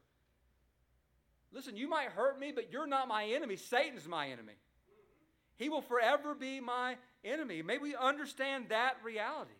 Listen, 1.51 1.75
you 1.75 1.89
might 1.89 2.09
hurt 2.09 2.39
me, 2.39 2.51
but 2.53 2.71
you're 2.71 2.85
not 2.85 3.07
my 3.07 3.25
enemy. 3.25 3.55
Satan's 3.55 4.07
my 4.07 4.27
enemy. 4.27 4.53
He 5.55 5.69
will 5.69 5.81
forever 5.81 6.35
be 6.35 6.59
my 6.59 6.97
enemy. 7.25 7.63
May 7.63 7.79
we 7.79 7.95
understand 7.95 8.65
that 8.69 8.97
reality. 9.03 9.53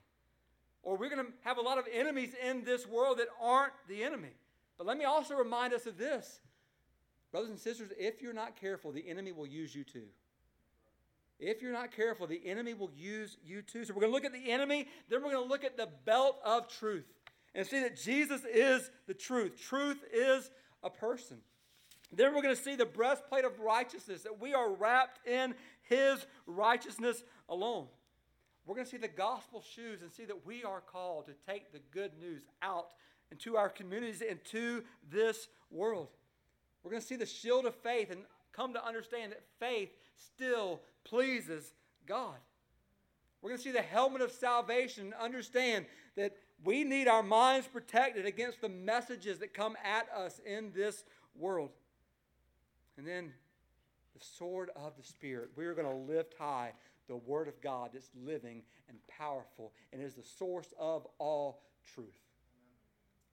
Or 0.83 0.95
we're 0.95 1.09
going 1.09 1.25
to 1.25 1.31
have 1.41 1.57
a 1.57 1.61
lot 1.61 1.79
of 1.79 1.85
enemies 1.91 2.35
in 2.47 2.63
this 2.63 2.85
world 2.87 3.17
that 3.17 3.29
aren't 3.41 3.73
the 3.87 4.03
enemy. 4.03 4.35
But 4.77 4.85
let 4.85 4.95
me 4.95 5.05
also 5.05 5.33
remind 5.33 5.73
us 5.73 5.87
of 5.87 5.97
this. 5.97 6.39
Brothers 7.33 7.49
and 7.49 7.59
sisters, 7.59 7.89
if 7.97 8.21
you're 8.21 8.31
not 8.31 8.55
careful, 8.55 8.91
the 8.91 9.09
enemy 9.09 9.31
will 9.31 9.47
use 9.47 9.73
you 9.73 9.83
too. 9.83 10.03
If 11.39 11.63
you're 11.63 11.73
not 11.73 11.91
careful, 11.91 12.27
the 12.27 12.39
enemy 12.45 12.75
will 12.75 12.91
use 12.95 13.37
you 13.43 13.63
too. 13.63 13.83
So 13.83 13.93
we're 13.93 14.01
going 14.01 14.11
to 14.11 14.15
look 14.15 14.23
at 14.23 14.33
the 14.33 14.51
enemy, 14.51 14.87
then 15.09 15.23
we're 15.23 15.31
going 15.31 15.43
to 15.43 15.49
look 15.49 15.63
at 15.63 15.75
the 15.75 15.89
belt 16.05 16.37
of 16.45 16.67
truth 16.67 17.11
and 17.55 17.65
see 17.65 17.79
that 17.79 17.97
Jesus 17.97 18.41
is 18.45 18.91
the 19.07 19.15
truth. 19.15 19.59
Truth 19.59 20.03
is 20.13 20.51
a 20.83 20.91
person. 20.91 21.37
Then 22.11 22.35
we're 22.35 22.43
going 22.43 22.55
to 22.55 22.61
see 22.61 22.75
the 22.75 22.85
breastplate 22.85 23.45
of 23.45 23.59
righteousness, 23.59 24.21
that 24.21 24.39
we 24.39 24.53
are 24.53 24.71
wrapped 24.71 25.27
in 25.27 25.55
his 25.81 26.27
righteousness 26.45 27.23
alone. 27.49 27.87
We're 28.67 28.75
going 28.75 28.85
to 28.85 28.91
see 28.91 28.97
the 28.97 29.07
gospel 29.07 29.63
shoes 29.75 30.03
and 30.03 30.13
see 30.13 30.25
that 30.25 30.45
we 30.45 30.63
are 30.63 30.81
called 30.81 31.25
to 31.25 31.33
take 31.51 31.73
the 31.73 31.79
good 31.89 32.11
news 32.19 32.43
out 32.61 32.89
into 33.31 33.57
our 33.57 33.69
communities, 33.69 34.21
into 34.21 34.83
this 35.11 35.47
world. 35.71 36.09
We're 36.83 36.91
going 36.91 37.01
to 37.01 37.07
see 37.07 37.15
the 37.15 37.25
shield 37.25 37.65
of 37.65 37.75
faith 37.75 38.11
and 38.11 38.21
come 38.51 38.73
to 38.73 38.85
understand 38.85 39.31
that 39.31 39.43
faith 39.59 39.89
still 40.17 40.81
pleases 41.03 41.73
God. 42.05 42.35
We're 43.41 43.49
going 43.49 43.57
to 43.57 43.63
see 43.63 43.71
the 43.71 43.81
helmet 43.81 44.21
of 44.21 44.31
salvation 44.31 45.05
and 45.05 45.13
understand 45.15 45.85
that 46.15 46.35
we 46.63 46.83
need 46.83 47.07
our 47.07 47.23
minds 47.23 47.67
protected 47.67 48.25
against 48.25 48.61
the 48.61 48.69
messages 48.69 49.39
that 49.39 49.53
come 49.53 49.75
at 49.83 50.07
us 50.15 50.39
in 50.45 50.71
this 50.73 51.03
world. 51.35 51.71
And 52.97 53.07
then 53.07 53.33
the 54.13 54.23
sword 54.23 54.69
of 54.75 54.95
the 54.95 55.03
Spirit. 55.03 55.49
We 55.55 55.65
are 55.65 55.73
going 55.73 55.87
to 55.89 56.13
lift 56.13 56.35
high 56.37 56.73
the 57.07 57.17
Word 57.17 57.47
of 57.47 57.59
God 57.61 57.89
that's 57.93 58.09
living 58.23 58.63
and 58.87 58.97
powerful 59.07 59.73
and 59.91 60.01
is 60.01 60.13
the 60.13 60.23
source 60.23 60.73
of 60.79 61.05
all 61.19 61.61
truth. 61.93 62.07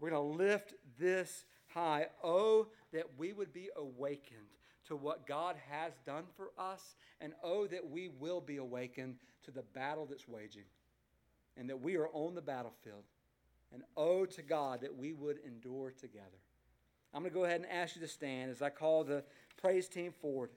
We're 0.01 0.11
going 0.11 0.39
to 0.39 0.45
lift 0.45 0.75
this 0.99 1.45
high. 1.75 2.07
Oh, 2.23 2.69
that 2.93 3.07
we 3.19 3.33
would 3.33 3.53
be 3.53 3.69
awakened 3.77 4.41
to 4.89 4.97
what 4.97 5.27
God 5.27 5.57
has 5.69 5.93
done 6.05 6.25
for 6.37 6.51
us, 6.59 6.97
and 7.21 7.33
oh, 7.45 7.67
that 7.67 7.89
we 7.91 8.09
will 8.09 8.41
be 8.41 8.57
awakened 8.57 9.17
to 9.45 9.51
the 9.51 9.63
battle 9.63 10.07
that's 10.07 10.29
waging. 10.29 10.65
and 11.57 11.69
that 11.69 11.81
we 11.81 11.97
are 11.97 12.09
on 12.13 12.35
the 12.35 12.41
battlefield. 12.41 13.05
And 13.73 13.83
oh 13.97 14.25
to 14.27 14.43
God 14.43 14.81
that 14.81 14.97
we 14.97 15.13
would 15.13 15.39
endure 15.47 15.91
together. 15.91 16.41
I'm 17.15 17.23
going 17.23 17.33
to 17.33 17.39
go 17.39 17.45
ahead 17.45 17.61
and 17.61 17.71
ask 17.71 17.97
you 17.97 18.03
to 18.03 18.09
stand 18.09 18.51
as 18.51 18.63
I 18.63 18.71
call 18.71 19.05
the 19.05 19.23
praise 19.61 19.89
team 19.89 20.13
forward. 20.21 20.51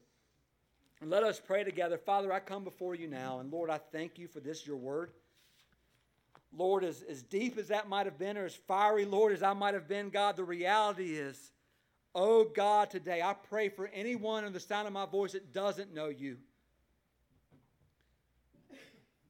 And 1.01 1.09
let 1.09 1.23
us 1.23 1.41
pray 1.45 1.63
together. 1.63 1.97
Father, 1.97 2.31
I 2.31 2.39
come 2.39 2.63
before 2.63 2.95
you 2.95 3.07
now, 3.07 3.39
and 3.39 3.51
Lord, 3.51 3.69
I 3.69 3.79
thank 3.91 4.17
you 4.17 4.27
for 4.27 4.39
this, 4.39 4.65
your 4.65 4.77
word. 4.77 5.11
Lord, 6.55 6.83
as, 6.83 7.03
as 7.09 7.23
deep 7.23 7.57
as 7.57 7.69
that 7.69 7.89
might 7.89 8.05
have 8.05 8.19
been, 8.19 8.37
or 8.37 8.45
as 8.45 8.55
fiery, 8.55 9.05
Lord, 9.05 9.33
as 9.33 9.41
I 9.41 9.53
might 9.53 9.73
have 9.73 9.87
been, 9.87 10.09
God, 10.09 10.37
the 10.37 10.43
reality 10.43 11.15
is, 11.15 11.51
oh 12.13 12.45
God, 12.45 12.89
today 12.89 13.21
I 13.21 13.33
pray 13.33 13.69
for 13.69 13.87
anyone 13.87 14.45
in 14.45 14.53
the 14.53 14.59
sound 14.59 14.87
of 14.87 14.93
my 14.93 15.05
voice 15.05 15.31
that 15.31 15.53
doesn't 15.53 15.93
know 15.93 16.09
you. 16.09 16.37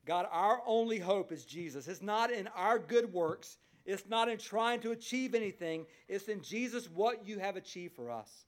God, 0.05 0.27
our 0.31 0.61
only 0.65 0.99
hope 0.99 1.31
is 1.31 1.45
Jesus. 1.45 1.87
It's 1.87 2.01
not 2.01 2.29
in 2.29 2.47
our 2.55 2.77
good 2.77 3.13
works, 3.13 3.57
it's 3.85 4.07
not 4.07 4.27
in 4.27 4.37
trying 4.37 4.81
to 4.81 4.91
achieve 4.91 5.33
anything, 5.33 5.85
it's 6.09 6.27
in 6.27 6.41
Jesus 6.41 6.89
what 6.89 7.25
you 7.25 7.39
have 7.39 7.55
achieved 7.55 7.95
for 7.95 8.11
us. 8.11 8.45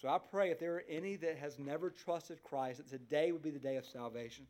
So 0.00 0.08
I 0.08 0.16
pray 0.18 0.50
if 0.50 0.58
there 0.58 0.76
are 0.76 0.84
any 0.88 1.16
that 1.16 1.36
has 1.36 1.58
never 1.58 1.90
trusted 1.90 2.42
Christ, 2.42 2.78
that 2.78 2.88
today 2.88 3.32
would 3.32 3.42
be 3.42 3.50
the 3.50 3.58
day 3.58 3.76
of 3.76 3.84
salvation. 3.84 4.46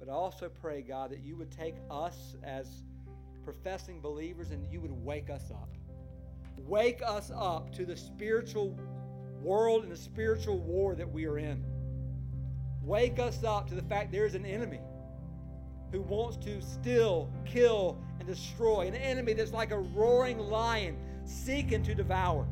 But 0.00 0.08
I 0.08 0.12
also 0.12 0.48
pray, 0.48 0.80
God, 0.80 1.10
that 1.10 1.20
you 1.20 1.36
would 1.36 1.50
take 1.50 1.76
us 1.90 2.34
as 2.42 2.82
professing 3.44 4.00
believers 4.00 4.50
and 4.50 4.66
you 4.72 4.80
would 4.80 4.90
wake 4.90 5.28
us 5.28 5.50
up. 5.50 5.68
Wake 6.66 7.02
us 7.06 7.30
up 7.36 7.70
to 7.74 7.84
the 7.84 7.96
spiritual 7.96 8.76
world 9.42 9.82
and 9.82 9.92
the 9.92 9.96
spiritual 9.96 10.58
war 10.58 10.94
that 10.94 11.10
we 11.10 11.26
are 11.26 11.38
in. 11.38 11.62
Wake 12.82 13.18
us 13.18 13.44
up 13.44 13.68
to 13.68 13.74
the 13.74 13.82
fact 13.82 14.10
there 14.10 14.26
is 14.26 14.34
an 14.34 14.46
enemy 14.46 14.80
who 15.92 16.00
wants 16.02 16.36
to 16.38 16.62
steal, 16.62 17.30
kill, 17.44 17.98
and 18.18 18.28
destroy. 18.28 18.86
An 18.86 18.94
enemy 18.94 19.34
that's 19.34 19.52
like 19.52 19.70
a 19.70 19.78
roaring 19.78 20.38
lion 20.38 20.96
seeking 21.24 21.82
to 21.82 21.94
devour 21.94 22.46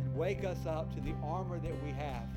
And 0.00 0.16
wake 0.16 0.44
us 0.44 0.66
up 0.66 0.94
to 0.94 1.00
the 1.00 1.14
armor 1.22 1.58
that 1.58 1.84
we 1.84 1.90
have. 1.90 2.28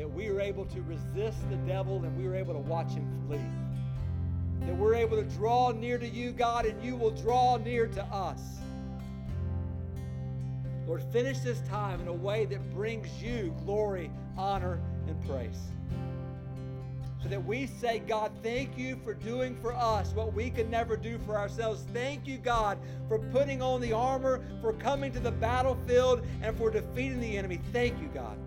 That 0.00 0.08
we 0.08 0.28
are 0.28 0.40
able 0.40 0.64
to 0.64 0.80
resist 0.80 1.38
the 1.50 1.56
devil 1.66 2.02
and 2.02 2.16
we 2.16 2.26
are 2.26 2.34
able 2.34 2.54
to 2.54 2.60
watch 2.60 2.92
him 2.92 3.06
flee. 3.26 3.38
That 4.66 4.74
we're 4.74 4.94
able 4.94 5.18
to 5.18 5.24
draw 5.24 5.72
near 5.72 5.98
to 5.98 6.08
you, 6.08 6.32
God, 6.32 6.64
and 6.64 6.82
you 6.82 6.96
will 6.96 7.10
draw 7.10 7.58
near 7.58 7.86
to 7.88 8.02
us. 8.04 8.40
Lord, 10.86 11.02
finish 11.12 11.40
this 11.40 11.60
time 11.68 12.00
in 12.00 12.08
a 12.08 12.14
way 12.14 12.46
that 12.46 12.70
brings 12.70 13.22
you 13.22 13.54
glory, 13.62 14.10
honor, 14.38 14.80
and 15.06 15.22
praise 15.26 15.58
so 17.22 17.28
that 17.28 17.44
we 17.44 17.66
say, 17.66 17.98
God, 17.98 18.32
thank 18.42 18.78
you 18.78 18.96
for 19.04 19.12
doing 19.12 19.54
for 19.60 19.74
us 19.74 20.14
what 20.14 20.32
we 20.32 20.48
could 20.48 20.70
never 20.70 20.96
do 20.96 21.18
for 21.18 21.36
ourselves. 21.36 21.84
Thank 21.92 22.26
you, 22.26 22.38
God, 22.38 22.78
for 23.06 23.18
putting 23.18 23.60
on 23.60 23.82
the 23.82 23.92
armor, 23.92 24.42
for 24.62 24.72
coming 24.72 25.12
to 25.12 25.20
the 25.20 25.30
battlefield, 25.30 26.26
and 26.40 26.56
for 26.56 26.70
defeating 26.70 27.20
the 27.20 27.36
enemy. 27.36 27.60
Thank 27.72 28.00
you, 28.00 28.08
God. 28.14 28.38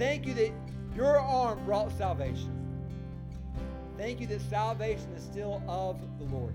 Thank 0.00 0.24
you 0.24 0.32
that 0.32 0.50
your 0.96 1.20
arm 1.20 1.62
brought 1.66 1.92
salvation. 1.98 2.56
Thank 3.98 4.18
you 4.22 4.26
that 4.28 4.40
salvation 4.40 5.12
is 5.14 5.22
still 5.22 5.62
of 5.68 6.00
the 6.18 6.24
Lord. 6.34 6.54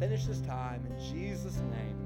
Finish 0.00 0.24
this 0.24 0.40
time 0.40 0.84
in 0.84 0.98
Jesus' 1.12 1.58
name. 1.70 1.97